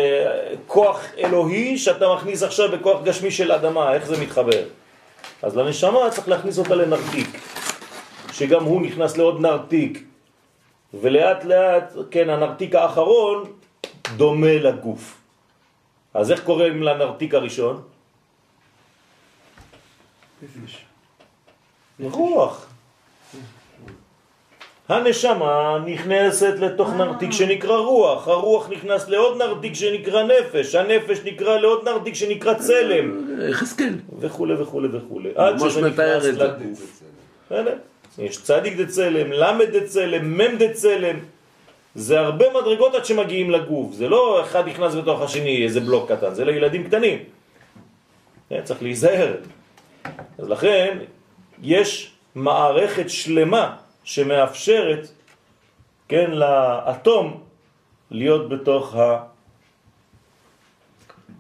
כוח 0.67 1.05
אלוהי 1.19 1.79
שאתה 1.79 2.15
מכניס 2.15 2.43
עכשיו 2.43 2.73
בכוח 2.73 3.03
גשמי 3.03 3.31
של 3.31 3.53
אדמה, 3.53 3.95
איך 3.95 4.07
זה 4.07 4.23
מתחבר? 4.23 4.65
אז 5.43 5.57
לנשמה 5.57 6.11
צריך 6.11 6.29
להכניס 6.29 6.59
אותה 6.59 6.75
לנרתיק, 6.75 7.29
שגם 8.33 8.65
הוא 8.65 8.83
נכנס 8.83 9.17
לעוד 9.17 9.41
נרתיק, 9.41 10.05
ולאט 10.95 11.45
לאט, 11.45 11.93
כן, 12.11 12.31
הנרתיק 12.31 12.75
האחרון 12.75 13.45
דומה 14.17 14.55
לגוף. 14.55 15.24
אז 16.15 16.31
איך 16.31 16.45
קוראים 16.45 16.83
לנרתיק 16.83 17.35
הראשון? 17.35 17.83
רוח. 22.01 22.67
הנשמה 24.89 25.79
נכנסת 25.87 26.55
לתוך 26.61 26.93
נרתיק 26.93 27.33
שנקרא 27.33 27.77
רוח, 27.77 28.29
הרוח 28.29 28.71
נכנס 28.71 29.09
לעוד 29.09 29.43
נרתיק 29.43 29.75
שנקרא 29.75 30.23
נפש, 30.23 30.75
הנפש 30.75 31.19
נקרא 31.25 31.59
לעוד 31.59 31.89
נרתיק 31.89 32.15
שנקרא 32.15 32.55
צלם, 32.55 33.39
יחזקאל. 33.51 33.95
וכו' 34.21 34.47
וכו' 34.59 34.83
וכו'. 34.93 35.21
עד 35.35 35.59
שזה 35.59 35.89
נכנס. 35.89 36.25
לגוף. 36.25 37.03
יש 38.19 38.43
צדיק 38.43 38.77
דצלם, 38.77 39.33
למד 39.33 39.77
דצלם, 39.77 40.39
מם 40.39 40.57
דצלם. 40.59 41.17
זה 41.95 42.21
הרבה 42.21 42.45
מדרגות 42.51 42.95
עד 42.95 43.05
שמגיעים 43.05 43.51
לגוף. 43.51 43.93
זה 43.93 44.09
לא 44.09 44.43
אחד 44.43 44.69
נכנס 44.69 44.95
בתוך 44.95 45.21
השני, 45.21 45.65
איזה 45.65 45.81
בלוק 45.81 46.13
קטן, 46.13 46.35
זה 46.35 46.45
לילדים 46.45 46.85
קטנים. 46.85 47.19
כן, 48.49 48.61
צריך 48.65 48.83
להיזהר. 48.83 49.37
אז 50.39 50.49
לכן, 50.49 50.99
יש 51.63 52.13
מערכת 52.35 53.11
שלמה 53.11 53.77
שמאפשרת, 54.05 55.09
כן, 56.09 56.31
לאטום 56.31 57.41
להיות 58.11 58.49
בתוך 58.49 58.97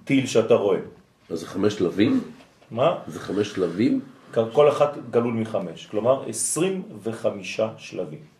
הטיל 0.04 0.26
שאתה 0.26 0.54
רואה. 0.54 0.78
אז 1.30 1.40
זה 1.40 1.46
חמש 1.46 1.74
שלבים? 1.74 2.20
מה? 2.70 2.98
זה 3.06 3.20
חמש 3.20 3.48
שלבים? 3.48 4.00
כל 4.52 4.68
אחת 4.68 4.98
גלול 5.10 5.34
מחמש, 5.34 5.86
כלומר 5.86 6.28
25 6.28 7.60
שלבים. 7.78 8.33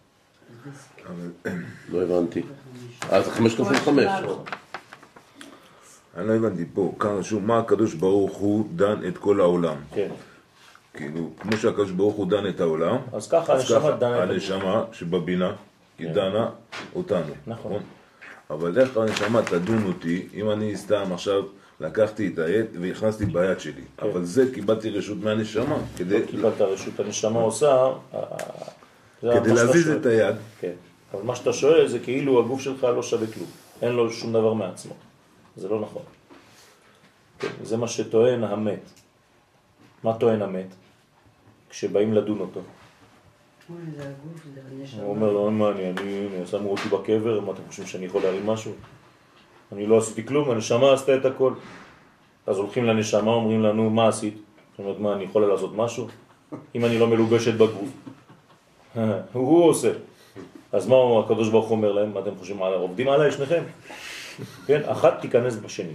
לא 1.93 2.03
הבנתי. 2.03 2.43
אה, 3.13 3.23
זה 3.23 3.31
חמש 3.31 3.55
כפול 3.55 3.77
חמש. 3.77 4.07
אני 6.17 6.29
לא 6.29 6.35
הבנתי 6.35 6.65
פה, 6.75 6.95
כאן 7.01 7.11
רשום 7.11 7.47
מה 7.47 7.59
הקדוש 7.59 7.95
ברוך 7.95 8.37
הוא 8.37 8.67
דן 8.77 9.09
את 9.09 9.19
כל 9.19 9.41
העולם. 9.41 9.77
כן. 9.95 10.09
כאילו, 10.95 11.31
כמו 11.41 11.57
שהקדוש 11.57 11.91
ברוך 11.91 12.15
הוא 12.15 12.31
דן 12.31 12.49
את 12.49 12.61
העולם, 12.61 12.97
אז 13.13 13.29
ככה 13.29 13.53
אז 13.53 13.61
הנשמה 13.61 13.91
דנה 13.91 14.25
את 14.25 14.31
הנשמה 14.31 14.85
שבבינה, 14.93 15.53
היא 15.99 16.09
דנה 16.09 16.51
אותנו. 16.95 17.33
נכון. 17.47 17.83
אבל 18.51 18.81
איך 18.81 18.97
הנשמה 18.97 19.43
תדון 19.43 19.85
אותי, 19.87 20.29
אם 20.35 20.51
אני 20.51 20.77
סתם 20.77 21.13
עכשיו 21.13 21.43
לקחתי 21.81 22.31
את 22.35 22.39
העט 22.39 22.67
והכנסתי 22.81 23.27
ביד 23.27 23.61
שלי, 23.61 23.83
אבל 24.03 24.25
זה 24.25 24.51
קיבלתי 24.55 24.91
רשות 24.91 25.19
מהנשמה, 25.23 25.77
לא 26.09 26.27
קיבלת 26.31 26.61
רשות, 26.61 27.01
הנשמה 27.01 27.41
עושה... 27.41 27.93
כדי 29.33 29.55
להזיז. 29.55 29.89
את 29.89 30.07
היד. 30.07 30.37
כן. 30.61 30.73
אבל 31.15 31.23
מה 31.23 31.37
שאתה 31.37 31.53
שואל 31.53 31.89
זה 31.89 31.99
כאילו 31.99 32.41
הגוף 32.41 32.61
שלך 32.61 32.85
לא 32.85 33.03
שווה 33.03 33.27
כלום. 33.27 33.49
אין 33.83 33.93
לו 33.93 34.13
שום 34.13 34.33
דבר 34.33 34.53
מעצמו. 34.53 34.95
זה 35.57 35.69
לא 35.69 35.81
נכון. 35.81 36.03
כן, 37.39 37.49
זה 37.63 37.77
מה 37.77 37.89
שטוען 37.89 38.45
המת. 38.45 38.91
מה 40.05 40.15
טוען 40.15 40.43
המת? 40.43 40.75
כשבאים 41.71 42.15
לדון 42.15 42.41
אותו. 42.41 42.61
הוא 45.01 45.11
אומר 45.11 45.33
לו, 45.33 45.51
מה 45.51 45.71
אני, 45.71 45.91
אני, 45.91 46.29
שמו 46.47 46.71
אותי 46.71 46.89
בקבר, 46.89 47.41
מה 47.41 47.53
אתם 47.53 47.63
חושבים 47.69 47.87
שאני 47.87 48.07
יכול 48.07 48.23
להרים 48.23 48.47
משהו? 48.47 48.73
אני 49.73 49.87
לא 49.87 49.99
עשיתי 49.99 50.27
כלום, 50.27 50.51
הנשמה 50.51 50.93
עשתה 50.93 51.17
את 51.17 51.25
הכל. 51.25 51.55
אז 52.47 52.59
הולכים 52.59 52.85
לנשמה, 52.85 53.31
אומרים 53.31 53.63
לנו, 53.63 53.91
מה 53.91 54.09
עשית? 54.09 54.35
זאת 54.71 54.79
אומרת, 54.79 54.99
מה, 54.99 55.15
אני 55.15 55.25
יכולה 55.25 55.47
לעשות 55.47 55.77
משהו? 55.77 56.09
אם 56.75 56.85
אני 56.85 56.99
לא 56.99 57.07
מלובשת 57.07 57.55
בגוף. 57.55 57.89
הוא 59.33 59.65
עושה. 59.65 59.93
אז 60.73 60.87
מה 60.87 60.97
הקדוש 61.25 61.49
ברוך 61.49 61.71
אומר 61.71 61.93
להם? 61.93 62.15
מה 62.15 62.21
אתם 62.21 62.31
חושבים, 62.39 62.59
מה, 62.59 62.67
עובדים 62.67 63.09
עליי 63.09 63.33
שניכם? 63.33 63.63
כן, 64.67 64.81
אחת 64.85 65.21
תיכנס 65.21 65.57
בשני. 65.57 65.93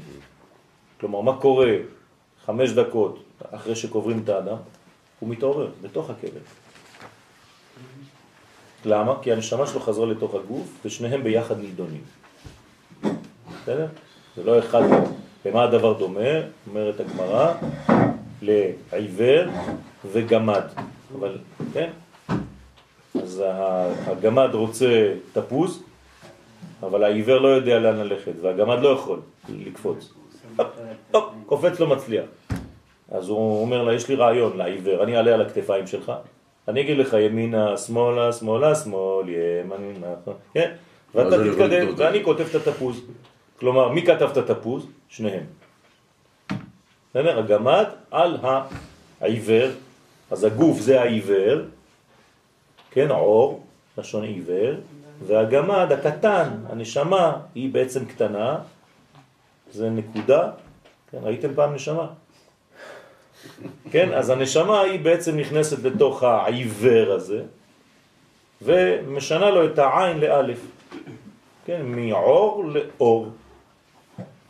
כלומר, 1.00 1.22
מה 1.22 1.38
קורה 1.38 1.72
חמש 2.46 2.72
דקות 2.72 3.24
אחרי 3.52 3.76
שקוברים 3.76 4.22
את 4.24 4.30
האדם? 4.30 4.58
הוא 5.20 5.30
מתעורר 5.30 5.70
בתוך 5.82 6.10
הקבר. 6.10 6.40
למה? 8.86 9.14
כי 9.22 9.32
הנשמה 9.32 9.68
שלו 9.68 9.80
חזרה 9.80 10.06
לתוך 10.06 10.36
הגוף, 10.36 10.68
ושניהם 10.86 11.24
ביחד 11.24 11.60
נידונים. 11.60 12.02
בסדר? 13.64 13.88
זה 14.36 14.44
לא 14.44 14.60
אחד. 14.60 14.82
למה 15.46 15.64
הדבר 15.64 15.94
דומה? 15.94 16.30
אומרת 16.68 17.00
הגמרא, 17.00 17.54
לעיוור 18.42 19.50
וגמד. 20.12 20.64
אבל, 21.20 21.38
כן? 21.74 21.90
אז 23.16 23.44
הגמד 24.06 24.50
רוצה 24.54 25.14
תפוז, 25.34 25.84
אבל 26.84 27.04
העיוור 27.04 27.38
לא 27.40 27.48
יודע 27.48 27.80
לאן 27.80 27.96
ללכת, 27.98 28.32
והגמד 28.42 28.80
לא 28.80 28.90
יכול 28.90 29.20
לקפוץ. 29.50 30.14
הופ, 31.12 31.24
קופץ 31.46 31.80
לא 31.80 31.88
מצליח. 31.88 32.26
אז 33.12 33.30
הוא 33.30 33.62
אומר 33.62 33.84
לה, 33.84 33.94
יש 33.94 34.10
לי 34.10 34.16
רעיון 34.16 34.58
לעיוור, 34.58 35.04
אני 35.04 35.18
אעלה 35.18 35.34
על 35.34 35.42
הכתפיים 35.42 35.88
שלך, 35.88 36.12
אני 36.68 36.82
אגיד 36.82 36.98
לך 36.98 37.14
ימינה, 37.14 37.78
שמאלה, 37.78 38.34
שמאלה, 38.34 38.76
שמאל, 38.76 39.30
ימין, 39.30 40.04
נכון, 40.22 40.34
כן? 40.54 40.72
ואתה 41.16 41.38
תתקדם. 41.44 41.94
ואני 41.98 42.24
כותב 42.24 42.46
את 42.56 42.68
התפוז. 42.68 43.02
כלומר, 43.60 43.90
מי 43.90 44.06
כתב 44.06 44.30
את 44.32 44.38
התפוז? 44.38 44.86
שניהם. 45.10 45.44
בסדר? 47.10 47.40
הגמד 47.40 47.86
על 48.12 48.38
העיוור, 49.22 49.70
אז 50.32 50.44
הגוף 50.44 50.80
זה 50.80 51.02
העיוור, 51.02 51.62
כן, 52.92 53.12
עור, 53.12 53.64
לשון 53.98 54.24
עיוור, 54.24 54.74
והגמד 55.28 55.92
הקטן, 55.92 56.50
הנשמה, 56.70 57.38
היא 57.56 57.74
בעצם 57.74 58.06
קטנה, 58.06 58.58
זה 59.72 59.90
נקודה, 59.90 60.52
כן, 61.12 61.18
ראיתם 61.24 61.54
פעם 61.56 61.74
נשמה? 61.74 62.08
כן, 63.92 64.14
אז 64.14 64.30
הנשמה 64.30 64.82
היא 64.82 65.00
בעצם 65.00 65.38
נכנסת 65.38 65.84
לתוך 65.84 66.24
העיוור 66.24 67.12
הזה, 67.12 67.44
ומשנה 68.62 69.50
לו 69.50 69.66
את 69.66 69.80
העין 69.80 70.20
לאלף, 70.20 70.60
כן, 71.66 71.82
מעור 71.86 72.66
לאור. 72.66 73.28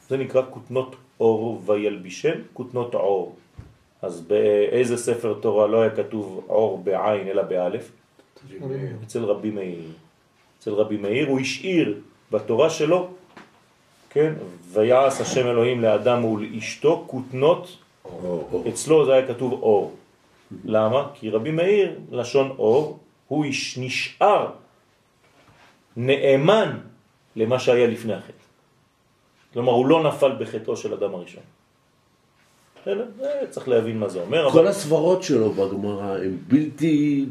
זה 0.07 0.17
נקרא 0.17 0.41
כותנות 0.49 0.95
אור 1.19 1.61
וילבישם 1.65 2.33
כותנות 2.53 2.93
עור. 2.93 3.35
אז 4.01 4.21
באיזה 4.21 4.97
ספר 4.97 5.33
תורה 5.41 5.67
לא 5.67 5.81
היה 5.81 5.95
כתוב 5.95 6.43
עור 6.47 6.81
בעין 6.83 7.27
אלא 7.27 7.41
באלף? 7.41 7.91
אצל 9.03 9.23
רבי 9.23 9.51
מאיר. 9.51 9.83
אצל 10.59 10.73
רבי 10.73 10.97
מאיר 10.97 11.27
הוא 11.27 11.39
השאיר 11.39 12.01
בתורה 12.31 12.69
שלו, 12.69 13.09
כן, 14.09 14.33
ויעש 14.71 15.21
השם 15.21 15.47
אלוהים 15.47 15.81
לאדם 15.81 16.25
ולאשתו 16.25 17.03
כותנות, 17.07 17.77
אצלו 18.69 19.05
זה 19.05 19.13
היה 19.13 19.27
כתוב 19.27 19.53
אור. 19.53 19.95
למה? 20.65 21.09
כי 21.13 21.29
רבי 21.29 21.51
מאיר, 21.51 21.99
לשון 22.11 22.49
אור, 22.49 22.99
הוא 23.27 23.45
נשאר 23.77 24.51
נאמן 25.97 26.77
למה 27.35 27.59
שהיה 27.59 27.87
לפני 27.87 28.13
החטא. 28.13 28.33
כלומר, 29.53 29.71
הוא 29.71 29.85
לא 29.85 30.03
נפל 30.03 30.31
בחטאו 30.39 30.77
של 30.77 30.93
אדם 30.93 31.15
הראשון. 31.15 31.43
בסדר? 32.89 33.05
זה 33.19 33.27
צריך 33.49 33.67
להבין 33.67 33.97
מה 33.99 34.09
זה 34.09 34.21
אומר. 34.21 34.51
כל 34.51 34.59
אבל- 34.59 34.67
הסברות 34.67 35.23
שלו 35.23 35.51
בגמרא 35.51 36.17
הם 36.17 36.37
בלתי... 36.47 37.25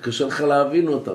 קשה 0.00 0.26
לך 0.26 0.40
להבין 0.40 0.88
אותם. 0.88 1.14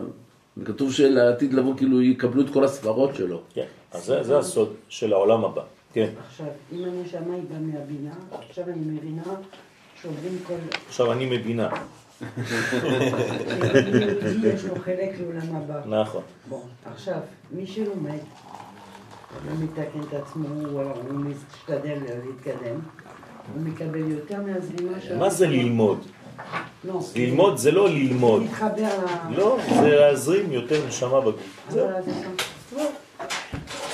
כתוב 0.65 0.93
שלעתיד 0.93 1.53
לבוא 1.53 1.77
כאילו 1.77 2.01
יקבלו 2.01 2.41
את 2.41 2.49
כל 2.53 2.63
הסברות 2.63 3.15
שלו. 3.15 3.41
כן, 3.53 3.65
אז 3.91 4.05
זה, 4.05 4.23
זה 4.23 4.37
הסוד 4.37 4.73
של 4.89 5.13
העולם 5.13 5.45
הבא. 5.45 5.61
כן, 5.93 6.09
עכשיו, 6.27 6.45
אם 6.73 6.83
הנשמה 6.83 7.33
היא 7.33 7.43
באה 7.49 7.59
מהבינה, 7.59 8.13
עכשיו 8.49 8.63
אני 8.67 8.81
מבינה 8.85 9.23
שעוברים 10.01 10.39
כל... 10.47 10.53
עכשיו 10.87 11.11
אני 11.11 11.37
מבינה. 11.37 11.69
יש 14.53 14.65
לו 14.65 14.75
חלק 14.75 15.09
לעולם 15.19 15.55
הבא. 15.55 16.01
נכון. 16.01 16.21
בוא, 16.49 16.61
עכשיו, 16.85 17.19
מי 17.51 17.67
שלומד, 17.67 18.17
הוא 19.49 19.57
מתקן 19.63 19.99
את 20.09 20.13
עצמו, 20.13 20.47
הוא 20.67 20.83
משתדל 21.13 21.97
להתקדם, 22.25 22.79
הוא 23.53 23.61
מקבל 23.63 24.11
יותר 24.11 24.37
מהזרימה 24.41 25.01
של... 25.01 25.17
מה 25.17 25.29
זה 25.29 25.47
ללמוד? 25.47 25.99
לא, 26.83 26.99
ללמוד 27.15 27.57
זה 27.57 27.71
לא 27.71 27.89
ללמוד. 27.89 28.41
להתחבר 28.41 28.89
ל... 29.29 29.37
לא, 29.37 29.57
זה 29.81 29.95
להזרים 29.95 30.51
יותר 30.51 30.87
נשמה 30.87 31.21
בגוף. 31.21 31.41
זהו. 31.69 31.87
זה- 32.05 32.83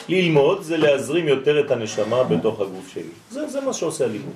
ללמוד 0.10 0.62
זה 0.62 0.78
להזרים 0.78 1.28
יותר 1.28 1.66
את 1.66 1.72
הנשמה 1.72 2.24
בתוך 2.24 2.60
הגוף 2.60 2.88
שלי. 2.94 3.04
זה, 3.32 3.48
זה 3.48 3.62
מה 3.62 3.74
שעושה 3.74 4.06
הלימוד. 4.06 4.34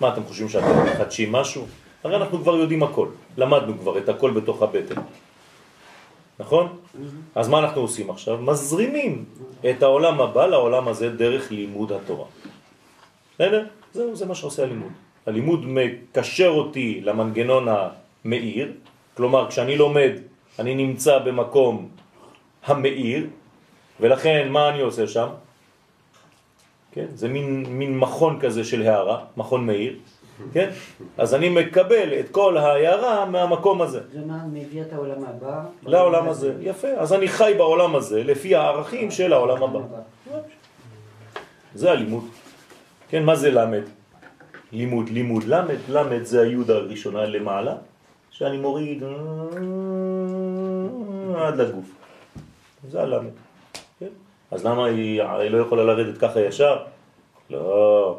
מה, 0.00 0.08
אתם 0.12 0.24
חושבים 0.28 0.48
שאתם 0.48 0.84
מחדשים 0.86 1.32
משהו? 1.32 1.66
הרי 2.04 2.16
אנחנו 2.16 2.38
כבר 2.38 2.56
יודעים 2.56 2.82
הכל. 2.82 3.08
למדנו 3.36 3.78
כבר 3.78 3.98
את 3.98 4.08
הכל 4.08 4.30
בתוך 4.30 4.62
הבטן. 4.62 4.94
נכון? 6.38 6.76
אז 7.34 7.48
מה 7.48 7.58
אנחנו 7.58 7.80
עושים 7.80 8.10
עכשיו? 8.10 8.38
מזרימים 8.38 9.24
את 9.70 9.82
העולם 9.82 10.20
הבא 10.20 10.46
לעולם 10.46 10.88
הזה 10.88 11.10
דרך 11.10 11.50
לימוד 11.50 11.92
התורה. 11.92 12.26
בסדר? 13.34 13.66
זהו, 13.92 14.16
זה 14.16 14.26
מה 14.26 14.34
שעושה 14.34 14.62
הלימוד. 14.62 14.92
הלימוד 15.26 15.60
מקשר 15.66 16.48
אותי 16.48 17.00
למנגנון 17.00 17.66
המאיר, 17.68 18.72
כלומר 19.16 19.48
כשאני 19.48 19.76
לומד 19.76 20.12
אני 20.58 20.74
נמצא 20.74 21.18
במקום 21.18 21.88
המאיר, 22.64 23.26
ולכן 24.00 24.48
מה 24.50 24.68
אני 24.68 24.80
עושה 24.80 25.06
שם? 25.06 25.28
כן? 26.92 27.06
זה 27.14 27.28
מין, 27.28 27.66
מין 27.68 27.98
מכון 27.98 28.40
כזה 28.40 28.64
של 28.64 28.82
הערה, 28.82 29.24
מכון 29.36 29.66
מאיר, 29.66 29.96
כן? 30.52 30.70
אז 31.18 31.34
אני 31.34 31.48
מקבל 31.48 32.20
את 32.20 32.30
כל 32.30 32.56
ההערה 32.56 33.24
מהמקום 33.26 33.82
הזה. 33.82 34.00
זה 34.12 34.20
מה 34.26 34.44
מביא 34.52 34.82
את 34.82 34.92
העולם 34.92 35.24
הבא. 35.24 35.64
לעולם 35.82 36.28
הזה. 36.28 36.54
יפה. 36.60 36.88
אז 36.88 37.12
אני 37.12 37.28
חי 37.28 37.54
בעולם 37.56 37.96
הזה 37.96 38.24
לפי 38.24 38.54
הערכים 38.54 39.10
של 39.10 39.32
העולם 39.32 39.62
הבא. 39.62 39.80
זה 41.74 41.90
הלימוד. 41.90 42.24
כן, 43.08 43.24
מה 43.24 43.34
זה 43.36 43.50
למד? 43.50 43.82
לימוד, 44.72 45.08
לימוד, 45.08 45.44
למד, 45.44 45.76
למד 45.88 46.24
זה 46.24 46.42
היוד 46.42 46.70
הראשונה 46.70 47.24
למעלה, 47.24 47.74
שאני 48.30 48.56
מוריד 48.58 49.02
אה, 49.02 49.08
עד 51.46 51.56
לגוף. 51.56 51.84
זה 52.90 53.02
הלמד. 53.02 53.30
כן? 54.00 54.08
אז 54.50 54.66
למה 54.66 54.86
היא, 54.86 55.22
היא 55.22 55.50
לא 55.50 55.58
יכולה 55.58 55.84
לרדת 55.84 56.18
ככה 56.18 56.40
ישר? 56.40 56.76
לא, 57.50 58.18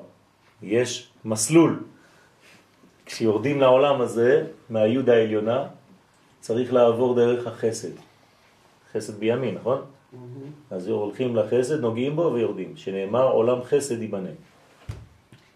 יש 0.63 1.09
מסלול. 1.26 1.80
כשיורדים 3.05 3.61
לעולם 3.61 4.01
הזה, 4.01 4.45
מהיוד 4.69 5.09
העליונה, 5.09 5.67
צריך 6.39 6.73
לעבור 6.73 7.15
דרך 7.15 7.47
החסד. 7.47 7.91
חסד 8.93 9.19
בימין, 9.19 9.55
נכון? 9.55 9.81
אז 10.71 10.87
הולכים 10.87 11.35
לחסד, 11.35 11.79
נוגעים 11.81 12.15
בו 12.15 12.31
ויורדים, 12.33 12.77
שנאמר 12.77 13.27
עולם 13.27 13.63
חסד 13.63 14.01
ייבנה. 14.01 14.29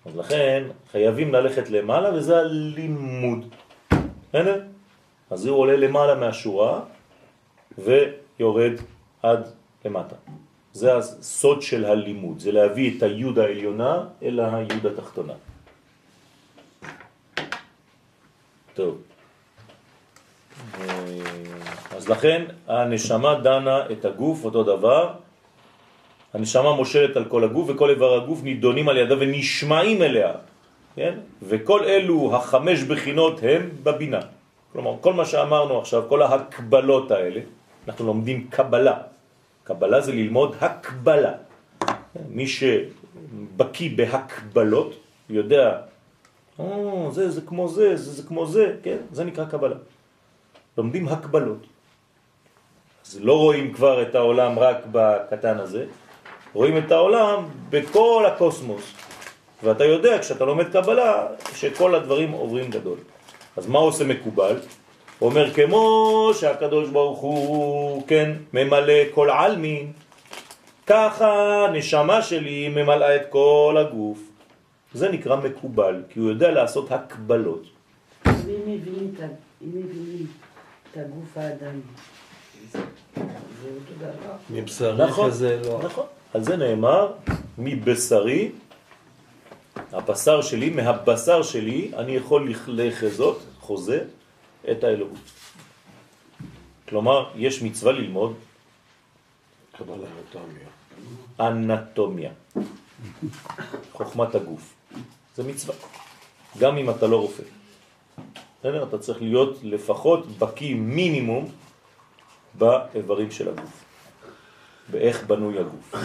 אז 0.05 0.17
לכן 0.17 0.63
חייבים 0.91 1.33
ללכת 1.33 1.69
למעלה 1.69 2.13
וזה 2.13 2.39
הלימוד. 2.39 3.45
בסדר? 4.29 4.61
אז 5.29 5.45
הוא 5.45 5.57
עולה 5.57 5.77
למעלה 5.77 6.15
מהשורה 6.15 6.81
ויורד 7.77 8.73
עד 9.23 9.47
למטה. 9.85 10.15
זה 10.73 10.95
הסוד 10.95 11.61
של 11.61 11.85
הלימוד, 11.85 12.39
זה 12.39 12.51
להביא 12.51 12.97
את 12.97 13.03
היוד 13.03 13.39
העליונה 13.39 14.05
אל 14.23 14.39
היוד 14.39 14.85
התחתונה. 14.85 15.33
טוב. 18.73 18.97
אה, 20.81 20.85
אז 21.97 22.09
לכן 22.09 22.45
הנשמה 22.67 23.35
דנה 23.35 23.83
את 23.91 24.05
הגוף 24.05 24.45
אותו 24.45 24.63
דבר, 24.63 25.13
הנשמה 26.33 26.75
מושלת 26.75 27.17
על 27.17 27.25
כל 27.25 27.43
הגוף 27.43 27.69
וכל 27.69 27.89
איבר 27.89 28.23
הגוף 28.23 28.43
נידונים 28.43 28.89
על 28.89 28.97
ידה 28.97 29.15
ונשמעים 29.19 30.01
אליה, 30.01 30.31
כן? 30.95 31.13
וכל 31.41 31.83
אלו 31.85 32.35
החמש 32.35 32.83
בחינות 32.83 33.39
הם 33.43 33.69
בבינה. 33.83 34.19
כלומר, 34.73 34.95
כל 35.01 35.13
מה 35.13 35.25
שאמרנו 35.25 35.79
עכשיו, 35.79 36.03
כל 36.09 36.21
ההקבלות 36.21 37.11
האלה, 37.11 37.41
אנחנו 37.87 38.05
לומדים 38.05 38.47
קבלה. 38.49 38.97
קבלה 39.63 40.01
זה 40.01 40.11
ללמוד 40.13 40.55
הקבלה. 40.61 41.33
מי 42.29 42.47
שבקי 42.47 43.89
בהקבלות 43.89 44.93
יודע, 45.29 45.88
או, 46.59 47.09
זה, 47.11 47.29
זה 47.29 47.41
כמו 47.41 47.67
זה, 47.67 47.95
זה, 47.97 48.11
זה 48.11 48.23
כמו 48.27 48.45
זה, 48.45 48.75
כן? 48.83 48.97
זה 49.11 49.23
נקרא 49.23 49.45
קבלה. 49.45 49.75
לומדים 50.77 51.07
הקבלות. 51.07 51.65
אז 53.05 53.19
לא 53.21 53.37
רואים 53.37 53.73
כבר 53.73 54.01
את 54.01 54.15
העולם 54.15 54.59
רק 54.59 54.77
בקטן 54.91 55.57
הזה, 55.57 55.85
רואים 56.53 56.77
את 56.77 56.91
העולם 56.91 57.45
בכל 57.69 58.23
הקוסמוס. 58.27 58.93
ואתה 59.63 59.85
יודע, 59.85 60.19
כשאתה 60.19 60.45
לומד 60.45 60.71
קבלה, 60.71 61.27
שכל 61.55 61.95
הדברים 61.95 62.31
עוברים 62.31 62.69
גדול. 62.69 62.97
אז 63.57 63.67
מה 63.67 63.79
עושה 63.79 64.03
מקובל? 64.03 64.55
הוא 65.19 65.29
אומר, 65.29 65.53
כמו 65.53 66.31
שהקדוש 66.33 66.89
ברוך 66.89 67.19
הוא, 67.19 68.03
כן, 68.07 68.31
ממלא 68.53 68.93
כל 69.13 69.29
עלמין, 69.29 69.91
ככה 70.87 71.65
נשמה 71.73 72.21
שלי 72.21 72.69
ממלאה 72.69 73.15
את 73.15 73.21
כל 73.29 73.75
הגוף. 73.79 74.19
זה 74.93 75.09
נקרא 75.09 75.35
מקובל, 75.35 76.03
כי 76.09 76.19
הוא 76.19 76.29
יודע 76.29 76.51
לעשות 76.51 76.91
הקבלות. 76.91 77.63
אם 78.25 78.31
מבינים 78.65 80.27
את 80.91 80.97
הגוף 80.97 81.37
האדם. 81.37 81.79
זה 82.71 82.79
אותו 83.63 83.93
דבר. 83.97 84.35
מבשרי 84.49 85.07
נכון, 85.07 85.29
כזה 85.29 85.61
לא. 85.65 85.81
נכון. 85.83 86.05
על 86.33 86.43
זה 86.43 86.57
נאמר, 86.57 87.13
מבשרי, 87.57 88.51
הבשר 89.91 90.41
שלי, 90.41 90.69
מהבשר 90.69 91.43
שלי, 91.43 91.91
אני 91.97 92.11
יכול 92.11 92.53
לחזות, 92.67 93.43
חוזה, 93.59 94.03
את 94.71 94.83
האלוהות. 94.83 95.17
כלומר, 96.89 97.29
יש 97.35 97.61
מצווה 97.61 97.91
ללמוד 97.91 98.35
קבלה 99.77 100.07
אנטומיה. 100.19 100.67
אנטומיה, 101.39 102.31
חוכמת 103.91 104.35
הגוף. 104.35 104.78
זה 105.39 105.47
מצווה, 105.47 105.75
גם 106.57 106.77
אם 106.77 106.89
אתה 106.89 107.07
לא 107.07 107.21
רופא. 107.21 107.43
בסדר? 108.59 108.83
אתה 108.83 108.97
צריך 108.97 109.21
להיות 109.21 109.57
לפחות 109.63 110.27
בקיא 110.27 110.75
מינימום 110.75 111.51
באיברים 112.53 113.31
של 113.31 113.49
הגוף, 113.49 113.83
באיך 114.91 115.23
בנוי 115.23 115.59
הגוף 115.59 115.95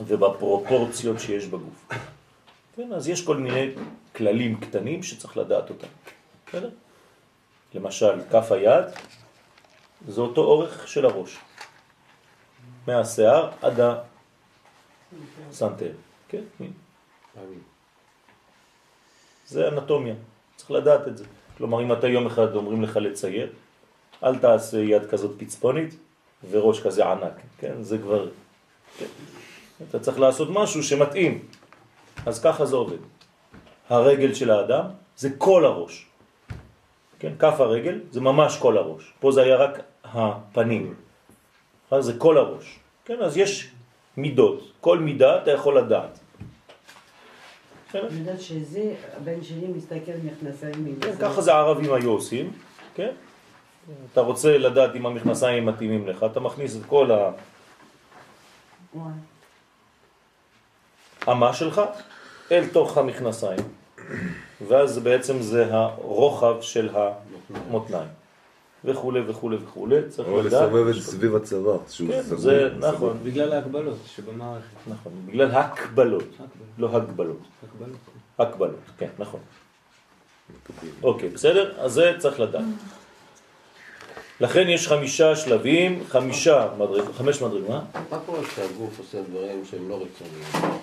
ובפרופורציות 0.00 1.20
שיש 1.20 1.46
בגוף. 1.46 1.88
כן, 2.76 2.92
אז 2.92 3.08
יש 3.08 3.24
כל 3.24 3.36
מיני 3.36 3.70
כללים 4.16 4.60
קטנים 4.60 5.02
שצריך 5.02 5.36
לדעת 5.36 5.70
אותם. 5.70 5.86
בסדר? 6.46 6.70
למשל, 7.74 8.20
כף 8.30 8.52
היד 8.52 8.84
זה 10.08 10.20
אותו 10.20 10.40
אורך 10.40 10.88
של 10.88 11.06
הראש. 11.06 11.36
מהשיער 12.86 13.50
עד 13.62 13.80
הסנטר. 15.50 15.92
כן. 16.28 16.44
זה 19.54 19.68
אנטומיה, 19.68 20.14
צריך 20.56 20.70
לדעת 20.70 21.08
את 21.08 21.16
זה. 21.16 21.24
כלומר, 21.56 21.82
אם 21.82 21.92
אתה 21.92 22.08
יום 22.08 22.26
אחד 22.26 22.54
אומרים 22.54 22.82
לך 22.82 22.96
לצייר, 22.96 23.48
אל 24.24 24.38
תעשה 24.38 24.78
יד 24.78 25.06
כזאת 25.06 25.38
פצפונית 25.38 25.94
וראש 26.50 26.80
כזה 26.80 27.06
ענק, 27.06 27.38
כן? 27.58 27.82
זה 27.82 27.98
כבר... 27.98 28.28
כן. 28.98 29.06
אתה 29.90 29.98
צריך 29.98 30.18
לעשות 30.20 30.48
משהו 30.50 30.82
שמתאים. 30.82 31.46
אז 32.26 32.42
ככה 32.42 32.66
זה 32.66 32.76
עובד. 32.76 32.98
הרגל 33.88 34.34
של 34.34 34.50
האדם 34.50 34.84
זה 35.16 35.28
כל 35.38 35.64
הראש. 35.64 36.06
כן, 37.18 37.32
כף 37.38 37.54
הרגל 37.58 38.00
זה 38.10 38.20
ממש 38.20 38.58
כל 38.58 38.78
הראש. 38.78 39.12
פה 39.20 39.32
זה 39.32 39.42
היה 39.42 39.56
רק 39.56 39.80
הפנים. 40.04 40.94
אז 41.90 42.04
זה 42.04 42.18
כל 42.18 42.38
הראש. 42.38 42.78
כן, 43.04 43.22
אז 43.22 43.36
יש 43.36 43.70
מידות. 44.16 44.72
כל 44.80 44.98
מידה 44.98 45.42
אתה 45.42 45.50
יכול 45.50 45.78
לדעת. 45.78 46.23
אני 47.98 48.18
יודעת 48.18 48.40
שזה, 48.40 48.94
הבן 49.16 49.42
שלי 49.42 49.66
מסתכל 49.66 50.12
מכנסיים 50.24 50.98
כן, 51.00 51.16
ככה 51.20 51.40
זה 51.40 51.54
הערבים 51.54 51.92
היו 51.92 52.10
עושים, 52.10 52.52
כן? 52.94 53.10
אתה 54.12 54.20
רוצה 54.20 54.58
לדעת 54.58 54.96
אם 54.96 55.06
המכנסיים 55.06 55.66
מתאימים 55.66 56.08
לך, 56.08 56.24
אתה 56.32 56.40
מכניס 56.40 56.76
את 56.76 56.82
כל 56.86 57.10
וואי. 58.94 59.12
האמה 61.26 61.52
שלך 61.52 61.82
אל 62.52 62.66
תוך 62.72 62.98
המכנסיים, 62.98 63.60
ואז 64.68 64.98
בעצם 64.98 65.42
זה 65.42 65.74
הרוחב 65.74 66.60
של 66.60 66.88
המותניים, 66.94 68.08
וכו' 68.84 69.12
וכו' 69.26 69.50
וכו', 69.62 69.88
צריך 70.08 70.28
או 70.28 70.42
לדעת. 70.42 70.52
לסובב 70.62 70.86
את 70.88 70.94
זה 70.94 71.00
סביב 71.00 71.36
הצוואר. 71.36 71.78
שהוא 71.90 72.08
כן, 72.08 72.22
סגור. 72.22 72.38
זה 72.38 72.68
נכון, 72.78 73.18
בגלל 73.24 73.52
ההגבלות 73.52 73.96
שבמערכת. 74.06 74.64
נכון, 74.86 75.12
בגלל 75.26 75.50
הקבלות, 75.50 76.24
לא 76.78 76.96
הגבלות, 76.96 77.38
הגבלות. 77.62 77.98
הקבלות, 78.38 78.80
כן, 78.98 79.08
נכון. 79.18 79.40
אוקיי, 81.02 81.28
בסדר? 81.28 81.72
אז 81.80 81.92
זה 81.92 82.12
צריך 82.18 82.40
לדעת. 82.40 82.64
לכן 84.40 84.68
יש 84.68 84.88
חמישה 84.88 85.36
שלבים, 85.36 86.02
חמישה 86.08 86.68
מדרגות, 86.78 87.14
חמש 87.14 87.42
מדרגות, 87.42 87.68
מה? 87.68 87.82
מה 88.10 88.18
קורה 88.26 88.42
כשהגוף 88.44 88.98
עושה 88.98 89.18
דברים 89.30 89.64
שהם 89.64 89.88
לא 89.88 89.94
רצוניים? 89.94 90.74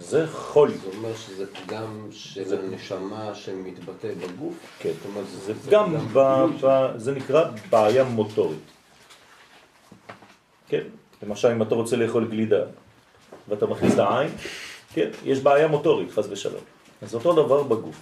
זה 0.00 0.26
חולי. 0.28 0.74
זה 0.74 0.88
אומר 0.96 1.14
שזה 1.16 1.46
פגם 1.54 2.06
של 2.10 2.58
הנשמה 2.64 3.34
שמתבטא 3.34 4.08
בגוף? 4.14 4.54
כן, 4.78 4.90
זאת 4.92 5.06
אומרת, 5.06 5.24
זה 5.28 5.70
גם, 5.70 5.96
ב, 6.12 6.18
ב, 6.64 6.88
זה 6.96 7.12
נקרא 7.12 7.44
בעיה 7.70 8.04
מוטורית. 8.04 8.58
כן, 10.68 10.82
למשל 11.22 11.48
אם 11.48 11.62
אתה 11.62 11.74
רוצה 11.74 11.96
לאכול 11.96 12.28
גלידה 12.28 12.62
ואתה 13.48 13.66
מכניס 13.66 13.94
את 13.94 13.98
העין, 13.98 14.30
כן, 14.94 15.08
יש 15.24 15.38
בעיה 15.40 15.68
מוטורית, 15.68 16.10
חס 16.10 16.26
ושלום. 16.30 16.60
אז 17.02 17.14
אותו 17.14 17.32
דבר 17.32 17.62
בגוף, 17.62 17.96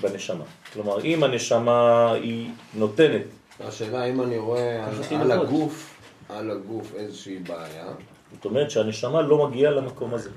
בנשמה. 0.00 0.44
כלומר, 0.72 1.04
אם 1.04 1.24
הנשמה 1.24 2.12
היא 2.12 2.50
נותנת, 2.74 3.22
השאלה 3.60 4.04
אם 4.04 4.20
אני 4.22 4.38
רואה 4.38 4.86
על- 4.86 5.20
על. 5.20 5.30
הגוף, 5.32 5.94
על 6.28 6.50
הגוף 6.50 6.92
איזושהי 6.94 7.38
בעיה, 7.38 7.86
זאת 8.34 8.44
אומרת 8.44 8.70
שהנשמה 8.70 9.22
לא 9.22 9.48
מגיעה 9.48 9.72
למקום 9.72 10.14
הזה, 10.14 10.30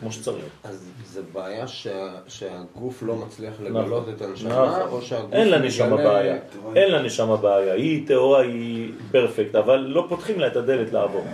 כמו 0.00 0.12
שצריך. 0.12 0.44
אז 0.64 0.90
זה 1.06 1.22
בעיה 1.32 1.68
שה- 1.68 2.18
שהגוף 2.28 3.02
לא 3.02 3.16
מצליח 3.16 3.54
נכון, 3.54 3.66
לגלות 3.66 4.08
את 4.08 4.22
הנשמה, 4.22 4.66
נכון. 4.66 4.80
או 4.88 5.02
שהגוף 5.02 5.32
אין 5.32 5.48
לנשמה 5.50 5.86
מגלה- 5.86 6.04
בעיה, 6.04 6.36
אין 6.76 6.92
לנשמה 6.92 7.36
בעיה, 7.36 7.74
היא 7.74 8.06
טהורה, 8.08 8.40
היא 8.42 8.92
פרפקט, 9.12 9.54
אבל 9.54 9.76
לא 9.76 10.06
פותחים 10.08 10.40
לה 10.40 10.46
את 10.46 10.56
הדלת 10.56 10.92
לעבור. 10.92 11.24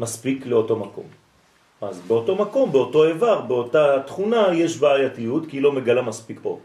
מספיק 0.00 0.46
לאותו 0.46 0.76
מקום. 0.76 1.04
אז 1.80 2.00
באותו 2.06 2.36
מקום, 2.36 2.72
באותו 2.72 3.04
איבר, 3.04 3.40
באותה 3.40 3.96
תכונה, 4.06 4.46
יש 4.54 4.76
בעייתיות, 4.78 5.46
כי 5.46 5.56
היא 5.56 5.62
לא 5.62 5.72
מגלה 5.72 6.02
מספיק 6.02 6.38
פה. 6.42 6.58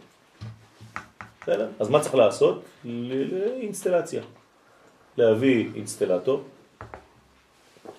בסדר? 1.42 1.68
אז 1.80 1.90
מה 1.90 2.00
צריך 2.00 2.16
לעשות? 2.16 2.62
לאינסטלציה. 2.86 4.22
להביא 5.18 5.68
אינסטלטור 5.76 6.42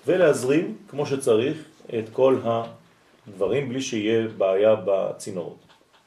ולהזרים 0.07 0.77
כמו 0.91 1.07
שצריך 1.07 1.57
את 1.99 2.05
כל 2.13 2.37
הדברים 3.29 3.69
בלי 3.69 3.81
שיהיה 3.81 4.29
בעיה 4.29 4.75
בצינורות. 4.85 5.59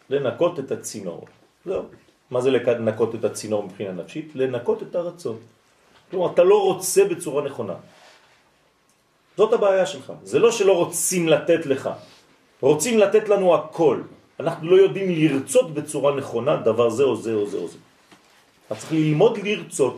לנקות 0.09 0.59
את 0.59 0.71
הצינורות. 0.71 1.29
זהו. 1.65 1.83
מה 2.31 2.41
זה 2.41 2.51
לנקות 2.51 3.15
את 3.15 3.23
הצינור 3.23 3.63
מבחינה 3.63 3.91
נפשית? 3.91 4.35
לנקות 4.35 4.83
את 4.83 4.95
הרצון. 4.95 5.37
כלומר, 6.11 6.33
אתה 6.33 6.43
לא 6.43 6.63
רוצה 6.63 7.05
בצורה 7.05 7.43
נכונה. 7.43 7.75
זאת 9.37 9.53
הבעיה 9.53 9.85
שלך. 9.85 10.13
זה 10.23 10.39
לא 10.39 10.51
שלא 10.51 10.73
רוצים 10.77 11.27
לתת 11.27 11.65
לך. 11.65 11.89
רוצים 12.61 12.99
לתת 12.99 13.29
לנו 13.29 13.55
הכל. 13.55 14.01
אנחנו 14.39 14.71
לא 14.71 14.75
יודעים 14.75 15.07
לרצות 15.09 15.73
בצורה 15.73 16.15
נכונה 16.15 16.55
דבר 16.55 16.89
זה 16.89 17.03
או 17.03 17.15
זה 17.15 17.33
או 17.33 17.47
זה 17.47 17.57
או 17.57 17.67
זה. 17.67 17.77
אתה 18.67 18.75
צריך 18.75 18.91
ללמוד 18.91 19.37
לרצות. 19.37 19.97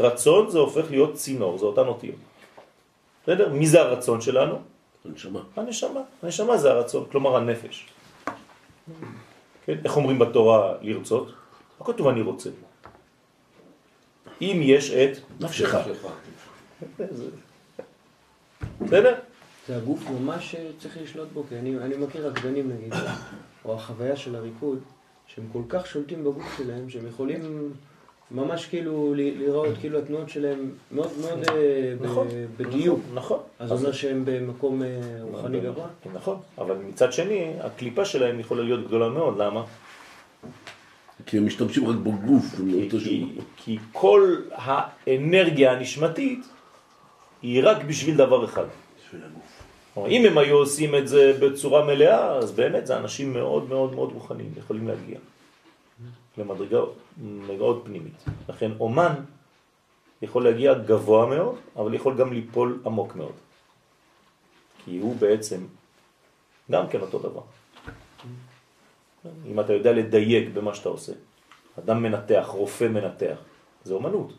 רצון 0.00 0.50
זה 0.50 0.58
הופך 0.58 0.90
להיות 0.90 1.14
צינור, 1.14 1.58
זה 1.58 1.64
אותן 1.66 1.86
אותיות. 1.86 2.22
בסדר? 3.22 3.52
מי 3.52 3.66
זה 3.66 3.80
הרצון 3.80 4.20
שלנו? 4.20 4.73
הנשמה. 5.04 5.40
הנשמה. 5.56 6.00
הנשמה 6.22 6.58
זה 6.58 6.70
הרצון, 6.70 7.06
כלומר 7.12 7.36
הנפש. 7.36 7.86
כן? 9.66 9.78
איך 9.84 9.96
אומרים 9.96 10.18
בתורה 10.18 10.74
לרצות? 10.82 11.32
לא 11.80 11.86
כתוב 11.86 12.08
אני 12.08 12.20
רוצה. 12.20 12.50
אם 14.40 14.60
יש 14.62 14.90
את 14.90 15.18
נפשך. 15.40 15.74
בסדר? 18.80 19.14
זה 19.68 19.76
הגוף 19.76 20.00
ממש 20.10 20.54
צריך 20.78 20.98
לשלוט 21.02 21.28
בו, 21.32 21.44
כי 21.48 21.58
אני, 21.58 21.78
אני 21.78 21.96
מכיר 21.96 22.28
רקדנים 22.28 22.70
נגיד, 22.72 22.94
או 23.64 23.74
החוויה 23.74 24.16
של 24.16 24.36
הריקוד, 24.36 24.78
שהם 25.26 25.44
כל 25.52 25.62
כך 25.68 25.86
שולטים 25.86 26.24
בגוף 26.24 26.58
שלהם, 26.58 26.90
שהם 26.90 27.06
יכולים 27.06 27.72
ממש 28.30 28.66
כאילו 28.66 29.14
ל- 29.16 29.42
לראות 29.44 29.68
כאילו 29.80 29.98
התנועות 29.98 30.28
שלהם 30.28 30.70
מאוד 30.92 31.10
מאוד 31.20 31.38
אה, 31.50 31.54
ב- 32.00 32.04
נכון. 32.04 32.26
בדיוק. 32.56 33.00
נכון. 33.14 33.38
אז 33.58 33.68
זה 33.68 33.74
אומר 33.74 33.92
שהם 33.92 34.22
במקום 34.24 34.82
אה, 34.82 34.88
רוחני 35.20 35.58
נכון. 35.58 35.70
גבוה? 35.70 35.86
נכון, 36.14 36.36
אבל 36.58 36.76
מצד 36.88 37.12
שני, 37.12 37.52
הקליפה 37.60 38.04
שלהם 38.04 38.40
יכולה 38.40 38.62
להיות 38.62 38.86
גדולה 38.86 39.08
מאוד, 39.08 39.38
למה? 39.38 39.64
כי 41.26 41.38
הם 41.38 41.46
משתמשים 41.46 41.86
רק 41.88 41.96
בגוף. 41.96 42.44
לא 42.58 43.26
כי, 43.56 43.78
כל 43.92 44.36
האנרגיה 44.52 45.72
הנשמתית 45.72 46.44
היא 47.42 47.60
רק 47.64 47.84
בשביל 47.84 48.16
דבר 48.16 48.44
אחד. 48.44 48.64
כלומר, 49.94 50.08
אם 50.08 50.24
הם 50.26 50.38
היו 50.38 50.56
עושים 50.56 50.94
את 50.94 51.08
זה 51.08 51.32
בצורה 51.40 51.84
מלאה, 51.84 52.30
אז 52.36 52.52
באמת 52.52 52.86
זה 52.86 52.96
אנשים 52.96 53.32
מאוד 53.32 53.68
מאוד 53.68 53.94
מאוד 53.94 54.12
רוחניים, 54.12 54.50
יכולים 54.58 54.88
להגיע 54.88 55.18
למדרגה 56.38 56.80
מאוד 57.22 57.82
פנימית. 57.84 58.24
לכן 58.48 58.70
אומן 58.80 59.14
יכול 60.22 60.44
להגיע 60.44 60.74
גבוה 60.74 61.26
מאוד, 61.26 61.56
אבל 61.76 61.94
יכול 61.94 62.16
גם 62.16 62.32
ליפול 62.32 62.82
עמוק 62.86 63.16
מאוד. 63.16 63.32
כי 64.84 64.98
הוא 64.98 65.16
בעצם 65.16 65.60
גם 66.70 66.88
כן 66.88 67.00
אותו 67.00 67.18
דבר. 67.18 67.42
אם 69.46 69.60
אתה 69.60 69.72
יודע 69.72 69.92
לדייק 69.92 70.48
במה 70.54 70.74
שאתה 70.74 70.88
עושה. 70.88 71.12
אדם 71.78 72.02
מנתח, 72.02 72.46
רופא 72.48 72.84
מנתח, 72.84 73.36
זה 73.84 73.94
אומנות. 73.94 74.32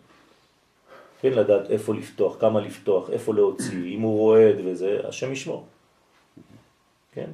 כן, 1.21 1.33
לדעת 1.33 1.69
איפה 1.69 1.93
לפתוח, 1.93 2.39
כמה 2.39 2.61
לפתוח, 2.61 3.09
איפה 3.09 3.33
להוציא, 3.33 3.95
אם 3.95 4.01
הוא 4.01 4.17
רועד 4.19 4.55
וזה, 4.65 4.99
השם 5.07 5.31
ישמור. 5.31 5.65
כן? 7.11 7.29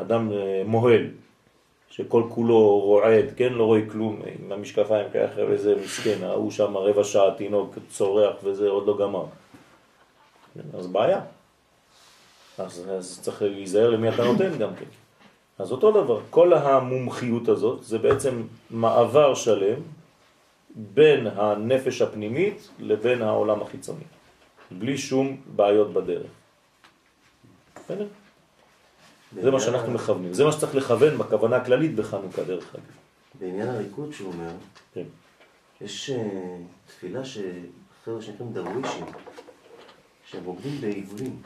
אדם 0.00 0.32
אה, 0.32 0.62
מוהל, 0.66 1.10
שכל 1.96 2.22
כולו 2.28 2.80
רועד, 2.80 3.24
כן, 3.36 3.52
לא 3.52 3.64
רואה 3.64 3.80
כלום, 3.90 4.22
עם 4.38 4.52
המשקפיים 4.52 5.06
ככה 5.14 5.40
וזה 5.48 5.74
מסכן, 5.84 6.24
ההוא 6.24 6.50
שם 6.50 6.76
רבע 6.76 7.04
שעה 7.04 7.34
תינוק 7.36 7.74
צורח 7.88 8.36
וזה 8.44 8.68
עוד 8.68 8.86
לא 8.86 8.98
גמר. 8.98 9.24
אז 10.78 10.86
בעיה. 10.86 11.20
אז, 12.58 12.90
אז 12.90 13.20
צריך 13.22 13.42
להיזהר 13.42 13.90
למי 13.90 14.08
אתה 14.08 14.24
נותן 14.24 14.58
גם 14.58 14.74
כן. 14.74 14.84
אז 15.58 15.72
אותו 15.72 15.90
דבר, 15.90 16.20
כל 16.30 16.52
המומחיות 16.52 17.48
הזאת 17.48 17.84
זה 17.84 17.98
בעצם 17.98 18.42
מעבר 18.70 19.34
שלם 19.34 19.80
בין 20.74 21.26
הנפש 21.26 22.02
הפנימית 22.02 22.68
לבין 22.80 23.22
העולם 23.22 23.62
החיצוני, 23.62 24.04
בלי 24.70 24.98
שום 24.98 25.36
בעיות 25.56 25.92
בדרך. 25.92 26.30
בסדר? 27.76 28.06
זה 29.42 29.50
מה 29.50 29.60
שאנחנו 29.60 29.92
מכוונים, 29.92 30.32
זה 30.32 30.44
מה 30.44 30.52
שצריך 30.52 30.74
לכוון 30.74 31.18
בכוונה 31.18 31.56
הכללית 31.56 31.94
בחנוכה 31.94 32.42
דרך 32.42 32.74
אגב. 32.74 32.84
בעניין 33.40 33.68
הריקוד 33.68 34.12
שהוא 34.12 34.32
אומר, 34.32 34.50
כן. 34.94 35.04
יש 35.80 36.10
אה, 36.10 36.56
תפילה 36.86 37.20
שחבר'ה 37.24 38.22
שנקראים 38.22 38.52
דרווישים, 38.52 39.04
שהם 40.26 40.44
רוקדים 40.44 40.80
בעיגולים, 40.80 41.42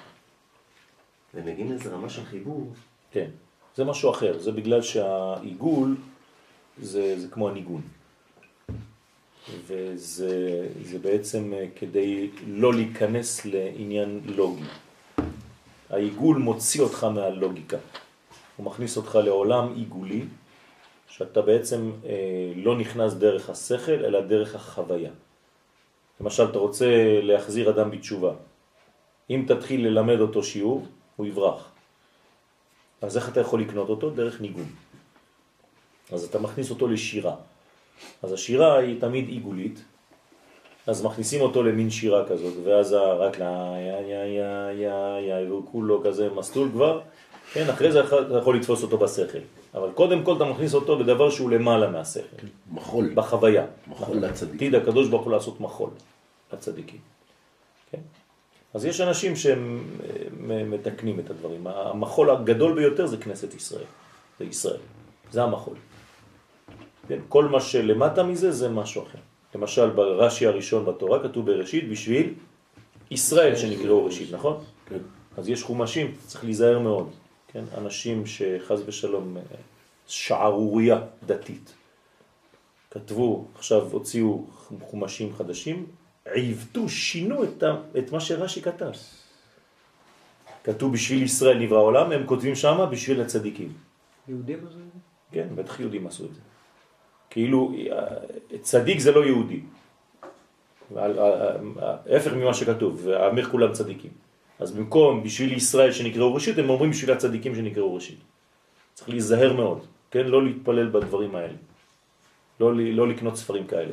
והם 1.35 1.47
מגיעים 1.47 1.71
לאיזה 1.71 1.91
רמה 1.91 2.09
של 2.09 2.25
חיבור, 2.25 2.73
כן, 3.11 3.31
זה 3.77 3.85
משהו 3.85 4.11
אחר, 4.11 4.39
זה 4.39 4.53
בגלל 4.53 4.83
שהעיגול 4.83 5.97
זה, 6.83 7.21
זה 7.21 7.29
כמו 7.29 7.49
הניגון. 7.49 7.83
וזה 9.67 10.69
זה 10.85 10.99
בעצם 10.99 11.53
אה, 11.55 11.67
כדי 11.77 12.31
לא 12.47 12.75
להיכנס 12.75 13.45
לעניין 13.45 14.21
לוגי. 14.25 14.63
העיגול 15.91 16.37
מוציא 16.37 16.83
אותך 16.83 17.05
מהלוגיקה. 17.05 17.77
הוא 18.57 18.67
מכניס 18.67 18.97
אותך 18.97 19.19
לעולם 19.25 19.75
עיגולי, 19.75 20.25
שאתה 21.09 21.43
בעצם 21.43 21.93
אה, 22.05 22.53
לא 22.57 22.77
נכנס 22.77 23.15
דרך 23.15 23.51
השכל, 23.51 24.05
אלא 24.05 24.21
דרך 24.21 24.55
החוויה. 24.55 25.11
למשל, 26.21 26.45
אתה 26.45 26.59
רוצה 26.59 26.87
להחזיר 27.23 27.71
אדם 27.71 27.91
בתשובה. 27.91 28.33
אם 29.31 29.45
תתחיל 29.49 29.87
ללמד 29.87 30.21
אותו 30.21 30.43
שיעור, 30.43 30.87
הוא 31.17 31.27
יברח. 31.27 31.71
אז 33.03 33.17
איך 33.17 33.29
אתה 33.29 33.41
יכול 33.41 33.61
לקנות 33.61 33.89
אותו? 33.89 34.11
דרך 34.11 34.41
ניגון. 34.41 34.67
אז 36.13 36.25
אתה 36.25 36.39
מכניס 36.39 36.71
אותו 36.71 36.89
לשירה. 36.89 37.35
אז 38.23 38.33
השירה 38.33 38.79
היא 38.79 39.01
תמיד 39.01 39.29
עיגולית, 39.29 39.85
אז 40.89 41.05
מכניסים 41.05 41.41
אותו 41.41 41.63
למין 41.63 41.91
שירה 41.91 42.29
כזאת, 42.29 42.55
ואז 42.65 42.93
רק 42.93 43.39
לה, 43.39 43.75
יא, 43.77 44.07
יא, 44.07 44.25
יא, 44.25 44.71
יא, 44.73 45.41
יא, 45.41 45.49
והוא 45.49 45.63
כולו 45.73 46.03
כזה 46.05 46.29
מסלול 46.37 46.69
כבר, 46.73 47.01
כן, 47.53 47.71
אחרי 47.71 47.93
זה 47.93 48.01
אתה 48.05 48.39
יכול 48.39 48.57
לתפוס 48.57 48.83
אותו 48.83 48.99
בשכל. 48.99 49.39
אבל 49.75 49.89
קודם 49.95 50.23
כל 50.23 50.37
אתה 50.37 50.45
מכניס 50.45 50.75
אותו 50.75 50.99
לדבר 50.99 51.31
שהוא 51.31 51.51
למעלה 51.51 51.91
מהשכל, 51.91 52.47
מחול. 52.73 53.15
בחוויה. 53.15 53.67
מחול 53.89 54.17
לצדיק. 54.17 54.55
עתיד 54.55 54.75
הקדוש 54.75 55.09
ברוך 55.09 55.25
הוא 55.25 55.33
לעשות 55.33 55.61
מחול 55.61 55.91
לצדיקים. 56.53 57.01
כן? 57.91 58.01
אז 58.75 58.85
יש 58.85 59.01
אנשים 59.01 59.37
שהם 59.37 59.85
אה, 60.51 60.65
מתקנים 60.65 61.21
את 61.21 61.31
הדברים. 61.31 61.67
המחול 61.67 62.31
הגדול 62.31 62.75
ביותר 62.75 63.07
זה 63.07 63.17
כנסת 63.17 63.55
ישראל. 63.55 63.85
זה 64.39 64.45
ישראל. 64.45 64.81
זה 65.31 65.43
המחול. 65.43 65.77
כן? 67.09 67.19
כל 67.29 67.45
מה 67.45 67.61
שלמטה 67.61 68.23
מזה 68.23 68.53
זה 68.53 68.69
משהו 68.69 69.03
אחר. 69.03 69.19
למשל 69.55 69.91
ברש"י 69.91 70.47
הראשון 70.47 70.85
בתורה 70.85 71.23
כתוב 71.23 71.47
בראשית 71.47 71.89
בשביל 71.89 72.35
ישראל 73.11 73.57
שנקראו 73.57 74.05
ראשית, 74.05 74.33
נכון? 74.33 74.65
כן. 74.87 74.99
אז 75.37 75.49
יש 75.49 75.63
חומשים, 75.63 76.15
צריך 76.27 76.45
להיזהר 76.45 76.79
מאוד. 76.79 77.11
כן? 77.53 77.65
אנשים 77.79 78.27
שחז 78.27 78.83
ושלום 78.87 79.37
אה, 79.37 79.43
שערוריה 80.07 81.01
דתית. 81.27 81.75
כתבו, 82.91 83.49
עכשיו 83.55 83.89
הוציאו 83.91 84.47
חומשים 84.81 85.35
חדשים, 85.35 85.87
עיוותו, 86.25 86.89
שינו 86.89 87.45
את, 87.45 87.63
ה, 87.63 87.77
את 87.99 88.13
מה 88.13 88.21
שרש"י 88.21 88.63
כתב. 88.63 88.91
כתוב 90.65 90.93
בשביל 90.93 91.23
ישראל 91.23 91.59
נברא 91.59 91.79
העולם, 91.79 92.13
הם 92.13 92.27
כותבים 92.27 92.55
שמה 92.55 92.87
בשביל 92.87 93.21
הצדיקים. 93.21 93.73
יהודים 94.29 94.59
עשו 94.59 94.79
את 94.79 94.93
זה? 94.93 94.99
כן, 95.33 95.49
בטח 95.55 95.81
יהודים 95.81 96.07
עשו 96.07 96.25
את 96.25 96.35
זה. 96.35 96.41
כאילו, 97.31 97.73
צדיק 98.63 98.99
זה 99.01 99.13
לא 99.13 99.25
יהודי. 99.27 99.61
ועל- 100.95 101.19
ההפך 101.81 102.33
ממה 102.33 102.55
שכתוב, 102.55 103.01
והאמר 103.05 103.45
כולם 103.51 103.73
צדיקים. 103.73 104.11
אז 104.59 104.73
במקום 104.73 105.23
בשביל 105.23 105.53
ישראל 105.53 105.93
שנקראו 105.93 106.35
ראשית, 106.35 106.59
הם 106.59 106.71
אומרים 106.71 106.91
בשביל 106.91 107.11
הצדיקים 107.13 107.55
שנקראו 107.55 107.95
ראשית. 107.95 108.19
צריך 108.95 109.09
להיזהר 109.09 109.53
מאוד, 109.53 109.79
כן? 110.11 110.27
לא 110.27 110.45
להתפלל 110.45 110.89
בדברים 110.89 111.35
האלה. 111.35 111.53
לא, 112.61 112.73
לא 112.77 113.09
לקנות 113.09 113.37
ספרים 113.37 113.67
כאלה. 113.67 113.93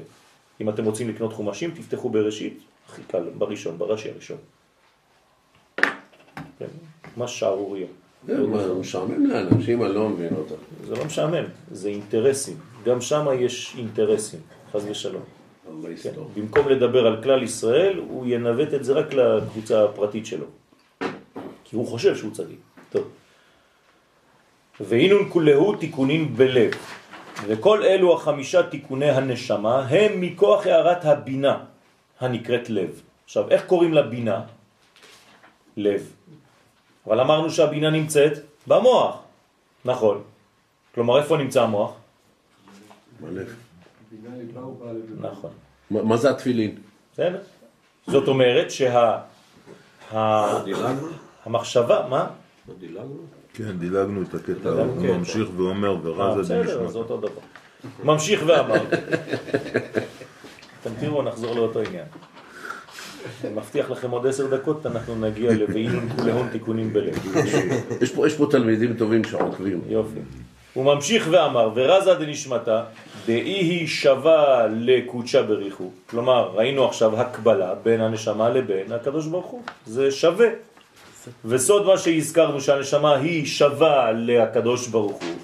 אם 0.61 0.69
אתם 0.69 0.85
רוצים 0.85 1.09
לקנות 1.09 1.33
חומשים, 1.33 1.71
תפתחו 1.71 2.09
בראשית, 2.09 2.57
הכי 2.89 3.01
קל, 3.07 3.23
בראשון, 3.37 3.77
ברש"י 3.77 4.09
הראשון. 4.09 4.37
כן? 6.59 6.65
מה 7.17 7.27
שערוריה. 7.27 7.87
מה, 8.27 8.73
משעמם 8.73 9.25
לאנשים, 9.25 9.83
אני 9.83 9.93
לא 9.93 10.09
מבין 10.09 10.35
אותך. 10.35 10.53
זה 10.87 10.95
לא 10.95 11.05
משעמם, 11.05 11.43
זה 11.71 11.89
אינטרסים. 11.89 12.57
גם 12.85 13.01
שם 13.01 13.25
יש 13.39 13.75
אינטרסים, 13.77 14.39
חז 14.71 14.85
ושלום. 14.89 15.23
כן. 16.03 16.11
במקום 16.35 16.69
לדבר 16.69 17.07
על 17.07 17.23
כלל 17.23 17.43
ישראל, 17.43 17.97
הוא 17.97 18.25
ינווט 18.27 18.73
את 18.73 18.83
זה 18.83 18.93
רק 18.93 19.13
לקבוצה 19.13 19.83
הפרטית 19.83 20.25
שלו. 20.25 20.45
כי 21.63 21.75
הוא 21.75 21.87
חושב 21.87 22.15
שהוא 22.15 22.33
צדיק. 22.33 22.59
טוב. 22.89 23.09
והינון 24.79 25.29
כולהו 25.29 25.75
תיקונים 25.75 26.35
בלב. 26.35 26.71
וכל 27.47 27.83
אלו 27.83 28.15
החמישה 28.15 28.63
תיקוני 28.63 29.09
הנשמה 29.09 29.87
הם 29.89 30.21
מכוח 30.21 30.67
הערת 30.67 31.05
הבינה 31.05 31.57
הנקראת 32.19 32.69
לב. 32.69 33.01
עכשיו, 33.25 33.49
איך 33.49 33.65
קוראים 33.65 33.93
לבינה? 33.93 34.41
לב. 35.77 36.01
אבל 37.07 37.19
אמרנו 37.19 37.49
שהבינה 37.49 37.89
נמצאת 37.89 38.33
במוח. 38.67 39.17
נכון. 39.85 40.21
כלומר, 40.95 41.17
איפה 41.17 41.37
נמצא 41.37 41.63
המוח? 41.63 42.04
בלב. 43.21 43.55
נכון. 45.21 45.51
מה 45.91 46.03
מה 46.03 46.17
זה 46.17 46.29
התפילין? 46.29 46.75
בסדר? 47.13 47.37
זאת 48.07 48.27
אומרת 48.27 48.71
שה... 48.71 49.17
המחשבה, 51.45 52.07
מה? 52.09 52.27
דילגנו? 52.79 53.17
כן, 53.53 53.77
דילגנו 53.77 54.21
את 54.21 54.33
הקטע, 54.33 54.69
הוא 54.69 55.01
כן. 55.01 55.07
ממשיך 55.17 55.49
ואומר, 55.57 55.89
אה, 55.89 55.95
ורזה 56.03 56.41
בסדר, 56.61 56.87
זה. 56.87 56.97
אותו 56.97 57.17
דבר. 57.17 57.41
ממשיך 58.03 58.43
ואמר. 58.47 58.83
אתם 60.81 60.89
תראו, 60.99 61.21
נחזור 61.21 61.55
לאותו 61.55 61.79
עניין. 61.79 62.05
אני 63.43 63.53
מבטיח 63.53 63.91
לכם 63.91 64.11
עוד 64.11 64.27
עשר 64.27 64.55
דקות, 64.57 64.85
אנחנו 64.85 65.15
נגיע 65.15 65.51
ל"ואינון 65.53 66.09
כולהון 66.09 66.49
תיקונים 66.51 66.93
בלב". 66.93 67.35
יש 68.01 68.15
פה- 68.15 68.27
יש 68.27 68.33
פה 68.37 68.47
תלמידים 68.51 68.93
טובים 68.97 69.23
שעוקבים. 69.23 69.81
יופי. 69.87 70.19
הוא 70.75 70.85
ממשיך 70.85 71.27
ואמר, 71.31 71.69
ורזה 71.75 72.13
דנשמתה, 72.13 72.83
דאי 73.25 73.35
היא 73.35 73.87
שווה 73.87 74.67
לקודשה 74.67 75.43
בריחו. 75.43 75.89
כלומר, 76.09 76.51
ראינו 76.55 76.85
עכשיו 76.85 77.21
הקבלה 77.21 77.75
בין 77.75 78.01
הנשמה 78.01 78.49
לבין 78.49 78.91
הקדוש 78.91 79.27
ברוך 79.27 79.45
הוא. 79.45 79.61
זה 79.85 80.11
שווה. 80.11 80.47
וסוד 81.45 81.85
מה 81.85 81.97
שהזכרנו 81.97 82.61
שהנשמה 82.61 83.15
היא 83.15 83.45
שווה 83.45 84.11
לקדוש 84.11 84.87
ברוך 84.87 85.23
הוא. 85.23 85.35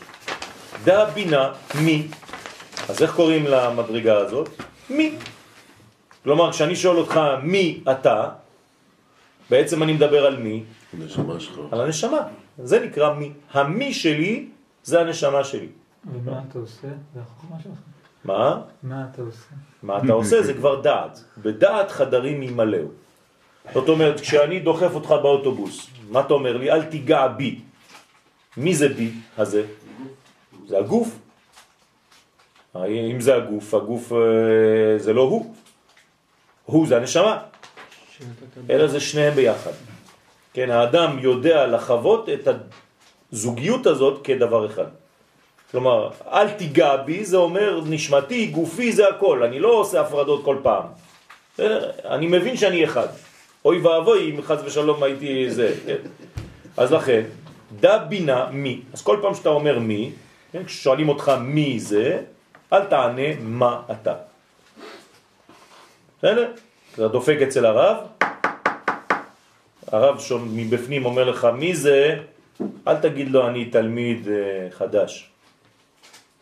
דה 0.83 1.05
בינה 1.05 1.51
מי. 1.75 2.07
אז 2.89 3.01
איך 3.01 3.15
קוראים 3.15 3.45
למדרגה 3.47 4.17
הזאת? 4.17 4.49
מי. 4.89 5.15
כלומר, 6.23 6.51
כשאני 6.51 6.75
שואל 6.75 6.97
אותך 6.97 7.19
מי 7.43 7.79
אתה, 7.91 8.29
בעצם 9.49 9.83
אני 9.83 9.93
מדבר 9.93 10.25
על 10.25 10.37
מי? 10.37 10.63
נשמה 10.93 11.39
שלך. 11.39 11.59
על 11.71 11.81
הנשמה. 11.81 12.19
זה 12.63 12.79
נקרא 12.79 13.13
מי. 13.13 13.31
המי 13.53 13.93
שלי 13.93 14.45
זה 14.83 15.01
הנשמה 15.01 15.43
שלי. 15.43 15.67
ומה 16.13 16.41
אתה 16.49 16.59
עושה? 16.59 16.87
זה 17.13 17.19
החוכמה 17.21 17.57
שלך. 17.63 17.79
מה? 18.25 18.61
מה 18.83 19.05
אתה 19.13 19.21
עושה? 19.21 19.55
מה 19.83 19.97
אתה 19.97 20.13
עושה? 20.13 20.43
זה 20.43 20.53
כבר 20.53 20.81
דעת. 20.81 21.23
בדעת 21.37 21.91
חדרים 21.91 22.43
ימלאו. 22.43 22.87
זאת 23.73 23.89
אומרת, 23.89 24.19
כשאני 24.19 24.59
דוחף 24.59 24.95
אותך 24.95 25.09
באוטובוס, 25.09 25.87
מה 26.09 26.19
אתה 26.19 26.33
אומר 26.33 26.57
לי? 26.57 26.71
אל 26.71 26.83
תיגע 26.83 27.27
בי. 27.27 27.61
מי 28.57 28.75
זה 28.75 28.89
בי 28.89 29.11
הזה? 29.37 29.63
זה 30.67 30.77
הגוף. 30.77 31.19
אם 32.75 33.21
זה 33.21 33.35
הגוף, 33.35 33.73
הגוף 33.73 34.11
אה, 34.11 34.97
זה 34.97 35.13
לא 35.13 35.21
הוא. 35.21 35.55
הוא 36.65 36.87
זה 36.87 36.97
הנשמה. 36.97 37.43
אלא 38.69 38.87
זה 38.87 38.99
שניהם 38.99 39.33
ביחד. 39.33 39.71
כן, 40.53 40.69
האדם 40.71 41.19
יודע 41.19 41.67
לחוות 41.67 42.29
את 42.29 42.47
הזוגיות 43.33 43.85
הזאת 43.85 44.21
כדבר 44.23 44.65
אחד. 44.65 44.85
כלומר, 45.71 46.09
אל 46.31 46.49
תיגע 46.49 46.95
בי, 46.95 47.25
זה 47.25 47.37
אומר 47.37 47.81
נשמתי, 47.85 48.47
גופי, 48.47 48.91
זה 48.91 49.07
הכל. 49.07 49.43
אני 49.43 49.59
לא 49.59 49.67
עושה 49.67 50.01
הפרדות 50.01 50.45
כל 50.45 50.57
פעם. 50.63 50.83
בסדר? 51.53 51.91
אני 52.05 52.27
מבין 52.27 52.57
שאני 52.57 52.83
אחד. 52.83 53.07
אוי 53.65 53.81
ואבוי 53.81 54.31
אם 54.31 54.41
חס 54.41 54.59
ושלום 54.65 55.03
הייתי 55.03 55.51
זה. 55.51 55.75
כן? 55.85 55.95
אז 56.77 56.91
לכן, 56.91 57.21
דה 57.79 57.97
בינה 57.97 58.49
מי. 58.51 58.81
אז 58.93 59.01
כל 59.01 59.17
פעם 59.21 59.35
שאתה 59.35 59.49
אומר 59.49 59.79
מי, 59.79 60.11
כן? 60.51 60.63
כששואלים 60.63 61.09
אותך 61.09 61.31
מי 61.41 61.79
זה, 61.79 62.21
אל 62.73 62.85
תענה 62.85 63.39
מה 63.41 63.81
אתה. 63.91 64.13
בסדר? 66.19 66.51
אתה 66.93 67.07
דופק 67.07 67.37
אצל 67.47 67.65
הרב, 67.65 67.97
הרב 69.91 70.19
שום 70.19 70.49
מבפנים 70.55 71.05
אומר 71.05 71.23
לך 71.23 71.47
מי 71.53 71.75
זה, 71.75 72.17
אל 72.87 72.97
תגיד 73.01 73.31
לו 73.31 73.47
אני 73.47 73.65
תלמיד 73.65 74.27
אה, 74.27 74.67
חדש. 74.71 75.29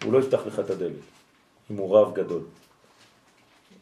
הוא 0.04 0.14
לא 0.14 0.20
יפתח 0.20 0.40
לך 0.46 0.60
את 0.60 0.70
הדלת, 0.70 1.04
אם 1.72 1.78
הוא 1.78 1.98
רב 1.98 2.14
גדול. 2.14 2.42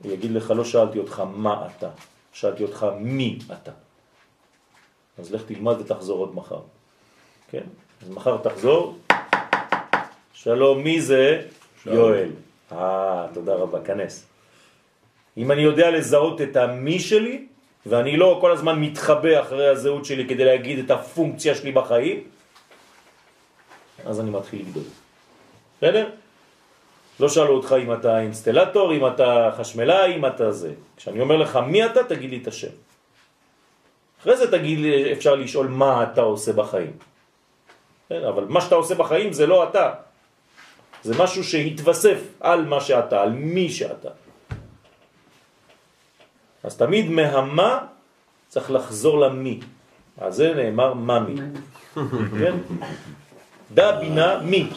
הוא 0.03 0.11
יגיד 0.11 0.31
לך, 0.31 0.51
לא 0.51 0.65
שאלתי 0.65 0.99
אותך 0.99 1.23
מה 1.35 1.67
אתה, 1.67 1.89
שאלתי 2.33 2.63
אותך 2.63 2.85
מי 2.99 3.39
אתה. 3.51 3.71
אז 5.17 5.33
לך 5.33 5.41
תלמד 5.47 5.75
ותחזור 5.81 6.19
עוד 6.19 6.35
מחר. 6.35 6.61
כן? 7.49 7.63
אז 8.01 8.09
מחר 8.09 8.37
תחזור. 8.37 8.97
שלום, 10.33 10.83
מי 10.83 11.01
זה? 11.01 11.41
שלום. 11.83 11.95
יואל. 11.95 12.29
אה, 12.71 13.27
תודה 13.33 13.55
רבה, 13.55 13.81
כנס. 13.81 14.25
אם 15.37 15.51
אני 15.51 15.61
יודע 15.61 15.91
לזהות 15.91 16.41
את 16.41 16.55
המי 16.55 16.99
שלי, 16.99 17.47
ואני 17.89 18.17
לא 18.17 18.37
כל 18.41 18.51
הזמן 18.51 18.79
מתחבא 18.79 19.41
אחרי 19.41 19.67
הזהות 19.67 20.05
שלי 20.05 20.27
כדי 20.27 20.45
להגיד 20.45 20.79
את 20.79 20.91
הפונקציה 20.91 21.55
שלי 21.55 21.71
בחיים, 21.71 22.23
אז 24.05 24.19
אני 24.19 24.29
מתחיל 24.29 24.61
לגדול. 24.61 24.83
בסדר? 25.77 26.09
לא 27.19 27.29
שאלו 27.29 27.53
אותך 27.53 27.75
אם 27.83 27.93
אתה 27.93 28.19
אינסטלטור, 28.19 28.93
אם 28.93 29.07
אתה 29.07 29.51
חשמלאי, 29.57 30.15
אם 30.15 30.25
אתה 30.25 30.51
זה. 30.51 30.73
כשאני 30.97 31.21
אומר 31.21 31.37
לך 31.37 31.55
מי 31.55 31.85
אתה, 31.85 32.03
תגיד 32.03 32.29
לי 32.29 32.39
את 32.41 32.47
השם. 32.47 32.75
אחרי 34.21 34.37
זה 34.37 34.51
תגיד 34.51 34.79
לי, 34.79 35.13
אפשר 35.13 35.35
לשאול 35.35 35.67
מה 35.67 36.03
אתה 36.03 36.21
עושה 36.21 36.53
בחיים. 36.53 36.93
כן, 38.09 38.23
אבל 38.23 38.45
מה 38.49 38.61
שאתה 38.61 38.75
עושה 38.75 38.95
בחיים 38.95 39.33
זה 39.33 39.47
לא 39.47 39.69
אתה. 39.69 39.93
זה 41.03 41.13
משהו 41.17 41.43
שהתווסף 41.43 42.19
על 42.39 42.65
מה 42.65 42.81
שאתה, 42.81 43.21
על 43.21 43.29
מי 43.31 43.69
שאתה. 43.69 44.09
אז 46.67 46.77
תמיד 46.77 47.09
מהמה 47.09 47.79
צריך 48.47 48.71
לחזור 48.71 49.19
למי. 49.19 49.59
אז 50.17 50.35
זה 50.35 50.53
נאמר 50.53 50.93
ממי. 50.93 51.35
כן? 52.39 52.55
דה 53.73 53.99
בינה 53.99 54.41
מי. 54.43 54.69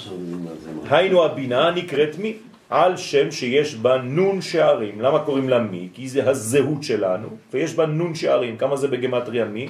היינו 0.91 1.24
הבינה 1.24 1.70
נקראת 1.70 2.18
מי. 2.18 2.36
על 2.70 2.97
שם 2.97 3.30
שיש 3.30 3.74
בה 3.74 3.99
נון 3.99 4.43
שערים. 4.43 5.01
למה 5.01 5.18
קוראים 5.24 5.49
לה 5.49 5.59
מי? 5.59 5.88
כי 5.95 6.09
זה 6.09 6.30
הזהות 6.30 6.82
שלנו, 6.82 7.28
ויש 7.53 7.74
בה 7.74 7.86
נון 7.86 8.14
שערים. 8.14 8.57
כמה 8.57 8.76
זה 8.76 8.88
בגמטריה 8.88 9.45
מי? 9.45 9.68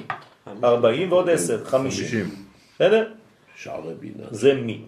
40 0.63 1.11
ועוד 1.11 1.29
10, 1.29 1.65
50. 1.65 2.05
50. 2.05 2.29
בסדר? 2.75 3.07
שערי 3.55 3.93
בינה. 3.99 4.29
זה 4.31 4.53
מי. 4.53 4.81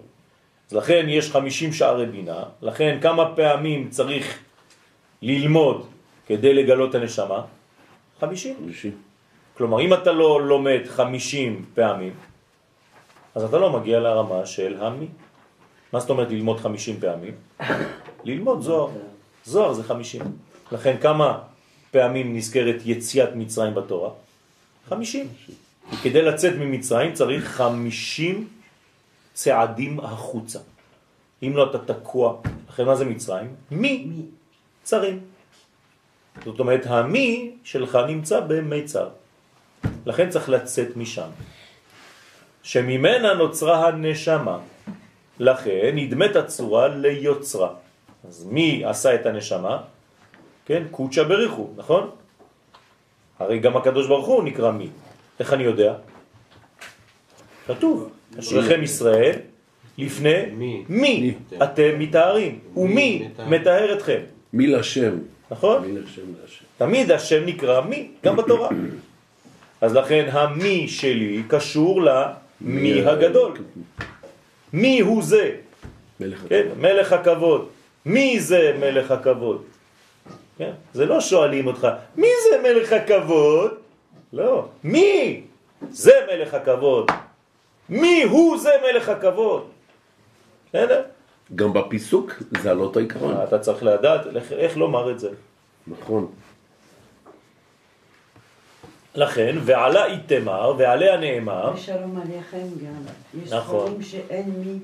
אז 0.70 0.78
לכן 0.78 1.06
יש 1.10 1.32
50 1.32 1.74
שערי 1.74 2.06
בינה, 2.06 2.44
לכן 2.62 2.98
כמה 3.02 3.36
פעמים 3.36 3.90
צריך 3.90 4.38
ללמוד 5.22 5.93
כדי 6.28 6.54
לגלות 6.54 6.90
את 6.90 6.96
הנשמה? 6.96 7.42
50. 8.20 8.56
חמישי. 8.56 8.92
כלומר, 9.58 9.82
אם 9.82 9.94
אתה 9.94 10.12
לא 10.12 10.42
לומד 10.48 10.82
50 10.88 11.66
פעמים, 11.74 12.14
אז 13.36 13.44
אתה 13.44 13.58
לא 13.58 13.80
מגיע 13.80 14.00
לרמה 14.00 14.46
של 14.46 14.78
המי. 14.82 15.08
מה 15.94 16.00
זאת 16.00 16.10
אומרת 16.10 16.30
ללמוד 16.32 16.60
50 16.60 17.00
פעמים? 17.00 17.34
ללמוד 18.24 18.62
זוהר. 18.62 18.90
זוהר 19.46 19.74
זה 19.74 19.84
50. 19.84 20.22
לכן 20.72 20.98
כמה 21.02 21.40
פעמים 21.92 22.36
נזכרת 22.36 22.82
יציאת 22.86 23.30
מצרים 23.36 23.74
בתורה? 23.76 24.10
50. 24.90 25.28
כי 25.90 25.98
כדי 26.10 26.22
לצאת 26.22 26.54
ממצרים 26.60 27.14
צריך 27.14 27.46
50 27.46 28.48
צעדים 29.34 30.00
החוצה. 30.00 30.60
אם 31.44 31.52
לא 31.56 31.70
אתה 31.70 31.94
תקוע, 31.94 32.42
לכן 32.70 32.86
מה 32.86 32.96
זה 32.96 33.06
מצרים? 33.06 33.56
מי? 33.72 34.06
מי? 34.06 34.22
צרים. 34.84 35.20
זאת 36.46 36.60
אומרת, 36.60 36.86
המי 36.86 37.52
שלך 37.64 37.98
נמצא 38.08 38.40
במיצר. 38.40 39.10
לכן 40.06 40.30
צריך 40.30 40.50
לצאת 40.50 40.98
משם. 40.98 41.30
שממנה 42.64 43.34
נוצרה 43.34 43.88
הנשמה. 43.88 44.60
לכן 45.40 45.92
נדמת 45.94 46.36
הצורה 46.36 46.88
ליוצרה. 46.88 47.70
אז 48.28 48.46
מי 48.52 48.84
עשה 48.86 49.16
את 49.16 49.26
הנשמה? 49.26 49.78
כן, 50.66 50.84
קודשא 50.92 51.24
בריחו, 51.24 51.70
נכון? 51.76 52.10
הרי 53.40 53.60
גם 53.60 53.78
הקדוש 53.78 54.08
ברוך 54.08 54.28
הוא 54.28 54.44
נקרא 54.44 54.72
מי. 54.72 54.88
איך 55.40 55.54
אני 55.54 55.64
יודע? 55.64 55.94
כתוב, 57.68 58.10
אשריכם 58.40 58.84
ישראל 58.84 59.36
לפני 59.98 60.46
מי? 60.54 60.84
מי 60.90 61.34
אתם 61.64 62.00
מתארים, 62.00 62.60
ומי 62.78 63.30
מטהר 63.48 63.94
אתכם, 63.94 64.20
מי 64.54 64.68
לשם. 64.68 65.18
נכון? 65.54 65.98
תמיד 66.78 67.12
השם 67.12 67.46
נקרא 67.46 67.82
מי, 67.82 68.08
גם 68.24 68.36
בתורה. 68.36 68.70
אז 69.82 69.96
לכן 69.96 70.26
המי 70.32 70.88
שלי 70.88 71.44
קשור 71.48 72.02
למי 72.02 73.02
הגדול. 73.06 73.54
מי 74.74 75.00
הוא 75.00 75.24
זה? 75.24 75.52
מלך 76.20 76.40
כן, 76.50 76.68
מלך 76.78 77.14
הכבוד. 77.14 77.70
מי 78.06 78.40
זה 78.40 78.74
מלך 78.80 79.12
הכבוד? 79.12 79.64
כן? 80.58 80.72
זה 80.94 81.06
לא 81.06 81.22
שואלים 81.22 81.68
אותך, 81.68 81.88
מי 82.18 82.28
זה 82.50 82.58
מלך 82.64 82.94
הכבוד? 82.94 83.72
לא. 84.34 84.68
מי 84.84 85.42
זה 85.90 86.14
מלך 86.34 86.54
הכבוד? 86.54 87.12
מי 87.90 88.24
הוא 88.24 88.58
זה 88.58 88.72
מלך 88.82 89.10
הכבוד? 89.10 89.64
בסדר? 90.70 91.02
גם 91.56 91.74
בפיסוק 91.74 92.34
זה 92.62 92.72
על 92.72 92.80
אותו 92.80 93.00
עיקרון. 93.00 93.36
אתה 93.44 93.60
צריך 93.60 93.84
לדעת 93.84 94.28
איך, 94.36 94.52
איך 94.52 94.78
לומר 94.78 95.12
את 95.12 95.20
זה. 95.20 95.30
נכון. 95.88 96.28
לכן, 99.16 99.56
ועלה 99.64 100.06
איתמר, 100.06 100.74
ועליה 100.78 101.18
נאמר, 101.18 101.72
ושלום 101.76 102.22
עליכם 102.22 102.68
גם. 102.86 103.42
יש 103.44 103.54
נכון. 103.54 103.88
ספרים 103.88 104.02
שאין 104.04 104.54
מי, 104.66 104.78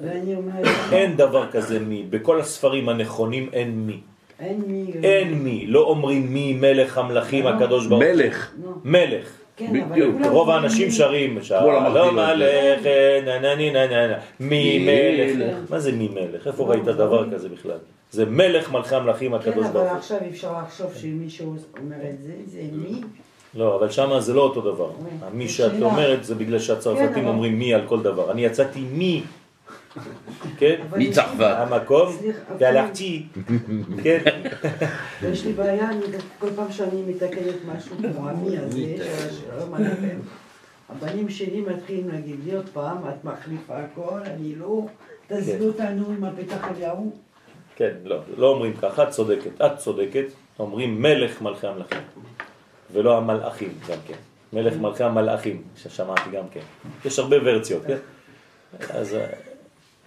ואני 0.00 0.34
אומרת, 0.34 0.66
אין 0.92 1.16
דבר 1.16 1.50
כזה 1.50 1.78
מי. 1.80 2.06
בכל 2.10 2.40
הספרים 2.40 2.88
הנכונים 2.88 3.48
אין 3.52 3.86
מי. 3.86 4.00
אין 4.40 4.62
מי. 4.66 4.92
אין 5.02 5.34
מי. 5.34 5.66
לא 5.66 5.80
אומרים 5.80 6.34
מי 6.34 6.52
מלך 6.52 6.98
המלכים 6.98 7.44
לא. 7.44 7.48
הקדוש 7.48 7.86
ברוך 7.86 8.02
הוא. 8.02 8.12
מלך. 8.12 8.50
לא. 8.64 8.70
מלך. 8.84 9.28
כן, 9.58 9.66
אבל 9.66 9.90
בדיוק. 9.92 10.14
כולם 10.18 10.32
רוב 10.32 10.50
האנשים. 10.50 10.90
שרים, 10.90 11.38
כל 11.48 11.76
המקבילות. 11.76 12.04
שלום 12.04 12.16
מלך, 12.16 12.80
נה 13.24 13.38
נה 13.38 13.56
נה 13.56 13.86
נה 13.86 14.06
נה, 14.06 14.14
מי 14.40 14.78
מי 14.78 14.84
מלך. 15.36 15.56
מה 15.70 15.78
זה 15.78 15.92
מי 15.92 16.08
מלך? 16.08 16.46
איפה 16.46 16.64
לא, 16.64 16.70
ראית 16.70 16.86
לא. 16.86 16.92
דבר 16.92 17.30
כזה 17.30 17.48
בכלל? 17.48 17.78
זה 18.10 18.24
מלך 18.26 18.72
מלכי 18.72 18.94
המלכים 18.94 19.30
כן, 19.30 19.36
הקדוש 19.48 19.64
אבל 19.66 19.72
ברוך 19.74 19.88
הוא. 19.90 19.96
עכשיו 19.98 20.18
אפשר 20.30 20.52
לחשוב 20.62 20.86
שמישהו 20.94 21.46
אומר 21.80 21.96
את 22.10 22.22
זה, 22.22 22.32
זה 22.46 22.60
מי? 22.72 23.00
לא, 23.54 23.76
אבל 23.76 23.90
שמה 23.90 24.20
זה 24.20 24.34
לא 24.34 24.42
אותו 24.42 24.60
דבר. 24.60 24.90
מי 25.32 25.48
שאת. 25.48 25.72
אומרת 25.82 26.24
זה 26.24 26.34
בגלל 26.34 26.58
כן, 26.58 26.64
שהצרפתים 26.64 27.08
אבל- 27.24 27.28
אומרים 27.28 27.58
מי 27.58 27.74
על 27.74 27.80
כל 27.86 28.02
דבר. 28.02 28.30
אני 28.30 28.44
יצאתי 28.44 28.80
מי, 28.92 29.22
כן? 30.58 30.80
אבל 30.90 30.98
מי 30.98 31.04
יש 31.04 31.14
צרפת? 31.14 31.38
לי- 31.38 31.44
המקום, 31.46 32.16
והלכתי, 32.58 33.26
כן? 34.02 34.18
יש 35.32 35.44
לי 35.44 35.52
בעיה, 35.52 35.90
אני, 35.90 36.00
כל 36.38 36.48
פעם 36.56 36.72
שאני 36.72 37.02
מתקנת 37.02 37.54
משהו 37.76 37.96
כמו 38.12 38.28
המי 38.28 38.58
הזה, 38.58 38.78
שלום 39.40 39.74
עליכם, 39.74 40.18
הבנים 40.88 41.30
שלי 41.30 41.60
מתחילים 41.60 42.08
להגיד 42.08 42.36
לי 42.44 42.54
עוד 42.54 42.68
פעם, 42.72 42.96
את 43.08 43.24
מחליפה 43.24 43.74
הכל, 43.76 44.20
אני 44.24 44.54
לא, 44.54 44.86
תעזבי 45.26 45.66
אותנו 45.66 46.10
עם 46.10 46.24
הפתח 46.24 46.68
אליהו. 46.76 47.12
כן, 47.76 47.90
לא, 48.04 48.18
לא 48.36 48.48
אומרים 48.48 48.72
ככה, 48.82 49.02
את 49.02 49.10
צודקת. 49.10 49.60
את 49.66 49.76
צודקת, 49.76 50.24
אומרים 50.58 51.02
מלך 51.02 51.42
מלכי 51.42 51.66
המלכים, 51.66 51.98
ולא 52.92 53.16
המלאכים 53.16 53.68
גם 53.88 53.96
כן. 54.06 54.14
מלך 54.52 54.74
מלכי 54.76 55.04
המלאכים, 55.04 55.62
ששמעתי 55.76 56.30
גם 56.32 56.44
כן. 56.52 56.60
יש 57.04 57.18
הרבה 57.18 57.36
ורציות, 57.44 57.82
כן? 57.86 57.96
אז 58.90 59.14
אה, 59.14 59.26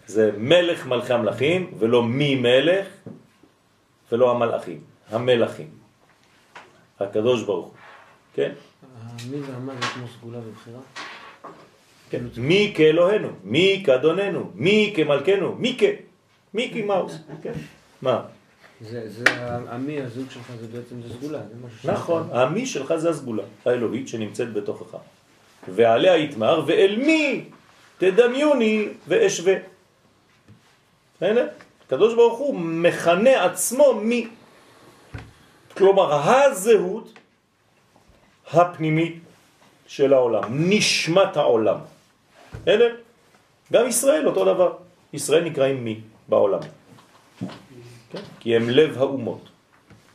זה 0.08 0.32
מלך 0.38 0.86
מלכי 0.86 1.14
המלכים, 1.14 1.72
ולא 1.80 2.04
מי 2.04 2.36
מלך, 2.36 2.88
ולא 4.12 4.32
המלאכים, 4.32 4.80
המלכים. 5.10 5.70
הקדוש 6.99 7.43
ברוך 7.43 7.66
הוא, 7.66 7.74
כן? 8.34 8.52
המי 9.02 9.38
והמה 9.38 9.74
זה 9.74 9.88
כמו 9.93 10.08
סגולה 10.08 10.38
ובחירה? 10.38 10.80
כן. 12.10 12.24
מי 12.38 12.74
כאלוהינו, 12.76 13.30
מי 13.43 13.84
כאדוננו, 13.86 14.52
מי 14.56 14.93
כמלכנו, 14.95 15.56
מי 15.56 15.76
כ... 15.80 15.84
מיקי 16.54 16.82
מאוס, 16.82 17.18
כן. 17.41 17.52
מה? 18.02 18.22
זה, 18.82 19.10
זה, 19.10 19.24
המי, 19.68 20.02
הזוג 20.02 20.26
שלך 20.30 20.52
זה 20.62 20.68
בעצם 20.68 21.02
זה 21.02 21.14
סגולה, 21.14 21.39
זה 21.39 21.68
משהו. 21.68 21.91
נכון, 21.91 22.30
המי 22.32 22.66
שלך 22.66 22.95
זה 22.95 23.10
הסגולה 23.10 23.43
האלוהית 23.66 24.08
שנמצאת 24.08 24.54
בתוכך. 24.54 24.97
ועליה 25.76 26.18
יתמר, 26.18 26.64
ואל 26.68 26.95
מי 27.06 27.43
תדמיוני 27.97 28.88
ואשווה. 29.08 29.54
הנה, 31.22 31.41
הקדוש 31.86 32.13
ברוך 32.13 32.39
הוא 32.39 32.55
מכנה 32.55 33.45
עצמו 33.45 33.93
מי. 33.93 34.28
כלומר, 35.78 36.13
הזהות 36.13 37.19
הפנימית 38.53 39.19
של 39.88 40.13
העולם, 40.13 40.43
נשמת 40.49 41.38
העולם. 41.38 41.78
הנה, 42.67 42.86
גם 43.74 43.88
ישראל 43.88 44.28
אותו 44.28 44.45
דבר. 44.45 44.74
ישראל 45.13 45.43
נקראים 45.43 45.84
מי 45.84 45.99
בעולם. 46.28 46.59
כן? 48.11 48.22
כי 48.39 48.55
הם 48.55 48.69
לב 48.69 48.97
האומות, 48.97 49.49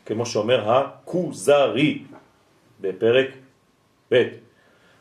כמו 0.07 0.27
שאומר 0.27 0.73
הכוזרי 0.73 2.03
בפרק 2.81 3.29
ב'. 4.13 4.23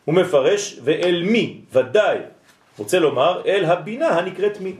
הוא 0.05 0.15
מפרש 0.15 0.79
ואל 0.83 1.23
מי, 1.25 1.61
ודאי, 1.71 2.17
רוצה 2.77 2.99
לומר 2.99 3.41
אל 3.45 3.65
הבינה 3.65 4.07
הנקראת 4.07 4.61
מי. 4.61 4.75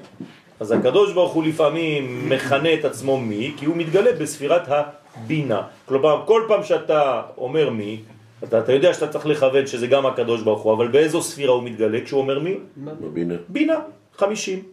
אז 0.60 0.72
הקדוש 0.72 1.14
ברוך 1.14 1.34
הוא 1.34 1.44
לפעמים 1.44 2.30
מכנה 2.30 2.74
את 2.74 2.86
עצמו 2.86 3.20
מי, 3.20 3.54
כי 3.58 3.66
הוא 3.66 3.76
מתגלה 3.78 4.14
בספירת 4.14 4.68
הבינה. 4.68 5.62
כלומר, 5.86 6.24
כל 6.26 6.46
פעם 6.48 6.64
שאתה 6.64 7.22
אומר 7.38 7.70
מי, 7.70 8.02
אתה, 8.44 8.60
אתה 8.60 8.72
יודע 8.72 8.94
שאתה 8.94 9.08
צריך 9.08 9.26
לכוון 9.26 9.68
שזה 9.68 9.88
גם 9.88 10.06
הקדוש 10.06 10.42
ברוך 10.42 10.62
הוא, 10.62 10.74
אבל 10.74 10.88
באיזו 10.88 11.22
ספירה 11.22 11.54
הוא 11.54 11.64
מתגלה 11.64 12.00
כשהוא 12.06 12.22
אומר 12.22 12.40
מי? 12.40 12.56
בבינה. 12.78 13.36
בינה, 13.50 13.80
חמישים. 14.18 14.64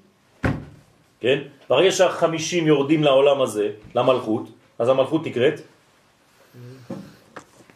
כן? 1.20 1.38
ברגע 1.68 1.90
שהחמישים 1.90 2.66
יורדים 2.66 3.02
לעולם 3.02 3.42
הזה, 3.42 3.70
למלכות, 3.94 4.44
אז 4.78 4.88
המלכות 4.88 5.26
נקראת 5.26 5.60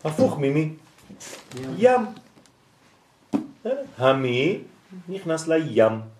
הפוך 0.05 0.39
ממי? 0.39 0.71
ים. 1.79 2.01
המי 3.99 4.59
נכנס 5.09 5.49
לים. 5.49 6.16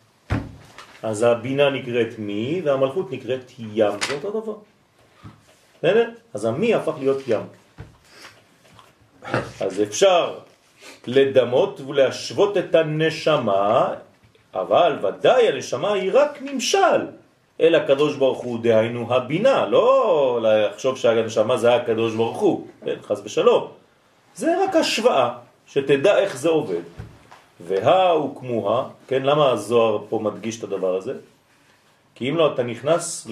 אז 1.03 1.23
הבינה 1.23 1.71
נקראת 1.71 2.19
מי 2.19 2.63
והמלכות 2.65 3.13
נקראת 3.13 3.53
ים, 3.59 3.93
זה 4.09 4.15
אותו 4.15 4.41
דבר. 4.41 4.57
בסדר? 5.79 6.11
אז 6.35 6.45
המי 6.45 6.75
הפך 6.75 6.95
להיות 6.99 7.23
ים. 7.27 7.47
אז 9.61 9.83
אפשר 9.83 10.39
לדמות 11.07 11.81
ולהשוות 11.81 12.57
את 12.57 12.75
הנשמה, 12.75 13.95
אבל 14.55 14.99
ודאי 15.03 15.49
הנשמה 15.49 15.93
היא 15.93 16.11
רק 16.15 16.39
נמשל 16.43 17.01
אל 17.61 17.75
הקדוש 17.75 18.17
ברוך 18.17 18.43
הוא, 18.43 18.59
דהיינו 18.63 19.15
הבינה, 19.15 19.67
לא 19.67 20.41
לחשוב 20.43 20.97
שהנשמה 20.97 21.57
זה 21.57 21.75
הקדוש 21.75 22.15
ברוך 22.15 22.39
הוא, 22.39 22.67
כן, 22.85 22.97
חס 23.03 23.21
ושלום. 23.25 23.69
זה 24.35 24.65
רק 24.65 24.77
השוואה, 24.77 25.31
שתדע 25.67 26.19
איך 26.19 26.37
זה 26.37 26.49
עובד. 26.49 26.83
והא 27.61 28.15
וכמוה, 28.15 28.91
כן, 29.07 29.23
למה 29.23 29.51
הזוהר 29.51 30.05
פה 30.09 30.19
מדגיש 30.19 30.59
את 30.59 30.65
הדבר 30.65 30.97
הזה? 30.97 31.19
כי 32.15 32.31
אם 32.31 32.37
לא, 32.37 32.55
אתה 32.55 32.63
נכנס 32.63 33.27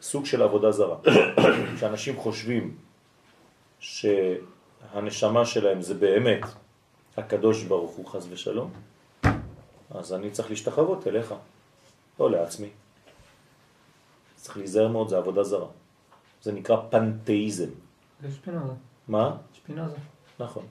לסוג 0.00 0.26
של 0.26 0.42
עבודה 0.42 0.72
זרה. 0.72 0.96
שאנשים 1.80 2.16
חושבים 2.16 2.76
שהנשמה 3.80 5.44
שלהם 5.46 5.82
זה 5.82 5.94
באמת 5.94 6.42
הקדוש 7.16 7.62
ברוך 7.62 7.90
הוא 7.90 8.06
חס 8.06 8.26
ושלום, 8.30 8.70
אז 9.90 10.12
אני 10.12 10.30
צריך 10.30 10.50
להשתחוות 10.50 11.06
אליך, 11.06 11.34
לא 12.20 12.30
לעצמי. 12.30 12.68
צריך 14.36 14.56
להיזהר 14.56 14.88
מאוד, 14.88 15.08
זה 15.08 15.16
עבודה 15.18 15.42
זרה. 15.42 15.66
זה 16.42 16.52
נקרא 16.52 16.76
פנתאיזם. 16.90 17.70
זה 18.22 18.28
שפינוזה. 18.34 18.72
מה? 19.08 19.36
שפינוזה. 19.52 19.96
נכון. 20.40 20.66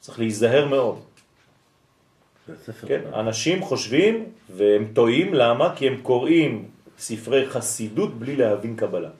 צריך 0.00 0.18
להיזהר 0.18 0.68
מאוד. 0.68 0.98
כן, 2.86 3.00
אנשים 3.14 3.62
חושבים 3.62 4.24
והם 4.56 4.84
טועים, 4.92 5.34
למה? 5.34 5.76
כי 5.76 5.86
הם 5.86 5.96
קוראים 6.02 6.64
ספרי 6.98 7.50
חסידות 7.50 8.14
בלי 8.14 8.36
להבין 8.36 8.76
קבלה. 8.76 9.10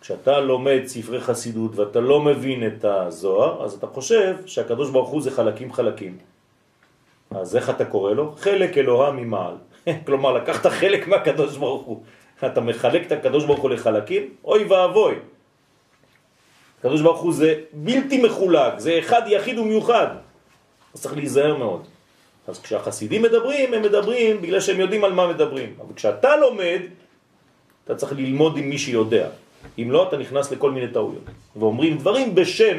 כשאתה 0.00 0.40
לומד 0.40 0.80
ספרי 0.86 1.20
חסידות 1.20 1.76
ואתה 1.76 2.00
לא 2.00 2.20
מבין 2.20 2.66
את 2.66 2.84
הזוהר, 2.84 3.64
אז 3.64 3.74
אתה 3.74 3.86
חושב 3.86 4.36
שהקדוש 4.46 4.90
ברוך 4.90 5.08
הוא 5.08 5.22
זה 5.22 5.30
חלקים 5.30 5.72
חלקים. 5.72 6.18
אז 7.30 7.56
איך 7.56 7.70
אתה 7.70 7.84
קורא 7.84 8.12
לו? 8.12 8.34
חלק 8.36 8.78
אלוה 8.78 9.12
ממעל. 9.12 9.54
כלומר, 10.06 10.32
לקחת 10.32 10.66
חלק 10.66 11.08
מהקדוש 11.08 11.56
ברוך 11.56 11.82
הוא. 11.82 12.02
אתה 12.46 12.60
מחלק 12.60 13.06
את 13.06 13.12
הקדוש 13.12 13.44
ברוך 13.44 13.60
הוא 13.60 13.70
לחלקים? 13.70 14.34
אוי 14.44 14.64
ואבוי. 14.64 15.14
הקדוש 16.78 17.00
ברוך 17.00 17.20
הוא 17.20 17.32
זה 17.32 17.54
בלתי 17.72 18.22
מחולק, 18.22 18.78
זה 18.78 18.98
אחד 18.98 19.22
יחיד 19.26 19.58
ומיוחד. 19.58 20.06
אז 20.94 21.02
צריך 21.02 21.16
להיזהר 21.16 21.56
מאוד. 21.56 21.82
אז 22.48 22.60
כשהחסידים 22.60 23.22
מדברים, 23.22 23.74
הם 23.74 23.82
מדברים 23.82 24.42
בגלל 24.42 24.60
שהם 24.60 24.80
יודעים 24.80 25.04
על 25.04 25.12
מה 25.12 25.26
מדברים. 25.26 25.74
אבל 25.80 25.94
כשאתה 25.94 26.36
לומד, 26.36 26.80
אתה 27.84 27.94
צריך 27.94 28.12
ללמוד 28.12 28.56
עם 28.56 28.68
מי 28.70 28.78
שיודע. 28.78 29.28
אם 29.78 29.90
לא, 29.90 30.08
אתה 30.08 30.16
נכנס 30.16 30.52
לכל 30.52 30.70
מיני 30.70 30.88
טעויות. 30.88 31.24
ואומרים 31.56 31.98
דברים 31.98 32.34
בשם, 32.34 32.78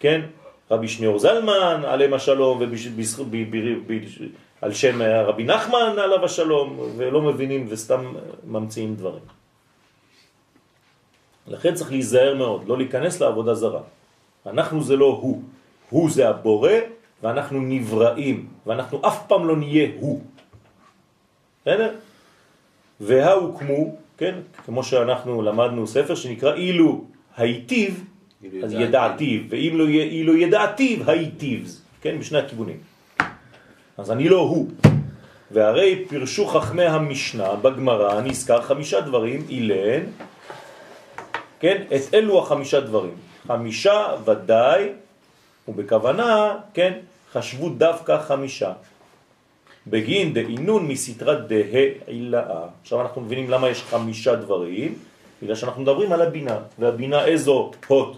כן, 0.00 0.20
רבי 0.70 0.88
שניאור 0.88 1.18
זלמן, 1.18 1.82
עליהם 1.86 2.14
השלום, 2.14 2.62
ועל 4.62 4.72
שם 4.72 5.02
רבי 5.02 5.44
נחמן 5.44 5.98
עליו 5.98 6.24
השלום, 6.24 6.78
ולא 6.96 7.22
מבינים 7.22 7.66
וסתם 7.68 8.12
ממציאים 8.44 8.94
דברים. 8.94 9.43
לכן 11.46 11.74
צריך 11.74 11.90
להיזהר 11.90 12.34
מאוד, 12.34 12.68
לא 12.68 12.78
להיכנס 12.78 13.20
לעבודה 13.20 13.54
זרה. 13.54 13.80
אנחנו 14.46 14.82
זה 14.82 14.96
לא 14.96 15.18
הוא, 15.22 15.42
הוא 15.90 16.10
זה 16.10 16.28
הבורא, 16.28 16.72
ואנחנו 17.22 17.60
נבראים, 17.60 18.46
ואנחנו 18.66 19.00
אף 19.06 19.26
פעם 19.26 19.46
לא 19.46 19.56
נהיה 19.56 19.88
הוא. 19.98 20.20
בסדר? 21.62 21.94
והאו 23.00 23.58
כמו, 23.58 23.96
כן, 24.18 24.34
כמו 24.64 24.84
שאנחנו 24.84 25.42
למדנו 25.42 25.86
ספר 25.86 26.14
שנקרא 26.14 26.54
אילו 26.54 27.04
היטיב, 27.36 28.04
אז 28.64 28.72
ידעתיו, 28.72 29.40
ואם 29.48 29.72
לא 29.74 29.84
יהיה 29.88 30.04
אילו 30.04 30.36
ידעתיו, 30.36 31.10
היטיב, 31.10 31.80
כן, 32.00 32.18
בשני 32.18 32.38
הכיוונים. 32.38 32.78
אז 33.98 34.10
אני 34.10 34.28
לא 34.28 34.40
הוא. 34.40 34.68
והרי 35.50 36.04
פרשו 36.08 36.46
חכמי 36.46 36.84
המשנה 36.84 37.54
בגמרא 37.54 38.20
נזכר 38.20 38.62
חמישה 38.62 39.00
דברים, 39.00 39.46
אילן, 39.48 40.02
כן, 41.64 41.82
את 41.96 42.14
אלו 42.14 42.42
החמישה 42.42 42.80
דברים. 42.80 43.16
חמישה 43.46 44.06
ודאי, 44.24 44.88
ובכוונה, 45.68 46.56
כן, 46.74 46.92
חשבו 47.32 47.68
דווקא 47.68 48.20
חמישה. 48.20 48.72
בגין 49.86 50.34
דאינון 50.34 50.88
מסתרת 50.88 51.48
דהעילאה. 51.48 52.66
עכשיו 52.82 53.00
אנחנו 53.00 53.20
מבינים 53.20 53.50
למה 53.50 53.68
יש 53.68 53.82
חמישה 53.82 54.36
דברים, 54.36 54.94
בגלל 55.42 55.54
שאנחנו 55.54 55.82
מדברים 55.82 56.12
על 56.12 56.22
הבינה, 56.22 56.58
והבינה 56.78 57.24
איזו 57.24 57.70
הות, 57.86 58.16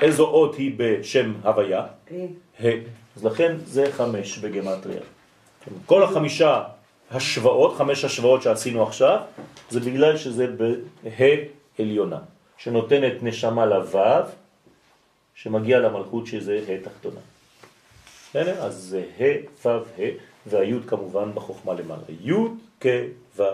איזו 0.00 0.24
אות 0.24 0.54
היא 0.54 0.72
בשם 0.76 1.32
הוויה? 1.44 1.84
ה. 2.60 2.66
אז 3.16 3.24
לכן 3.24 3.56
זה 3.64 3.92
חמש 3.92 4.38
בגמטריה. 4.38 5.00
כל 5.86 6.02
החמישה 6.02 6.62
השוואות, 7.10 7.76
חמש 7.76 8.04
השוואות 8.04 8.42
שעשינו 8.42 8.82
עכשיו, 8.82 9.18
זה 9.70 9.80
בגלל 9.80 10.16
שזה 10.16 10.46
בה 10.46 11.24
עליונה, 11.78 12.18
שנותנת 12.56 13.22
נשמה 13.22 13.66
לוו, 13.66 14.24
שמגיע 15.34 15.78
למלכות 15.78 16.26
שזה 16.26 16.64
ה 16.68 16.84
תחתונה. 16.84 17.20
בסדר? 18.30 18.62
אז 18.62 18.74
זה 18.74 19.04
ה, 19.18 19.22
וו, 19.64 19.70
ה, 19.70 20.02
והיוד 20.46 20.84
כמובן 20.88 21.34
בחוכמה 21.34 21.74
למעלה. 21.74 22.02
יוד, 22.20 22.52
כ, 22.80 22.86
וו, 23.36 23.44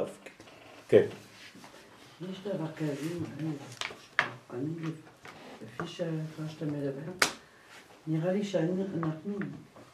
כן. 0.89 1.07
יש 2.31 2.39
כזה, 2.45 2.53
אני, 4.53 4.71
לפי 5.63 5.89
שאתה 5.89 6.65
מדבר, 6.65 7.27
נראה 8.07 8.33
לי 8.33 8.45
שאנחנו 8.45 9.37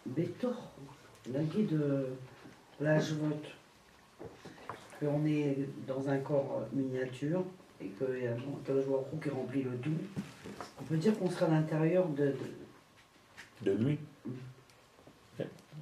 בתוך, 0.07 0.57
נגיד, 1.33 1.71
euh, 1.71 1.75
להשוות, 2.81 3.47
qu'on 5.01 5.25
est 5.27 5.57
dans 5.87 6.09
corps 6.19 6.63
miniature 6.75 7.45
et 7.81 8.29
a 8.29 8.33
bon, 8.33 8.53
Akadosh 8.63 8.87
Baruch 8.87 9.07
Hu 9.13 9.17
qui 9.23 9.31
remplit 9.31 9.63
le 9.63 9.77
tout, 9.85 9.91
on 10.81 10.85
peut 10.85 10.97
dire 10.97 11.19
qu'on 11.19 11.31
sera 11.31 11.47
à 11.47 11.51
l'intérieur 11.51 12.07
de, 12.09 12.27
de- 12.27 13.71
de 13.71 13.73
lui. 13.85 13.97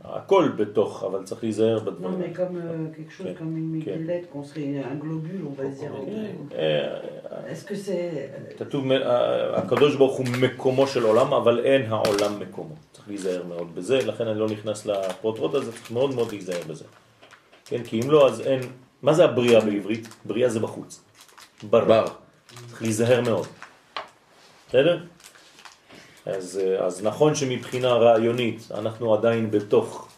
הכל 0.05 0.53
בתוך, 0.57 1.05
אבל 1.05 1.25
צריך 1.25 1.43
להיזהר 1.45 1.79
Non, 1.79 1.83
בדברים. 1.85 2.21
mais 2.21 2.33
comme 2.37 2.57
euh, 2.57 2.95
quelque 2.97 3.13
chose 3.13 3.27
Ok. 3.27 3.39
comme 3.39 3.57
une 3.57 3.71
Ok. 3.71 3.87
miguelette, 3.87 4.31
qu'on 4.31 4.45
serait 4.45 4.83
un 4.93 4.97
globule, 4.97 5.43
on 5.47 5.55
va 5.63 5.65
se 5.71 5.79
dire. 5.81 5.93
אה, 6.53 7.51
Est-ce 7.53 7.65
que 7.65 7.75
c'est. 7.75 8.31
euh, 8.55 8.59
כתוב, 8.59 8.85
הקדוש 9.55 9.97
ברוך 9.97 10.17
הוא 10.17 10.27
מקומו 10.41 10.87
של 10.87 11.03
עולם, 11.03 11.33
אבל 11.35 11.65
אין 11.65 11.83
העולם 11.89 12.41
מקומו. 12.41 12.75
צריך 12.93 13.09
להיזהר 13.09 13.43
מאוד 13.47 13.75
בזה, 13.75 13.99
לכן 13.99 14.27
אני 14.27 14.39
לא 14.39 14.49
נכנס 14.49 14.87
לפרוטרוט 14.87 15.55
הזה, 15.55 15.73
צריך 15.73 15.91
מאוד 15.91 16.15
מאוד 16.15 16.29
להיזהר 16.33 16.63
בזה. 16.69 16.85
כן, 17.65 17.83
כי 17.85 18.01
אם 18.01 18.11
לא, 18.11 18.29
אז 18.29 18.41
אין... 18.41 18.61
מה 19.03 19.13
זה 19.15 19.25
הבריאה 19.25 19.61
בעברית? 19.61 20.09
בריאה 20.25 20.49
זה 20.49 20.61
בחוץ. 20.61 21.04
בר. 21.71 21.85
בר. 21.85 22.07
צריך 22.69 22.83
להיזהר 22.83 23.21
מאוד. 23.21 23.47
בסדר? 24.69 24.99
אז, 26.27 26.61
אה, 26.65 26.87
אז 26.87 27.03
נכון 27.03 27.35
שמבחינה 27.35 27.93
רעיונית 27.93 28.69
אנחנו 28.75 29.15
עדיין 29.15 29.51
בתוך 29.51 30.09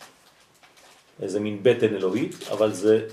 איזה 1.22 1.40
מין 1.40 1.58
בטן 1.62 1.94
אלוהית, 1.94 2.48
אבל 2.52 2.72
זה, 2.72 3.06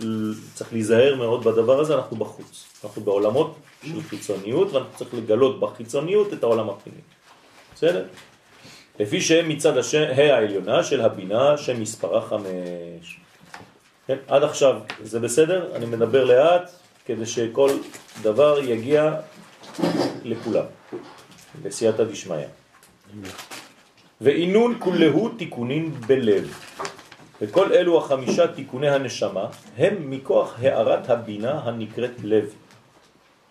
צריך 0.53 0.73
להיזהר 0.73 1.15
מאוד 1.15 1.43
בדבר 1.43 1.79
הזה, 1.79 1.95
אנחנו 1.95 2.17
בחוץ. 2.17 2.65
אנחנו 2.83 3.01
בעולמות 3.01 3.55
של 3.83 4.01
חיצוניות, 4.01 4.73
ואנחנו 4.73 4.97
צריך 4.97 5.13
לגלות 5.13 5.59
בחיצוניות 5.59 6.33
את 6.33 6.43
העולם 6.43 6.69
הפנימי. 6.69 7.01
בסדר? 7.75 8.05
לפי 8.99 9.21
שהם 9.21 9.49
מצד 9.49 9.77
השם, 9.77 10.03
ה' 10.15 10.35
העליונה 10.35 10.83
של 10.83 11.01
הבינה 11.01 11.57
שמספרה 11.57 12.21
חמש. 12.21 13.19
כן, 14.07 14.17
עד 14.27 14.43
עכשיו 14.43 14.79
זה 15.03 15.19
בסדר? 15.19 15.75
אני 15.75 15.85
מדבר 15.85 16.23
לאט 16.23 16.71
כדי 17.05 17.25
שכל 17.25 17.69
דבר 18.21 18.59
יגיע 18.63 19.15
לכולם, 20.23 20.65
בסייעתא 21.61 22.03
דשמיא. 22.03 22.45
ואינון 24.21 24.75
כולהו 24.79 25.29
תיקונים 25.29 25.93
בלב. 26.07 26.53
וכל 27.41 27.73
אלו 27.73 27.97
החמישה 27.97 28.47
תיקוני 28.47 28.89
הנשמה 28.89 29.47
הם 29.77 30.09
מכוח 30.09 30.59
הערת 30.59 31.09
הבינה 31.09 31.59
הנקראת 31.63 32.11
לב. 32.23 32.53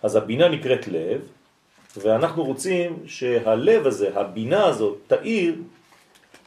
אז 0.03 0.17
הבינה 0.17 0.49
נקראת 0.49 0.89
לב, 0.89 1.21
ואנחנו 1.97 2.45
רוצים 2.45 2.97
שהלב 3.07 3.87
הזה, 3.87 4.11
הבינה 4.15 4.65
הזאת, 4.65 4.97
תאיר 5.07 5.55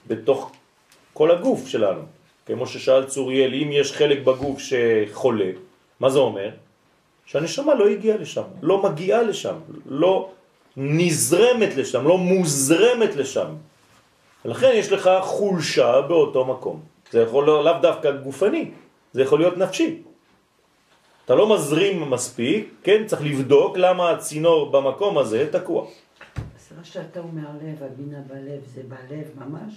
בתוך 0.08 0.52
כל 1.14 1.32
הגוף 1.32 1.68
שלנו. 1.68 2.02
כמו 2.46 2.68
ששאל 2.68 3.06
צוריאל, 3.06 3.54
אם 3.54 3.70
יש 3.72 3.94
חלק 3.94 4.20
בגוף 4.20 4.60
שחולה, 4.60 5.52
מה 6.00 6.10
זה 6.10 6.20
אומר? 6.20 6.50
שהנשמה 7.26 7.76
לא 7.76 7.88
הגיעה 7.88 8.18
לשם, 8.18 8.44
לא 8.62 8.84
מגיעה 8.84 9.24
לשם, 9.24 9.56
לא 9.86 10.30
נזרמת 10.78 11.76
לשם, 11.76 12.08
לא 12.08 12.18
מוזרמת 12.18 13.16
לשם. 13.16 13.48
ולכן 14.46 14.72
יש 14.74 14.92
לך 14.92 15.10
חולשה 15.22 16.02
באותו 16.02 16.46
מקום. 16.46 16.80
זה 17.12 17.22
יכול 17.22 17.46
לאו 17.46 17.80
דווקא 17.82 18.12
גופני, 18.12 18.72
זה 19.14 19.22
יכול 19.22 19.40
להיות 19.40 19.58
נפשי. 19.58 20.02
אתה 21.26 21.36
לא 21.36 21.56
מזרים 21.56 22.10
מספיק, 22.10 22.74
כן? 22.84 23.04
צריך 23.06 23.22
לבדוק 23.22 23.78
למה 23.78 24.12
הצינור 24.12 24.72
במקום 24.72 25.18
הזה 25.18 25.48
תקוע. 25.52 25.86
אז 25.86 26.78
מה 26.78 26.84
שאתה 26.84 27.20
אומר 27.20 27.50
לב, 27.64 27.84
הבינה 27.84 28.18
בלב, 28.28 28.62
זה 28.76 28.82
בלב 28.88 29.28
ממש, 29.38 29.74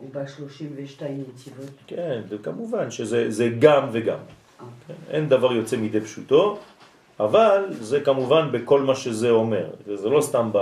או 0.00 0.04
ב-32 0.12 1.02
נתיבות? 1.02 1.70
כן, 1.86 2.22
וכמובן 2.28 2.90
שזה 2.90 3.30
זה 3.30 3.48
גם 3.58 3.88
וגם. 3.92 4.18
כן? 4.88 4.94
אין 5.10 5.28
דבר 5.28 5.52
יוצא 5.52 5.76
מידי 5.76 6.00
פשוטו, 6.00 6.58
אבל 7.20 7.64
זה 7.80 8.00
כמובן 8.00 8.48
בכל 8.52 8.80
מה 8.82 8.94
שזה 8.94 9.30
אומר. 9.30 9.70
זה 9.94 10.08
לא 10.08 10.20
סתם 10.20 10.50
ב... 10.52 10.58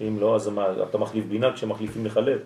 אם 0.00 0.20
לא, 0.20 0.36
אז 0.36 0.48
מה, 0.48 0.66
אתה 0.90 0.98
מחליף 0.98 1.24
בינה 1.24 1.52
כשמחליפים 1.52 2.06
לך 2.06 2.16
לב. 2.16 2.38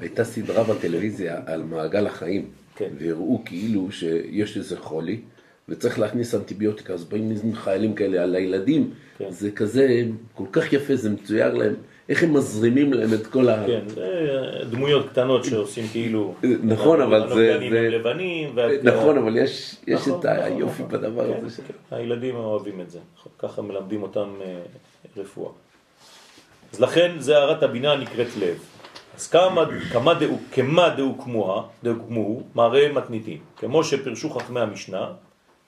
הייתה 0.00 0.24
סדרה 0.24 0.64
בטלוויזיה 0.64 1.40
על 1.46 1.62
מעגל 1.62 2.06
החיים, 2.06 2.44
כן. 2.76 2.90
והראו 2.98 3.42
כאילו 3.44 3.92
שיש 3.92 4.56
איזה 4.56 4.76
חולי, 4.78 5.20
וצריך 5.68 5.98
להכניס 5.98 6.34
אנטיביוטיקה, 6.34 6.92
אז 6.92 7.04
באים 7.04 7.54
חיילים 7.54 7.94
כאלה 7.94 8.22
על 8.22 8.34
הילדים, 8.34 8.90
כן. 9.18 9.30
זה 9.30 9.50
כזה 9.50 10.04
כל 10.34 10.44
כך 10.52 10.72
יפה, 10.72 10.96
זה 10.96 11.10
מצויר 11.10 11.54
להם, 11.54 11.74
איך 12.10 12.22
הם 12.22 12.34
מזרימים 12.34 12.92
להם 12.92 13.14
את 13.14 13.26
כל 13.26 13.48
ה... 13.48 13.66
כן, 13.66 13.80
דמויות 14.70 15.08
קטנות 15.08 15.44
שעושים 15.44 15.88
כאילו... 15.92 16.34
נכון, 16.62 17.00
אבל 17.00 17.28
זה- 17.28 17.34
הנוגדנים 17.54 17.72
לבנים, 17.74 18.56
נכון, 18.82 19.18
אבל 19.18 19.36
יש, 19.36 19.76
יש 19.86 20.00
נכון, 20.00 20.20
את 20.20 20.26
נכון, 20.26 20.44
היופי 20.44 20.82
נכון. 20.82 20.98
בדבר 21.00 21.34
כן, 21.34 21.46
הזה. 21.46 21.62
כן. 21.62 21.96
הילדים 21.96 22.34
אוהבים 22.36 22.80
את 22.80 22.90
זה, 22.90 22.98
ככה 23.38 23.62
מלמדים 23.62 24.02
אותם 24.02 24.28
אה, 24.44 24.58
רפואה. 25.16 25.50
אז 26.72 26.80
לכן 26.80 27.12
זה 27.18 27.38
הערת 27.38 27.62
הבינה 27.62 27.96
נקראת 27.96 28.36
לב. 28.40 28.58
אז 29.16 29.28
כמה, 29.28 29.64
כמה 29.92 30.14
דאו, 30.14 30.36
כמה 30.52 30.88
דאוקמוה, 30.88 31.62
דאוקמוהו, 31.82 32.42
מראה 32.54 32.92
מתניתים. 32.92 33.38
כמו 33.56 33.84
שפרשו 33.84 34.30
חכמי 34.30 34.60
המשנה, 34.60 35.06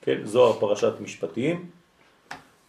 כן, 0.01 0.17
זו 0.23 0.57
פרשת 0.59 0.93
משפטים, 1.01 1.65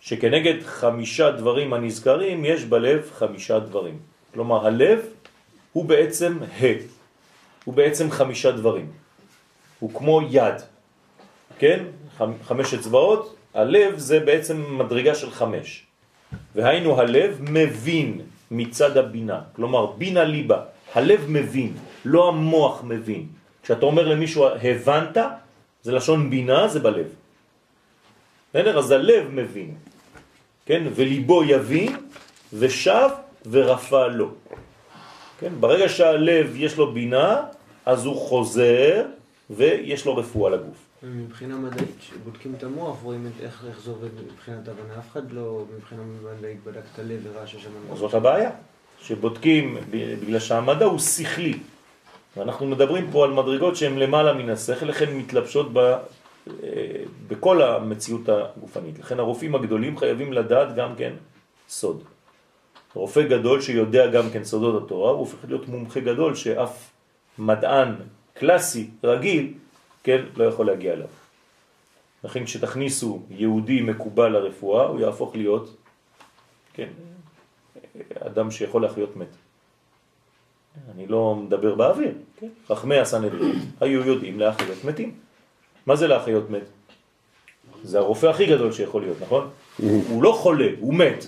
שכנגד 0.05 0.63
חמישה 0.65 1.31
דברים 1.31 1.73
הנזכרים 1.73 2.45
יש 2.45 2.65
בלב 2.65 3.11
חמישה 3.19 3.59
דברים. 3.59 3.99
כלומר, 4.35 4.67
הלב 4.67 5.01
הוא 5.73 5.85
בעצם 5.85 6.39
ה, 6.61 6.65
הוא 7.65 7.75
בעצם 7.75 8.11
חמישה 8.11 8.51
דברים. 8.53 8.93
הוא 9.81 9.91
כמו 9.95 10.21
יד, 10.31 10.55
כן? 11.59 11.85
חמ- 12.19 12.45
חמש 12.45 12.75
אצבעות, 12.75 13.37
הלב 13.55 13.99
זה 13.99 14.21
בעצם 14.21 14.79
מדרגה 14.79 15.15
של 15.15 15.31
חמש. 15.31 15.87
והיינו 16.55 17.01
הלב 17.01 17.41
מבין 17.41 18.21
מצד 18.51 18.97
הבינה, 18.97 19.41
כלומר 19.57 19.87
בינה 19.87 20.25
ליבה, 20.25 20.61
הלב 20.95 21.25
מבין, 21.29 21.73
לא 22.05 22.29
המוח 22.29 22.83
מבין. 22.85 23.27
כשאתה 23.63 23.87
אומר 23.87 24.09
למישהו 24.09 24.47
הבנת, 24.63 25.17
זה 25.83 25.93
לשון 25.93 26.31
בינה, 26.31 26.69
זה 26.69 26.81
בלב. 26.81 27.07
בסדר? 28.51 28.79
אז 28.79 28.91
הלב 28.91 29.25
מבין, 29.31 29.75
כן? 30.67 30.83
וליבו 30.95 31.45
יבין, 31.45 31.97
ושב 32.53 33.09
ורפא 33.51 34.07
לו. 34.07 34.31
כן? 35.41 35.53
ברגע 35.61 35.89
שהלב 35.89 36.53
יש 36.57 36.77
לו 36.77 36.93
בינה, 36.93 37.43
אז 37.87 38.05
הוא 38.07 38.17
חוזר 38.17 39.05
ויש 39.51 40.07
לו 40.07 40.17
רפואה 40.17 40.51
לגוף. 40.51 40.77
מבחינה 41.03 41.57
מדעית, 41.57 41.89
כשבודקים 42.01 42.55
את 42.59 42.63
המוח, 42.63 42.97
רואים 43.03 43.27
את 43.27 43.45
איך, 43.45 43.65
איך 43.69 43.81
זה 43.85 43.91
עובד 43.91 44.09
מבחינת 44.33 44.69
הבנה. 44.69 44.99
אף 44.99 45.13
אחד 45.13 45.33
לא 45.33 45.65
מבחינה 45.77 46.03
מדעית 46.39 46.65
בדק 46.65 46.83
את 46.95 46.99
הלב 46.99 47.21
וראה 47.23 47.47
שיש 47.47 47.63
שם... 47.63 47.97
זאת 47.97 48.15
הבעיה, 48.15 48.51
שבודקים 49.03 49.77
בגלל 49.91 50.41
שהמדע 50.41 50.85
הוא 50.85 50.99
שכלי. 50.99 51.59
ואנחנו 52.37 52.67
מדברים 52.67 53.11
פה 53.11 53.25
על 53.25 53.31
מדרגות 53.31 53.77
שהן 53.77 53.99
למעלה 53.99 54.33
מן 54.33 54.51
השכל, 54.51 54.87
לכן 54.87 55.17
מתלבשות 55.17 55.69
ב, 55.73 55.97
בכל 57.29 57.63
המציאות 57.63 58.29
הגופנית. 58.29 58.99
לכן 58.99 59.21
הרופאים 59.21 59.55
הגדולים 59.55 59.99
חייבים 59.99 60.33
לדעת 60.33 60.75
גם 60.75 60.97
כן 60.97 61.13
סוד. 61.69 62.03
רופא 62.95 63.23
גדול 63.23 63.61
שיודע 63.61 64.07
גם 64.07 64.31
כן 64.31 64.45
סודות 64.45 64.83
התורה, 64.83 65.11
הוא 65.11 65.19
הופך 65.19 65.39
להיות 65.49 65.69
מומחה 65.69 66.01
גדול 66.01 66.35
שאף 66.35 66.91
מדען 67.39 67.95
קלאסי, 68.35 68.91
רגיל, 69.05 69.53
כן, 70.03 70.25
לא 70.37 70.45
יכול 70.45 70.67
להגיע 70.67 70.93
אליו. 70.93 71.09
לכן 72.25 72.45
כשתכניסו 72.45 73.23
יהודי 73.31 73.81
מקובל 73.83 74.29
לרפואה, 74.29 74.87
הוא 74.87 75.01
יהפוך 75.01 75.37
להיות, 75.37 75.77
כן, 76.73 76.89
אדם 78.21 78.51
שיכול 78.51 78.83
להחיות 78.83 79.17
מת. 79.17 79.29
אני 80.95 81.07
לא 81.07 81.35
מדבר 81.35 81.75
באוויר, 81.75 82.13
כן? 82.37 82.49
חכמי 82.69 82.99
הסנהדרין 82.99 83.59
היו 83.81 84.05
יודעים 84.07 84.41
להחיות 84.41 84.85
מתים. 84.85 85.24
מה 85.87 85.97
זה 85.97 86.07
להחיות 86.07 86.51
מת? 86.51 86.63
זה 87.83 87.99
הרופא 87.99 88.27
הכי 88.27 88.47
גדול 88.47 88.73
שיכול 88.73 89.03
להיות, 89.03 89.17
נכון? 89.21 89.51
הוא 89.79 90.23
לא 90.23 90.33
חולה, 90.33 90.69
הוא 90.81 90.95
מת. 90.95 91.25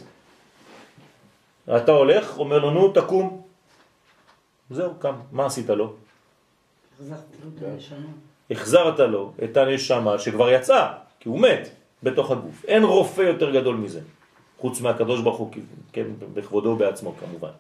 אתה 1.77 1.93
הולך, 1.93 2.39
אומר 2.39 2.59
לו, 2.59 2.71
נו, 2.71 2.93
תקום. 2.93 3.43
זהו, 4.71 4.95
קם. 4.99 5.15
מה 5.33 5.47
עשית 5.47 5.71
לו? 5.71 5.95
הנשמה. 7.67 7.99
החזרת 8.51 8.99
לו 8.99 9.33
את 9.45 9.57
הנשמה 9.57 10.19
שכבר 10.19 10.51
יצאה, 10.51 10.93
כי 11.21 11.29
הוא 11.29 11.41
מת 11.41 11.69
בתוך 12.03 12.31
הגוף. 12.31 12.65
אין 12.65 12.85
רופא 12.85 13.23
יותר 13.23 13.51
גדול 13.51 13.77
מזה, 13.77 14.01
חוץ 14.59 14.81
מהקדוש 14.81 15.21
ברוך 15.21 15.37
הוא, 15.37 15.51
כן, 15.93 16.07
בכבודו 16.35 16.77
בעצמו 16.77 17.15
כמובן. 17.21 17.51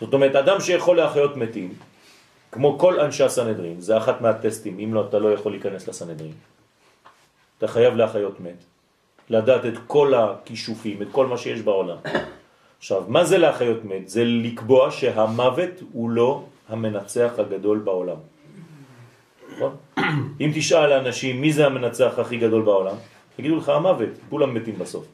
זאת 0.00 0.14
אומרת, 0.14 0.36
אדם 0.36 0.60
שיכול 0.60 0.96
להחיות 0.96 1.36
מתים, 1.36 1.74
כמו 2.52 2.78
כל 2.78 3.00
אנשי 3.00 3.24
הסנהדרין, 3.24 3.80
זה 3.80 3.98
אחת 3.98 4.20
מהטסטים, 4.20 4.78
אם 4.78 4.94
לא, 4.94 5.06
אתה 5.08 5.18
לא 5.18 5.32
יכול 5.32 5.52
להיכנס 5.52 5.88
לסנהדרין. 5.88 6.32
אתה 7.58 7.68
חייב 7.68 7.94
להחיות 7.94 8.40
מת, 8.40 8.64
לדעת 9.30 9.66
את 9.66 9.74
כל 9.86 10.14
הכישופים, 10.14 11.02
את 11.02 11.08
כל 11.12 11.26
מה 11.26 11.38
שיש 11.38 11.60
בעולם. 11.60 11.96
עכשיו, 12.78 13.04
מה 13.08 13.24
זה 13.24 13.38
להחיות 13.38 13.84
מת? 13.84 14.08
זה 14.08 14.24
לקבוע 14.24 14.90
שהמוות 14.90 15.70
הוא 15.92 16.10
לא 16.10 16.44
המנצח 16.68 17.32
הגדול 17.38 17.78
בעולם. 17.78 18.16
נכון? 19.56 19.76
אם 20.40 20.50
תשאל 20.54 20.86
לאנשים 20.86 21.40
מי 21.40 21.52
זה 21.52 21.66
המנצח 21.66 22.18
הכי 22.18 22.38
גדול 22.38 22.62
בעולם, 22.62 22.96
יגידו 23.38 23.56
לך 23.56 23.68
המוות, 23.68 24.08
כולם 24.30 24.54
מתים 24.54 24.78
בסוף. 24.78 25.06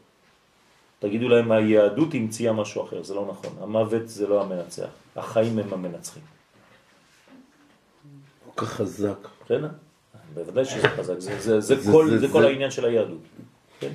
תגידו 0.98 1.28
להם 1.28 1.52
היהדות 1.52 2.14
המציאה 2.14 2.52
משהו 2.52 2.84
אחר, 2.84 3.02
זה 3.02 3.14
לא 3.14 3.26
נכון. 3.30 3.50
המוות 3.60 4.08
זה 4.08 4.26
לא 4.26 4.42
המנצח, 4.42 4.88
החיים 5.16 5.58
הם 5.58 5.72
המנצחים. 5.72 6.33
כך 8.56 8.68
חזק. 8.68 9.16
בסדר? 9.44 9.68
בוודאי 10.34 10.64
שזה 10.64 10.88
חזק, 10.98 11.18
זה, 11.18 11.40
זה, 11.40 11.60
זה, 11.60 11.76
זה- 11.80 11.92
כל, 11.92 12.10
זה- 12.10 12.18
זה 12.18 12.28
כל 12.32 12.40
זה- 12.40 12.46
העניין 12.48 12.70
של 12.70 12.84
היהדות. 12.84 13.18
כן? 13.80 13.92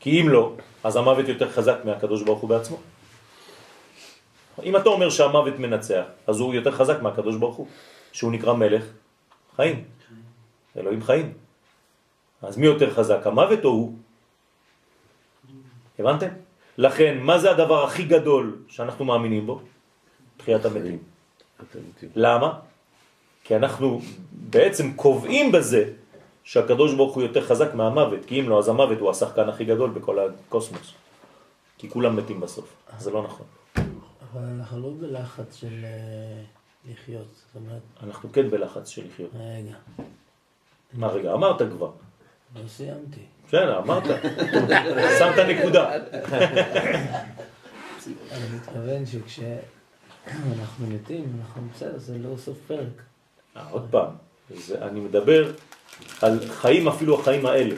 כי 0.00 0.20
אם 0.20 0.28
לא, 0.28 0.52
אז 0.84 0.96
המוות 0.96 1.28
יותר 1.28 1.50
חזק 1.50 1.76
מהקדוש 1.84 2.22
ברוך 2.22 2.40
הוא 2.40 2.48
בעצמו. 2.50 2.76
אם 4.62 4.76
אתה 4.76 4.88
אומר 4.88 5.10
שהמוות 5.10 5.58
מנצח, 5.58 6.04
אז 6.26 6.40
הוא 6.40 6.54
יותר 6.54 6.72
חזק 6.72 7.02
מהקדוש 7.02 7.36
ברוך 7.36 7.56
הוא, 7.56 7.66
שהוא 8.12 8.32
נקרא 8.32 8.52
מלך 8.52 8.84
חיים. 9.56 9.84
אלוהים 10.76 11.02
חיים. 11.02 11.32
אז 12.42 12.56
מי 12.56 12.66
יותר 12.66 12.94
חזק, 12.94 13.20
המוות 13.26 13.64
או 13.64 13.70
הוא? 13.70 13.94
הבנתם? 15.98 16.28
לכן, 16.78 17.18
מה 17.20 17.38
זה 17.38 17.50
הדבר 17.50 17.84
הכי 17.84 18.04
גדול 18.04 18.56
שאנחנו 18.68 19.04
מאמינים 19.04 19.46
בו? 19.46 19.60
תחיית 20.36 20.64
המתים. 20.64 20.98
למה? 22.16 22.58
כי 23.46 23.56
אנחנו 23.56 24.00
בעצם 24.32 24.92
קובעים 24.92 25.52
בזה 25.52 25.90
שהקדוש 26.44 26.94
ברוך 26.94 27.14
הוא 27.14 27.22
יותר 27.22 27.46
חזק 27.46 27.74
מהמוות, 27.74 28.24
כי 28.26 28.40
אם 28.40 28.48
לא, 28.48 28.58
אז 28.58 28.68
המוות 28.68 28.98
הוא 28.98 29.10
השחקן 29.10 29.48
הכי 29.48 29.64
גדול 29.64 29.90
בכל 29.90 30.18
הקוסמוס. 30.18 30.92
כי 31.78 31.90
כולם 31.90 32.16
מתים 32.16 32.40
בסוף. 32.40 32.74
זה 32.98 33.10
לא 33.10 33.22
נכון. 33.22 33.46
אבל 33.76 34.42
אנחנו 34.58 34.82
לא 34.82 34.90
בלחץ 35.00 35.56
של 35.56 35.84
אה, 35.84 36.42
לחיות. 36.92 37.26
זאת 37.34 37.56
אומרת, 37.56 37.82
אנחנו 38.02 38.32
כן 38.32 38.50
בלחץ 38.50 38.88
של 38.88 39.06
לחיות. 39.06 39.30
רגע, 39.34 39.74
מה 40.92 41.06
רגע, 41.06 41.32
אמרת 41.32 41.62
כבר. 41.70 41.90
לא 42.56 42.68
סיימתי. 42.68 43.20
בסדר, 43.48 43.78
אמרת. 43.78 44.04
שמת 45.18 45.38
נקודה. 45.48 45.96
אני 48.32 48.56
מתכוון 48.56 49.06
שכשאנחנו 49.06 50.86
מתים, 50.88 51.40
אנחנו 51.40 51.68
בסדר, 51.74 51.98
זה 51.98 52.18
לא 52.18 52.36
סוף 52.36 52.58
פרק. 52.66 53.05
אה, 53.56 53.62
עוד 53.70 53.86
פעם, 53.90 54.10
זה, 54.54 54.82
אני 54.82 55.00
מדבר 55.00 55.52
על 56.22 56.38
חיים 56.48 56.88
אפילו 56.88 57.20
החיים 57.20 57.46
האלה, 57.46 57.74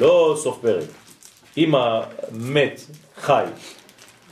לא 0.00 0.36
סוף 0.38 0.58
פרק. 0.62 0.88
אם 1.56 1.74
המת 1.74 2.80
חי, 3.16 3.44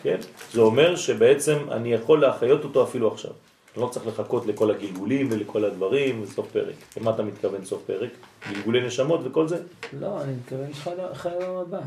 כן? 0.03 0.19
זה 0.53 0.61
אומר 0.61 0.97
שבעצם 0.97 1.59
אני 1.71 1.93
יכול 1.93 2.21
להחיות 2.21 2.65
אותו 2.65 2.85
אפילו 2.85 3.13
עכשיו. 3.13 3.31
אני 3.75 3.83
לא 3.83 3.89
צריך 3.89 4.07
לחכות 4.07 4.47
לכל 4.47 4.71
הגלגולים 4.71 5.29
ולכל 5.31 5.65
הדברים, 5.65 6.23
וסוף 6.23 6.51
פרק. 6.53 6.75
למה 6.97 7.11
אתה 7.11 7.23
מתכוון 7.23 7.65
סוף 7.65 7.83
פרק? 7.87 8.11
גלגולי 8.51 8.87
נשמות 8.87 9.21
וכל 9.25 9.49
זה? 9.49 9.63
לא, 10.01 10.21
אני 10.23 10.33
מתכוון 10.33 10.73
חיי 11.15 11.33
העולם 11.33 11.57
הבא. 11.57 11.81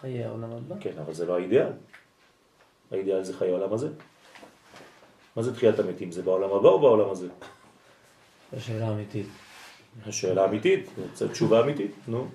חיי 0.00 0.24
העולם 0.24 0.50
הבא. 0.52 0.76
כן, 0.80 0.92
אבל 1.04 1.14
זה 1.14 1.26
לא 1.26 1.36
האידיאל. 1.36 1.72
האידיאל 2.90 3.22
זה 3.22 3.38
חיי 3.38 3.48
העולם 3.50 3.72
הזה. 3.72 3.88
מה 5.36 5.42
זה 5.42 5.54
תחיית 5.54 5.78
המתים? 5.78 6.12
זה 6.12 6.22
בעולם 6.22 6.50
הבא 6.52 6.68
או 6.68 6.80
בעולם 6.80 7.10
הזה? 7.10 7.28
זו 8.52 8.64
שאלה 8.64 8.88
אמיתית. 8.88 9.26
השאלה 10.06 10.44
אמיתית, 10.44 10.90
זו 11.14 11.28
תשובה 11.28 11.60
אמיתית, 11.60 11.94
נו. 12.08 12.26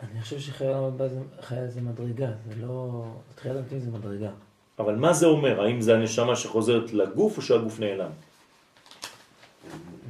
אני 0.00 0.22
חושב 0.22 0.38
שחיי 0.38 0.74
הבא 0.74 1.08
זה, 1.08 1.18
חיי 1.40 1.68
זה 1.68 1.80
מדרגה, 1.80 2.28
זה 2.48 2.66
לא... 2.66 3.04
תחיית 3.34 3.56
המתים 3.56 3.78
זה 3.78 3.90
מדרגה. 3.90 4.30
אבל 4.78 4.96
מה 4.96 5.12
זה 5.12 5.26
אומר? 5.26 5.60
האם 5.60 5.80
זה 5.80 5.94
הנשמה 5.94 6.36
שחוזרת 6.36 6.92
לגוף 6.92 7.36
או 7.36 7.42
שהגוף 7.42 7.80
נעלם? 7.80 8.10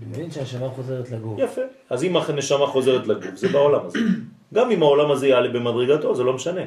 אני 0.03 0.11
מבין 0.11 0.31
שהשנה 0.31 0.69
חוזרת 0.69 1.11
לגוף. 1.11 1.39
יפה. 1.39 1.61
אז 1.91 2.05
אם 2.05 2.17
הנשמה 2.17 2.67
חוזרת 2.67 3.07
לגוף, 3.07 3.35
זה 3.35 3.49
בעולם 3.49 3.87
הזה. 3.87 3.99
גם 4.55 4.71
אם 4.71 4.83
העולם 4.83 5.11
הזה 5.11 5.29
יעלה 5.29 5.49
במדרגתו, 5.49 6.15
זה 6.15 6.23
לא 6.23 6.33
משנה. 6.33 6.65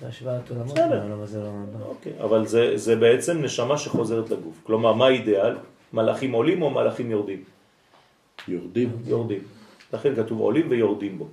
זה 0.00 0.08
השוואת 0.08 0.50
עולמות. 0.50 0.78
מהעולם 0.78 1.20
הזה 1.20 1.38
לעולם 1.38 1.66
הבא. 1.68 1.84
אוקיי, 1.84 2.12
אבל 2.20 2.46
זה, 2.46 2.76
זה 2.76 2.96
בעצם 2.96 3.42
נשמה 3.42 3.78
שחוזרת 3.78 4.30
לגוף. 4.30 4.60
כלומר, 4.62 4.92
מה 4.92 5.06
האידאל? 5.06 5.56
מלאכים 5.92 6.32
עולים 6.32 6.62
או 6.62 6.70
מלאכים 6.70 7.10
יורדים? 7.10 7.44
יורדים. 8.48 8.90
יורדים. 9.06 9.40
לכן 9.92 10.16
כתוב 10.16 10.40
עולים 10.40 10.66
ויורדים 10.70 11.18
בו. 11.18 11.28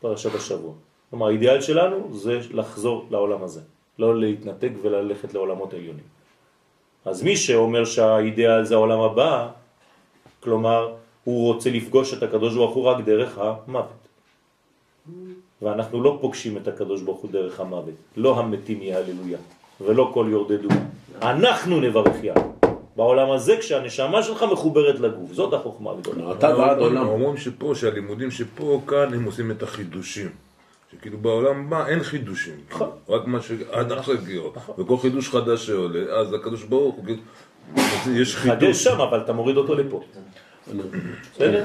פרשת 0.00 0.34
השבוע. 0.34 0.72
כלומר, 1.10 1.26
האידאל 1.26 1.60
שלנו 1.60 2.10
זה 2.12 2.40
לחזור 2.50 3.06
לעולם 3.10 3.42
הזה. 3.42 3.60
לא 3.98 4.20
להתנתק 4.20 4.70
וללכת 4.82 5.34
לעולמות 5.34 5.74
עליונים. 5.74 6.04
אז 7.04 7.22
מי 7.22 7.36
שאומר 7.36 7.84
שהאידאל 7.84 8.64
זה 8.64 8.74
העולם 8.74 9.00
הבא, 9.00 9.48
כלומר, 10.40 10.94
הוא 11.24 11.52
רוצה 11.52 11.70
לפגוש 11.70 12.14
את 12.14 12.22
הקדוש 12.22 12.54
ברוך 12.54 12.74
הוא 12.74 12.84
רק 12.84 13.04
דרך 13.04 13.38
המוות. 13.38 14.05
ואנחנו 15.62 16.02
לא 16.02 16.18
פוגשים 16.20 16.56
את 16.56 16.68
הקדוש 16.68 17.02
ברוך 17.02 17.20
הוא 17.20 17.30
דרך 17.30 17.60
המוות. 17.60 17.94
לא 18.16 18.38
המתים 18.38 18.82
יהללויה, 18.82 19.38
ולא 19.80 20.10
כל 20.14 20.26
יורדדו. 20.30 20.68
אנחנו 21.22 21.80
נברך 21.80 22.24
יה. 22.24 22.34
בעולם 22.96 23.30
הזה 23.30 23.56
כשהנשמה 23.56 24.22
שלך 24.22 24.42
מחוברת 24.52 25.00
לגוף. 25.00 25.32
זאת 25.32 25.52
החוכמה 25.52 25.90
הגדולה. 25.90 26.32
אתה 26.32 26.56
בעד 26.56 26.78
עולם. 26.78 27.08
אומרים 27.08 27.36
שפה, 27.36 27.72
שהלימודים 27.74 28.30
שפה, 28.30 28.80
כאן 28.86 29.14
הם 29.14 29.24
עושים 29.24 29.50
את 29.50 29.62
החידושים. 29.62 30.28
שכאילו 30.92 31.18
בעולם 31.18 31.66
הבא 31.66 31.86
אין 31.86 32.02
חידושים. 32.02 32.54
נכון. 32.70 32.90
רק 33.08 33.26
מה 33.26 33.40
שעד 33.40 33.92
עכשיו 33.92 34.14
גיור. 34.24 34.54
וכל 34.78 34.96
חידוש 34.98 35.28
חדש 35.28 35.66
שעולה, 35.66 36.12
אז 36.20 36.32
הקדוש 36.32 36.64
ברוך 36.64 36.94
הוא, 36.94 37.04
כאילו, 37.04 37.20
יש 38.20 38.36
חדש 38.36 38.60
חידוש. 38.60 38.84
שם, 38.84 39.00
אבל 39.00 39.20
אתה 39.20 39.32
מוריד 39.32 39.56
אותו 39.56 39.74
לפה. 39.74 40.02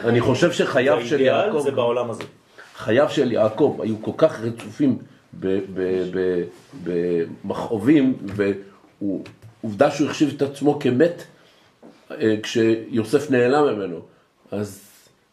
אני 0.06 0.22
חושב 0.22 0.52
שחייו 0.52 0.98
של 1.06 1.16
האידיאל 1.16 1.46
יעקב, 1.46 1.60
זה 1.60 1.72
בעולם 1.72 2.10
הזה. 2.10 2.24
חייו 2.82 3.10
של 3.10 3.32
יעקב 3.32 3.80
היו 3.82 3.96
כל 4.02 4.12
כך 4.18 4.42
רצופים 4.42 4.98
במכאובים, 7.44 8.18
ועובדה 8.26 9.92
שהוא 9.92 10.08
החשיב 10.08 10.34
את 10.36 10.42
עצמו 10.42 10.80
כמת 10.80 11.24
אה, 12.12 12.36
כשיוסף 12.44 13.32
נעלם 13.32 13.76
ממנו. 13.76 14.00
אז 14.52 14.82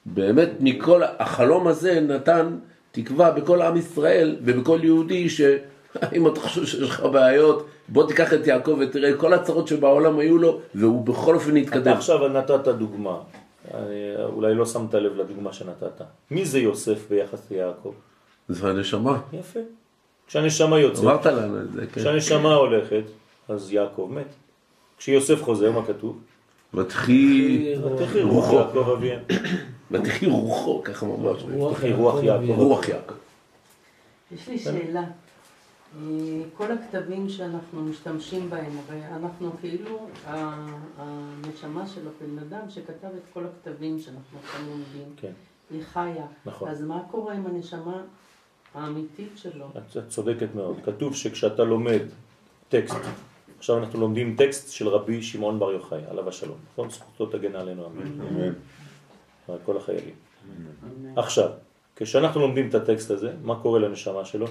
באמת 0.06 0.48
מכל 0.60 1.02
החלום 1.18 1.68
הזה 1.68 2.00
נתן 2.00 2.56
תקווה 2.92 3.30
בכל 3.30 3.62
עם 3.62 3.76
ישראל 3.76 4.36
ובכל 4.42 4.78
יהודי 4.82 5.28
שאם 5.28 6.26
אתה 6.28 6.40
חושב 6.40 6.66
שיש 6.66 6.90
לך 6.90 7.00
בעיות, 7.12 7.66
בוא 7.88 8.06
תיקח 8.06 8.34
את 8.34 8.46
יעקב 8.46 8.76
ותראה 8.80 9.16
כל 9.16 9.34
הצרות 9.34 9.68
שבעולם 9.68 10.18
היו 10.18 10.38
לו, 10.38 10.60
והוא 10.74 11.04
בכל 11.04 11.34
אופן 11.34 11.50
אתה 11.50 11.58
התקדם. 11.58 11.92
עכשיו 11.92 12.28
נתת 12.28 12.68
דוגמה, 12.68 13.16
אולי 14.24 14.54
לא 14.54 14.66
שמת 14.66 14.94
לב 14.94 15.16
לדוגמה 15.16 15.52
שנתת. 15.52 16.00
מי 16.30 16.44
זה 16.44 16.58
יוסף 16.58 17.08
ביחס 17.10 17.50
ליעקב? 17.50 17.92
זה 18.48 18.70
הנשמה. 18.70 19.20
יפה. 19.32 19.60
כשהנשמה 20.26 20.78
יוצאת, 20.78 21.04
אמרת 21.04 21.26
לנו 21.26 21.60
את 21.60 21.72
זה, 21.72 21.86
כן. 21.86 22.00
כשהנשמה 22.00 22.54
הולכת, 22.54 23.02
אז 23.48 23.72
יעקב 23.72 24.10
מת. 24.14 24.26
כשיוסף 24.98 25.42
חוזר, 25.42 25.72
מה 25.72 25.86
כתוב? 25.86 26.18
ותחי 26.74 27.74
ותחי 27.84 28.22
רוח 28.22 28.44
רוחו, 28.44 28.56
יעקב 28.56 28.90
אביהם. 28.90 29.20
ותחי 29.90 30.26
רוחו, 30.26 30.82
ככה 30.84 31.06
ממש. 31.06 31.42
ותחי 31.42 31.92
רוח 31.92 32.22
יעקב. 32.22 32.50
רוח 32.50 32.88
יעקב. 32.88 33.14
יש 34.32 34.48
לי 34.48 34.58
שאלה. 34.58 35.04
כל 36.56 36.72
הכתבים 36.72 37.28
שאנחנו 37.28 37.82
משתמשים 37.82 38.50
בהם, 38.50 38.72
הרי 38.88 39.06
אנחנו 39.06 39.50
כאילו, 39.60 40.08
הנשמה 40.98 41.86
של 41.86 42.00
הבן 42.08 42.38
אדם 42.38 42.70
שכתב 42.70 43.08
את 43.16 43.22
כל 43.32 43.44
הכתבים 43.46 43.98
שאנחנו 43.98 44.38
עכשיו 44.44 44.60
לומדים, 44.60 45.14
כן, 45.16 45.32
היא 45.70 45.82
חיה. 45.82 46.26
נכון. 46.46 46.68
אז 46.68 46.82
מה 46.82 47.02
קורה 47.10 47.34
עם 47.34 47.46
הנשמה 47.46 48.02
האמיתית 48.74 49.32
שלו? 49.36 49.66
את 49.76 49.96
את 49.96 50.08
צודקת 50.08 50.54
מאוד. 50.54 50.76
כתוב 50.84 51.14
שכשאתה 51.14 51.64
לומד 51.64 52.02
טקסט, 52.68 52.96
עכשיו 53.58 53.78
אנחנו 53.78 54.00
לומדים 54.00 54.36
טקסט 54.36 54.72
של 54.72 54.88
רבי 54.88 55.22
שמעון 55.22 55.58
בר 55.58 55.72
יוחאי, 55.72 56.00
עליו 56.10 56.28
השלום. 56.28 56.58
נכון? 56.72 56.90
זכותו 56.90 57.26
תגן 57.26 57.56
עלינו, 57.56 57.86
אמן. 57.86 58.52
על 59.48 59.58
כל 59.64 59.76
החיילים. 59.76 60.14
עכשיו, 61.16 61.50
כשאנחנו 61.96 62.40
לומדים 62.40 62.68
את 62.68 62.74
הטקסט 62.74 63.10
הזה, 63.10 63.32
מה 63.42 63.60
קורה 63.62 63.78
לנשמה 63.78 64.24
שלו? 64.24 64.46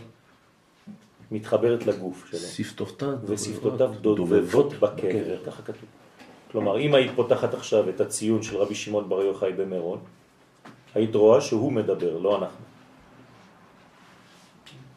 מתחברת 1.32 1.86
לגוף 1.86 2.28
שלו. 2.30 2.40
שפתותיו 2.40 3.14
ושפתותיו 3.26 3.92
דובבות 4.02 4.74
בקבר, 4.74 5.46
ככה 5.46 5.62
כתוב. 5.62 5.90
כלומר, 6.52 6.80
אם 6.80 6.94
היית 6.94 7.12
פותחת 7.16 7.54
עכשיו 7.54 7.90
את 7.90 8.02
הציון 8.02 8.44
של 8.44 8.58
רבי 8.58 8.76
שמעון 8.76 9.10
בר 9.10 9.22
יוחאי 9.22 9.54
במירון, 9.54 10.00
היית 10.96 11.16
רואה 11.16 11.42
שהוא 11.42 11.74
מדבר, 11.74 12.18
לא 12.18 12.38
אנחנו. 12.38 12.66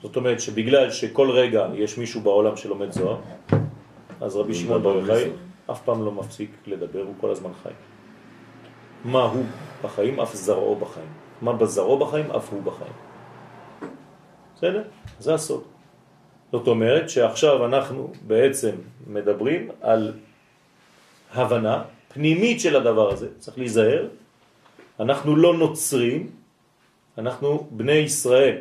זאת 0.02 0.16
אומרת 0.16 0.40
שבגלל 0.40 0.90
שכל 0.90 1.30
רגע 1.30 1.68
יש 1.74 1.98
מישהו 1.98 2.20
בעולם 2.20 2.56
שלומד 2.56 2.92
זוהר, 2.92 3.18
אז 4.20 4.36
רבי 4.36 4.54
שמעון 4.54 4.82
בר 4.82 4.96
יוחאי 4.96 5.30
אף 5.70 5.82
פעם 5.82 6.04
לא 6.04 6.12
מפסיק 6.12 6.50
לדבר, 6.66 7.02
הוא 7.02 7.14
כל 7.20 7.30
הזמן 7.30 7.50
חי. 7.62 7.70
מה 9.04 9.22
הוא 9.22 9.44
בחיים, 9.82 10.20
אף 10.20 10.34
זרעו 10.34 10.76
בחיים. 10.76 11.08
מה 11.42 11.52
בזרעו 11.52 11.98
בחיים, 11.98 12.30
אף 12.30 12.52
הוא 12.52 12.62
בחיים. 12.62 12.92
בסדר? 14.56 14.82
זה 15.18 15.34
הסוד. 15.34 15.62
זאת 16.52 16.66
אומרת 16.66 17.10
שעכשיו 17.10 17.66
אנחנו 17.66 18.12
בעצם 18.26 18.70
מדברים 19.06 19.68
על 19.80 20.12
הבנה 21.32 21.82
פנימית 22.14 22.60
של 22.60 22.76
הדבר 22.76 23.12
הזה, 23.12 23.28
צריך 23.38 23.58
להיזהר, 23.58 24.06
אנחנו 25.00 25.36
לא 25.36 25.56
נוצרים, 25.56 26.30
אנחנו 27.18 27.68
בני 27.70 27.92
ישראל, 27.92 28.56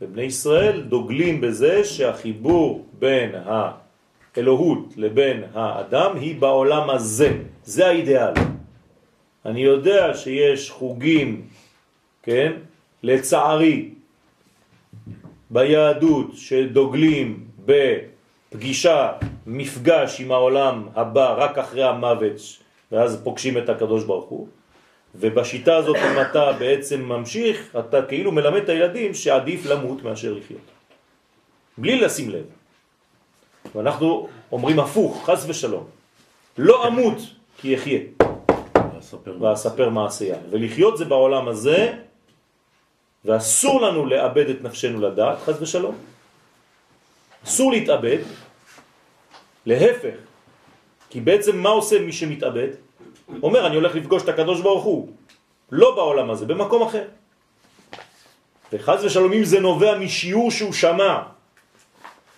ובני 0.00 0.22
ישראל 0.22 0.82
דוגלים 0.82 1.40
בזה 1.40 1.84
שהחיבור 1.84 2.86
בין 2.98 3.30
האלוהות 3.34 4.94
לבין 4.96 5.44
האדם 5.54 6.16
היא 6.16 6.40
בעולם 6.40 6.90
הזה, 6.90 7.38
זה 7.64 7.86
האידאל. 7.86 8.34
אני 9.46 9.60
יודע 9.60 10.14
שיש 10.14 10.70
חוגים, 10.70 11.46
כן, 12.22 12.52
לצערי, 13.02 13.90
ביהדות 15.52 16.26
שדוגלים 16.34 17.44
בפגישה, 17.64 19.12
מפגש 19.46 20.20
עם 20.20 20.32
העולם 20.32 20.88
הבא 20.94 21.34
רק 21.38 21.58
אחרי 21.58 21.84
המוות, 21.84 22.40
ואז 22.92 23.20
פוגשים 23.24 23.58
את 23.58 23.68
הקדוש 23.68 24.04
ברוך 24.04 24.24
הוא. 24.24 24.48
ובשיטה 25.14 25.76
הזאת 25.76 25.96
אם 25.96 26.20
אתה 26.20 26.52
בעצם 26.52 27.00
ממשיך, 27.02 27.76
אתה 27.78 28.02
כאילו 28.02 28.32
מלמד 28.32 28.62
את 28.62 28.68
הילדים 28.68 29.14
שעדיף 29.14 29.66
למות 29.66 30.02
מאשר 30.02 30.32
לחיות. 30.32 30.60
בלי 31.78 32.00
לשים 32.00 32.30
לב. 32.30 32.44
ואנחנו 33.74 34.28
אומרים 34.52 34.80
הפוך, 34.80 35.30
חס 35.30 35.44
ושלום. 35.48 35.84
לא 36.58 36.88
אמות 36.88 37.18
כי 37.58 37.74
אחיה, 37.74 38.00
ואספר 39.40 39.88
מעשייה. 39.88 40.36
ולחיות 40.50 40.98
זה 40.98 41.04
בעולם 41.04 41.48
הזה, 41.48 41.92
ואסור 43.24 43.80
לנו 43.80 44.06
לאבד 44.06 44.48
את 44.48 44.62
נפשנו 44.62 45.00
לדעת, 45.00 45.38
חס 45.38 45.56
ושלום. 45.60 45.96
אסור 47.44 47.72
להתאבד, 47.72 48.18
להפך, 49.66 50.14
כי 51.10 51.20
בעצם 51.20 51.56
מה 51.56 51.68
עושה 51.68 51.98
מי 51.98 52.12
שמתאבד? 52.12 52.68
אומר, 53.42 53.66
אני 53.66 53.76
הולך 53.76 53.94
לפגוש 53.94 54.22
את 54.22 54.28
הקדוש 54.28 54.60
ברוך 54.60 54.84
הוא, 54.84 55.08
לא 55.72 55.94
בעולם 55.94 56.30
הזה, 56.30 56.46
במקום 56.46 56.82
אחר. 56.82 57.04
וחז 58.72 59.04
ושלום 59.04 59.32
אם 59.32 59.44
זה 59.44 59.60
נובע 59.60 59.98
משיעור 59.98 60.50
שהוא 60.50 60.72
שמע, 60.72 61.22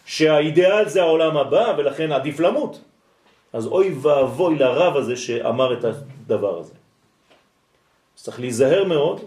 שהאידאל 0.07 0.89
זה 0.89 1.03
העולם 1.03 1.37
הבא 1.37 1.75
ולכן 1.79 2.13
עדיף 2.13 2.41
למות, 2.41 2.81
אז 3.53 3.67
אוי 3.67 3.95
ואבוי 4.03 4.59
לרב 4.59 4.97
הזה 4.97 5.17
שאמר 5.17 5.79
את 5.79 5.85
הדבר 5.85 6.59
הזה. 6.59 6.75
צריך 8.15 8.41
להיזהר 8.41 8.85
מאוד, 8.85 9.21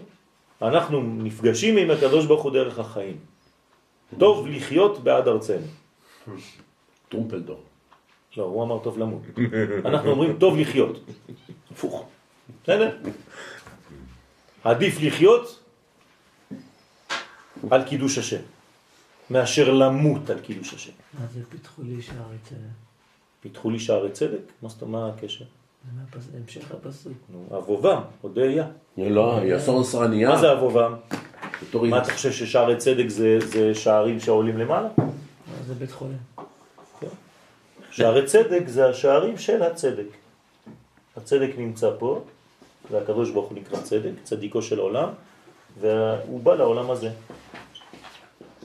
אנחנו 0.62 1.02
נפגשים 1.02 1.76
עם 1.76 1.90
הקדוש 1.90 2.26
ברוך 2.26 2.42
הוא 2.42 2.52
דרך 2.52 2.78
החיים. 2.78 3.16
טוב 4.18 4.46
לחיות 4.46 5.04
בעד 5.04 5.28
ארצנו. 5.28 5.66
טרומפלדור. 7.08 7.60
לא, 8.36 8.42
הוא 8.42 8.64
אמר 8.64 8.78
טוב 8.78 8.98
למות. 8.98 9.22
אנחנו 9.84 10.10
אומרים 10.10 10.38
טוב 10.38 10.58
לחיות. 10.58 11.00
הפוך. 11.70 12.08
בסדר? 12.62 12.96
עדיף 14.64 15.00
לחיות 15.00 15.62
על 17.70 17.84
קידוש 17.84 18.18
השם, 18.18 18.42
מאשר 19.30 19.72
למות 19.72 20.30
על 20.30 20.40
קידוש 20.40 20.74
השם. 20.74 20.92
מה 21.14 21.26
זה 21.26 21.40
פיתחו 21.48 21.82
לי 21.82 22.02
שערי 22.02 22.36
צדק? 22.44 22.58
פיתחו 23.40 23.70
לי 23.70 23.78
שערי 23.78 24.10
צדק? 24.12 24.40
מה 24.62 24.68
זאת 24.68 24.82
אומרת 24.82 25.14
הקשר? 25.14 25.44
המשך 26.34 26.72
הפסוק. 26.72 27.12
נו, 27.32 27.58
אבובם, 27.58 28.00
אודיה. 28.24 28.66
לא, 28.98 29.40
יסון 29.44 29.84
שרניה. 29.84 30.28
מה 30.28 30.38
זה 30.38 30.52
אבובם? 30.52 30.94
מה 31.74 32.02
אתה 32.02 32.12
חושב 32.12 32.32
ששערי 32.32 32.76
צדק 32.76 33.08
זה, 33.08 33.74
שערים 33.74 34.20
שעולים 34.20 34.58
למעלה? 34.58 34.88
זה 35.66 35.74
בית 35.74 35.92
חולים? 35.92 36.18
שערי 37.90 38.26
צדק 38.26 38.62
זה 38.66 38.88
השערים 38.88 39.38
של 39.38 39.62
הצדק. 39.62 40.06
הצדק 41.16 41.50
נמצא 41.58 41.90
פה, 41.98 42.24
והקדוש 42.90 43.30
ברוך 43.30 43.48
הוא 43.50 43.58
נקרא 43.58 43.80
צדק, 43.80 44.10
צדיקו 44.22 44.62
של 44.62 44.78
עולם, 44.78 45.08
והוא 45.80 46.40
בא 46.40 46.54
לעולם 46.54 46.90
הזה. 46.90 47.10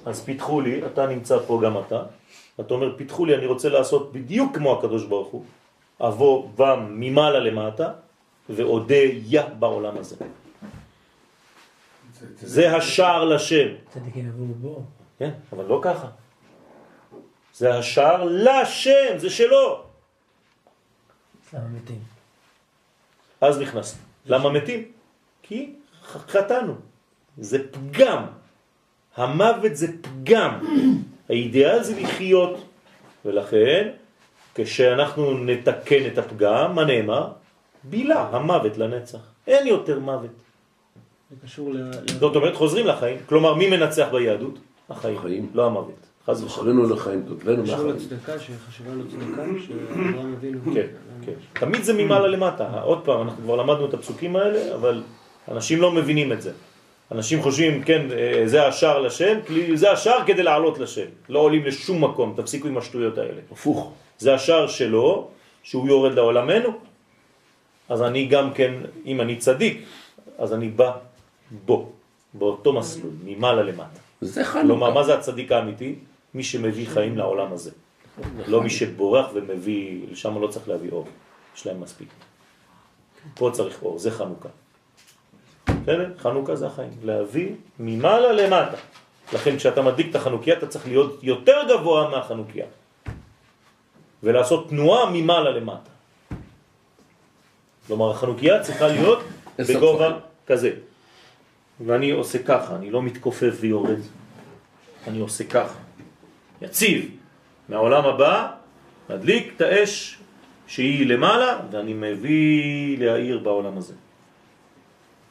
אז 0.05 0.21
פיתחו 0.21 0.61
לי, 0.61 0.85
אתה 0.85 1.07
נמצא 1.07 1.37
פה 1.47 1.61
גם 1.63 1.77
אתה, 1.77 2.03
אתה 2.59 2.73
אומר 2.73 2.97
פיתחו 2.97 3.25
לי, 3.25 3.35
אני 3.35 3.45
רוצה 3.45 3.69
לעשות 3.69 4.13
בדיוק 4.13 4.55
כמו 4.55 4.79
הקדוש 4.79 5.05
ברוך 5.05 5.27
הוא, 5.27 5.43
אבוא 6.07 6.49
בם 6.55 6.87
ממעלה 6.89 7.39
למטה, 7.39 7.91
ואודיה 8.49 9.47
בעולם 9.47 9.97
הזה. 9.97 10.15
זה 12.41 12.75
השער 12.75 13.25
לשם. 13.25 13.67
צדיק 13.89 14.15
ינבאו 14.15 14.45
בו. 14.45 14.83
כן, 15.19 15.31
אבל 15.53 15.65
לא 15.65 15.79
ככה. 15.83 16.07
זה 17.53 17.75
השער 17.75 18.23
לשם, 18.23 19.17
זה 19.17 19.29
שלו. 19.29 19.83
למה 21.53 21.67
מתים? 21.67 21.99
אז 23.41 23.59
נכנס. 23.59 23.97
למה 24.25 24.49
מתים? 24.49 24.91
כי 25.43 25.73
חטאנו. 26.03 26.75
זה 27.37 27.71
פגם. 27.71 28.25
המוות 29.15 29.75
זה 29.75 29.87
פגם. 30.01 30.59
האידאל 31.29 31.83
זה 31.83 32.01
לחיות. 32.01 32.57
ולכן, 33.25 33.89
כשאנחנו 34.55 35.37
נתקן 35.37 36.07
את 36.07 36.17
הפגם, 36.17 36.75
מה 36.75 36.85
נאמר? 36.85 37.27
בילה, 37.83 38.27
המוות 38.31 38.77
לנצח. 38.77 39.19
אין 39.47 39.67
יותר 39.67 39.99
מוות. 39.99 40.29
זה 41.29 41.35
קשור 41.43 41.73
ל... 41.73 41.91
זאת 42.19 42.35
אומרת, 42.35 42.55
חוזרים 42.55 42.87
לחיים. 42.87 43.17
כלומר, 43.25 43.53
מי 43.53 43.69
מנצח 43.69 44.07
ביהדות? 44.11 44.59
החיים, 44.89 45.17
החיים. 45.17 45.49
לא 45.53 45.65
המוות. 45.65 45.95
חס 46.25 46.41
ושלום. 46.43 46.47
זכרנו 46.49 46.95
לחיים, 46.95 47.23
תותלנו 47.27 47.63
קשור 47.63 47.75
מהחיים. 47.75 47.95
לצדקה, 47.95 48.39
שחשבה 48.39 48.93
לו 48.93 49.03
צדקה, 49.07 49.43
שאברהם 49.67 50.33
אבינו... 50.33 50.59
כן, 50.73 50.87
כן. 51.25 51.31
תמיד 51.53 51.83
זה 51.83 51.93
ממעלה 51.93 52.27
למטה. 52.27 52.81
עוד 52.81 53.01
פעם, 53.05 53.21
אנחנו 53.21 53.43
כבר 53.43 53.55
למדנו 53.55 53.85
את 53.85 53.93
הפסוקים 53.93 54.35
האלה, 54.35 54.75
אבל 54.75 55.03
אנשים 55.51 55.81
לא 55.81 55.91
מבינים 55.91 56.31
את 56.31 56.41
זה. 56.41 56.51
אנשים 57.11 57.41
חושבים, 57.41 57.83
כן, 57.83 58.07
אה, 58.11 58.43
זה 58.45 58.67
השער 58.67 58.99
לשם, 58.99 59.37
זה 59.73 59.91
השער 59.91 60.19
כדי 60.25 60.43
לעלות 60.43 60.79
לשם. 60.79 61.05
לא 61.29 61.39
עולים 61.39 61.65
לשום 61.65 62.03
מקום, 62.03 62.33
תפסיקו 62.37 62.67
עם 62.67 62.77
השטויות 62.77 63.17
האלה. 63.17 63.41
הפוך. 63.51 63.93
זה 64.17 64.33
השער 64.33 64.67
שלו, 64.67 65.27
שהוא 65.63 65.87
יורד 65.87 66.13
לעולמנו, 66.13 66.69
אז 67.89 68.01
אני 68.01 68.25
גם 68.25 68.53
כן, 68.53 68.73
אם 69.05 69.21
אני 69.21 69.35
צדיק, 69.35 69.85
אז 70.37 70.53
אני 70.53 70.69
בא 70.69 70.97
בו, 71.65 71.91
באותו 72.33 72.73
מסלול, 72.73 73.11
ממעלה 73.23 73.63
למטה. 73.63 73.99
זה 74.21 74.45
כלומר, 74.45 74.87
חנוכה. 74.87 74.93
מה 74.93 75.03
זה 75.03 75.13
הצדיק 75.13 75.51
האמיתי? 75.51 75.95
מי 76.33 76.43
שמביא 76.43 76.87
חיים 76.87 77.17
לעולם 77.17 77.53
הזה. 77.53 77.71
לא 78.47 78.61
מי 78.61 78.69
שבורח 78.69 79.25
ומביא, 79.33 80.01
לשם 80.11 80.41
לא 80.41 80.47
צריך 80.47 80.69
להביא 80.69 80.91
אור, 80.91 81.07
יש 81.55 81.67
להם 81.67 81.81
מספיק. 81.81 82.07
פה 83.35 83.49
צריך 83.53 83.83
אור, 83.83 83.99
זה 83.99 84.11
חנוכה. 84.11 84.49
בסדר? 85.67 86.13
חנוכה 86.17 86.55
זה 86.55 86.67
החיים, 86.67 86.91
להביא 87.03 87.49
ממעלה 87.79 88.33
למטה. 88.33 88.77
לכן 89.33 89.57
כשאתה 89.57 89.81
מדליק 89.81 90.09
את 90.09 90.15
החנוכיה 90.15 90.57
אתה 90.57 90.67
צריך 90.67 90.87
להיות 90.87 91.23
יותר 91.23 91.57
גבוה 91.69 92.09
מהחנוכיה. 92.09 92.65
ולעשות 94.23 94.69
תנועה 94.69 95.11
ממעלה 95.11 95.51
למטה. 95.51 95.89
כלומר 97.87 98.11
החנוכיה 98.11 98.63
צריכה 98.63 98.87
להיות 98.87 99.19
בגובה. 99.59 100.19
כזה. 100.47 100.71
ואני 101.85 102.11
עושה 102.11 102.43
ככה, 102.43 102.75
אני 102.75 102.91
לא 102.91 103.01
מתכופף 103.01 103.53
ויורד, 103.59 103.99
אני 105.07 105.19
עושה 105.19 105.43
ככה. 105.43 105.79
יציב. 106.61 107.09
מהעולם 107.69 108.05
הבא, 108.05 108.51
מדליק 109.09 109.53
את 109.55 109.61
האש 109.61 110.17
שהיא 110.67 111.07
למעלה, 111.07 111.59
ואני 111.71 111.93
מביא 111.93 112.97
להעיר 112.97 113.39
בעולם 113.39 113.77
הזה. 113.77 113.93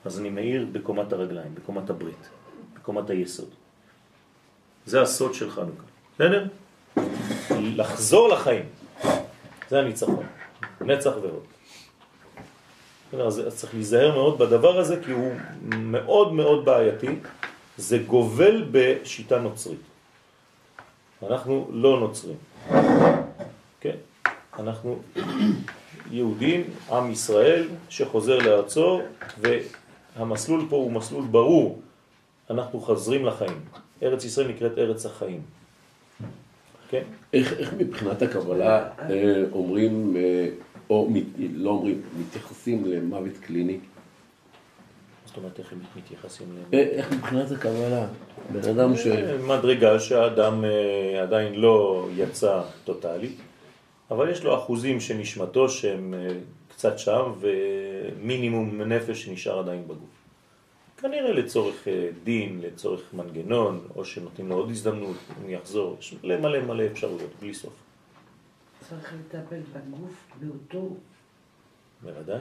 אז 0.04 0.20
אני 0.20 0.30
מאיר 0.30 0.66
בקומת 0.72 1.12
הרגליים, 1.12 1.54
בקומת 1.54 1.90
הברית, 1.90 2.28
בקומת 2.74 3.10
היסוד. 3.10 3.48
זה 4.86 5.02
הסוד 5.02 5.34
של 5.34 5.50
חנוכה. 5.50 5.86
בסדר? 6.14 6.46
לחזור 7.50 8.28
לחיים. 8.28 8.81
זה 9.72 9.78
הניצחון. 9.78 10.26
נצח 10.80 11.12
ועוד. 11.22 11.44
אז 13.26 13.42
צריך 13.48 13.74
להיזהר 13.74 14.14
מאוד 14.14 14.38
בדבר 14.38 14.78
הזה, 14.78 15.00
כי 15.04 15.10
הוא 15.12 15.32
מאוד 15.62 16.32
מאוד 16.32 16.64
בעייתי. 16.64 17.16
זה 17.78 17.98
גובל 17.98 18.68
בשיטה 18.70 19.38
נוצרית. 19.38 19.80
אנחנו 21.22 21.68
לא 21.70 22.00
נוצרים. 22.00 22.36
כן? 23.80 23.96
אנחנו 24.58 24.98
יהודים, 26.10 26.64
עם 26.90 27.10
ישראל, 27.10 27.68
שחוזר 27.88 28.38
לארצו, 28.38 29.00
והמסלול 30.16 30.66
פה 30.68 30.76
הוא 30.76 30.92
מסלול 30.92 31.24
ברור. 31.24 31.82
אנחנו 32.50 32.80
חוזרים 32.80 33.26
לחיים. 33.26 33.60
ארץ 34.02 34.24
ישראל 34.24 34.48
נקראת 34.48 34.78
ארץ 34.78 35.06
החיים. 35.06 35.61
כן? 36.92 37.02
איך, 37.32 37.52
איך 37.52 37.74
מבחינת 37.78 38.22
הקבלה 38.22 38.88
אה, 38.98 39.42
אומרים, 39.52 40.16
אה, 40.16 40.48
או 40.90 41.10
מת, 41.10 41.22
לא 41.54 41.70
אומרים, 41.70 42.02
מתייחסים 42.20 42.84
למוות 42.84 43.38
קליני? 43.40 43.78
זאת 45.26 45.36
אומרת, 45.36 45.58
איך 45.58 45.72
הם 45.72 45.78
מתייחסים 45.96 46.46
להם? 46.54 46.64
אה, 46.74 46.78
איך 46.78 47.12
מבחינת 47.12 47.50
הקבלה? 47.50 48.06
בן 48.52 48.68
אדם 48.68 48.96
ש... 48.96 49.06
מדרגה 49.48 50.00
שהאדם 50.00 50.64
עדיין 51.22 51.54
לא 51.54 52.08
יצא 52.16 52.62
טוטלי, 52.84 53.30
אבל 54.10 54.30
יש 54.30 54.44
לו 54.44 54.56
אחוזים 54.56 55.00
של 55.00 55.14
נשמתו 55.14 55.68
שהם 55.68 56.14
קצת 56.68 56.98
שם, 56.98 57.32
ומינימום 57.40 58.82
נפש 58.82 59.24
שנשאר 59.24 59.58
עדיין 59.58 59.84
בגוף. 59.84 60.21
כנראה 61.02 61.32
לצורך 61.32 61.88
אה, 61.88 62.08
דין, 62.24 62.60
לצורך 62.60 63.00
מנגנון, 63.14 63.86
או 63.96 64.04
שנותנים 64.04 64.48
לו 64.48 64.54
עוד 64.56 64.70
הזדמנות, 64.70 65.16
הוא 65.42 65.50
יחזור, 65.50 65.96
יש 66.00 66.14
מלא 66.24 66.40
מלא 66.40 66.60
מלא 66.60 66.86
אפשרויות, 66.86 67.30
בלי 67.40 67.54
סוף. 67.54 67.72
צריך 68.88 69.14
לטפל 69.14 69.60
בגוף 69.72 70.10
באותו, 70.40 70.96
בוודאי, 72.02 72.40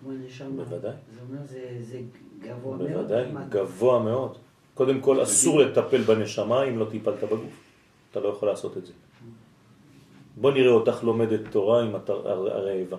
כמו 0.00 0.12
נשמה. 0.12 0.48
בוודאי. 0.64 0.92
זה 1.14 1.20
אומר, 1.28 1.46
זה, 1.46 1.76
זה 1.80 2.00
גבוה 2.40 2.76
מאוד. 2.76 2.90
בוודאי, 2.90 3.24
גבוה 3.48 3.98
מאוד. 4.02 4.38
קודם 4.74 5.00
כל, 5.00 5.22
אסור 5.22 5.58
לטפל 5.60 6.02
בנשמה 6.02 6.64
אם 6.64 6.78
לא 6.78 6.86
טיפלת 6.90 7.24
בגוף. 7.24 7.60
אתה 8.10 8.20
לא 8.20 8.28
יכול 8.28 8.48
לעשות 8.48 8.76
את 8.76 8.86
זה. 8.86 8.92
בוא 10.36 10.50
נראה 10.52 10.70
אותך 10.72 11.04
לומדת 11.04 11.40
תורה 11.50 11.82
אם 11.84 11.94
הר- 11.94 12.28
הרעבה, 12.52 12.96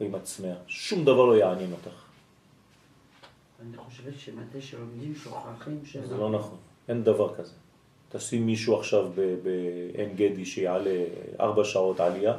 או 0.00 0.06
אם 0.06 0.16
את 0.16 0.22
צמאה. 0.22 0.54
שום 0.66 1.04
דבר 1.04 1.24
לא 1.24 1.36
יעניין 1.36 1.72
אותך. 1.72 2.02
אני 3.68 3.76
חושבת 3.76 4.18
שמתי 4.18 4.62
שלומדים 4.62 5.14
שוכחים 5.14 5.80
ש... 5.84 5.96
זה 5.96 6.16
לא 6.16 6.30
נכון, 6.30 6.58
אין 6.88 7.04
דבר 7.04 7.34
כזה. 7.34 7.52
תשים 8.12 8.46
מישהו 8.46 8.76
עכשיו 8.76 9.10
בעין 9.42 10.16
גדי 10.16 10.44
שיעלה 10.44 11.04
ארבע 11.40 11.64
שעות 11.64 12.00
עלייה, 12.00 12.34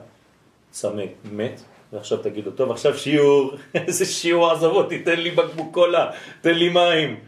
צמא, 0.71 1.03
מת, 1.31 1.61
ועכשיו 1.93 2.17
תגיד 2.17 2.45
לו, 2.45 2.51
טוב, 2.51 2.71
עכשיו 2.71 2.97
שיעור, 2.97 3.53
איזה 3.75 4.05
שיעור, 4.05 4.51
עזוב 4.51 4.73
אותי, 4.73 5.03
תן 5.03 5.19
לי 5.19 5.31
בקבוק 5.31 5.73
קולה, 5.73 6.11
תן 6.41 6.53
לי 6.53 6.69
מים. 6.69 7.19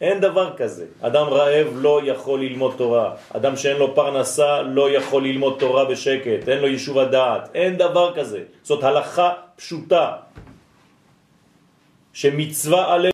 אין 0.00 0.20
דבר 0.20 0.56
כזה. 0.56 0.86
אדם 1.00 1.26
רעב 1.26 1.66
לא 1.74 2.00
יכול 2.04 2.40
ללמוד 2.40 2.74
תורה. 2.76 3.14
אדם 3.34 3.56
שאין 3.56 3.76
לו 3.76 3.94
פרנסה 3.94 4.62
לא 4.62 4.90
יכול 4.90 5.24
ללמוד 5.24 5.56
תורה 5.58 5.84
בשקט. 5.84 6.48
אין 6.48 6.58
לו 6.58 6.66
יישוב 6.66 6.98
הדעת. 6.98 7.50
אין 7.54 7.76
דבר 7.76 8.14
כזה. 8.14 8.42
זאת 8.62 8.84
הלכה 8.84 9.32
פשוטה. 9.56 10.16
שמצווה 12.20 12.94
עלינו 12.94 13.12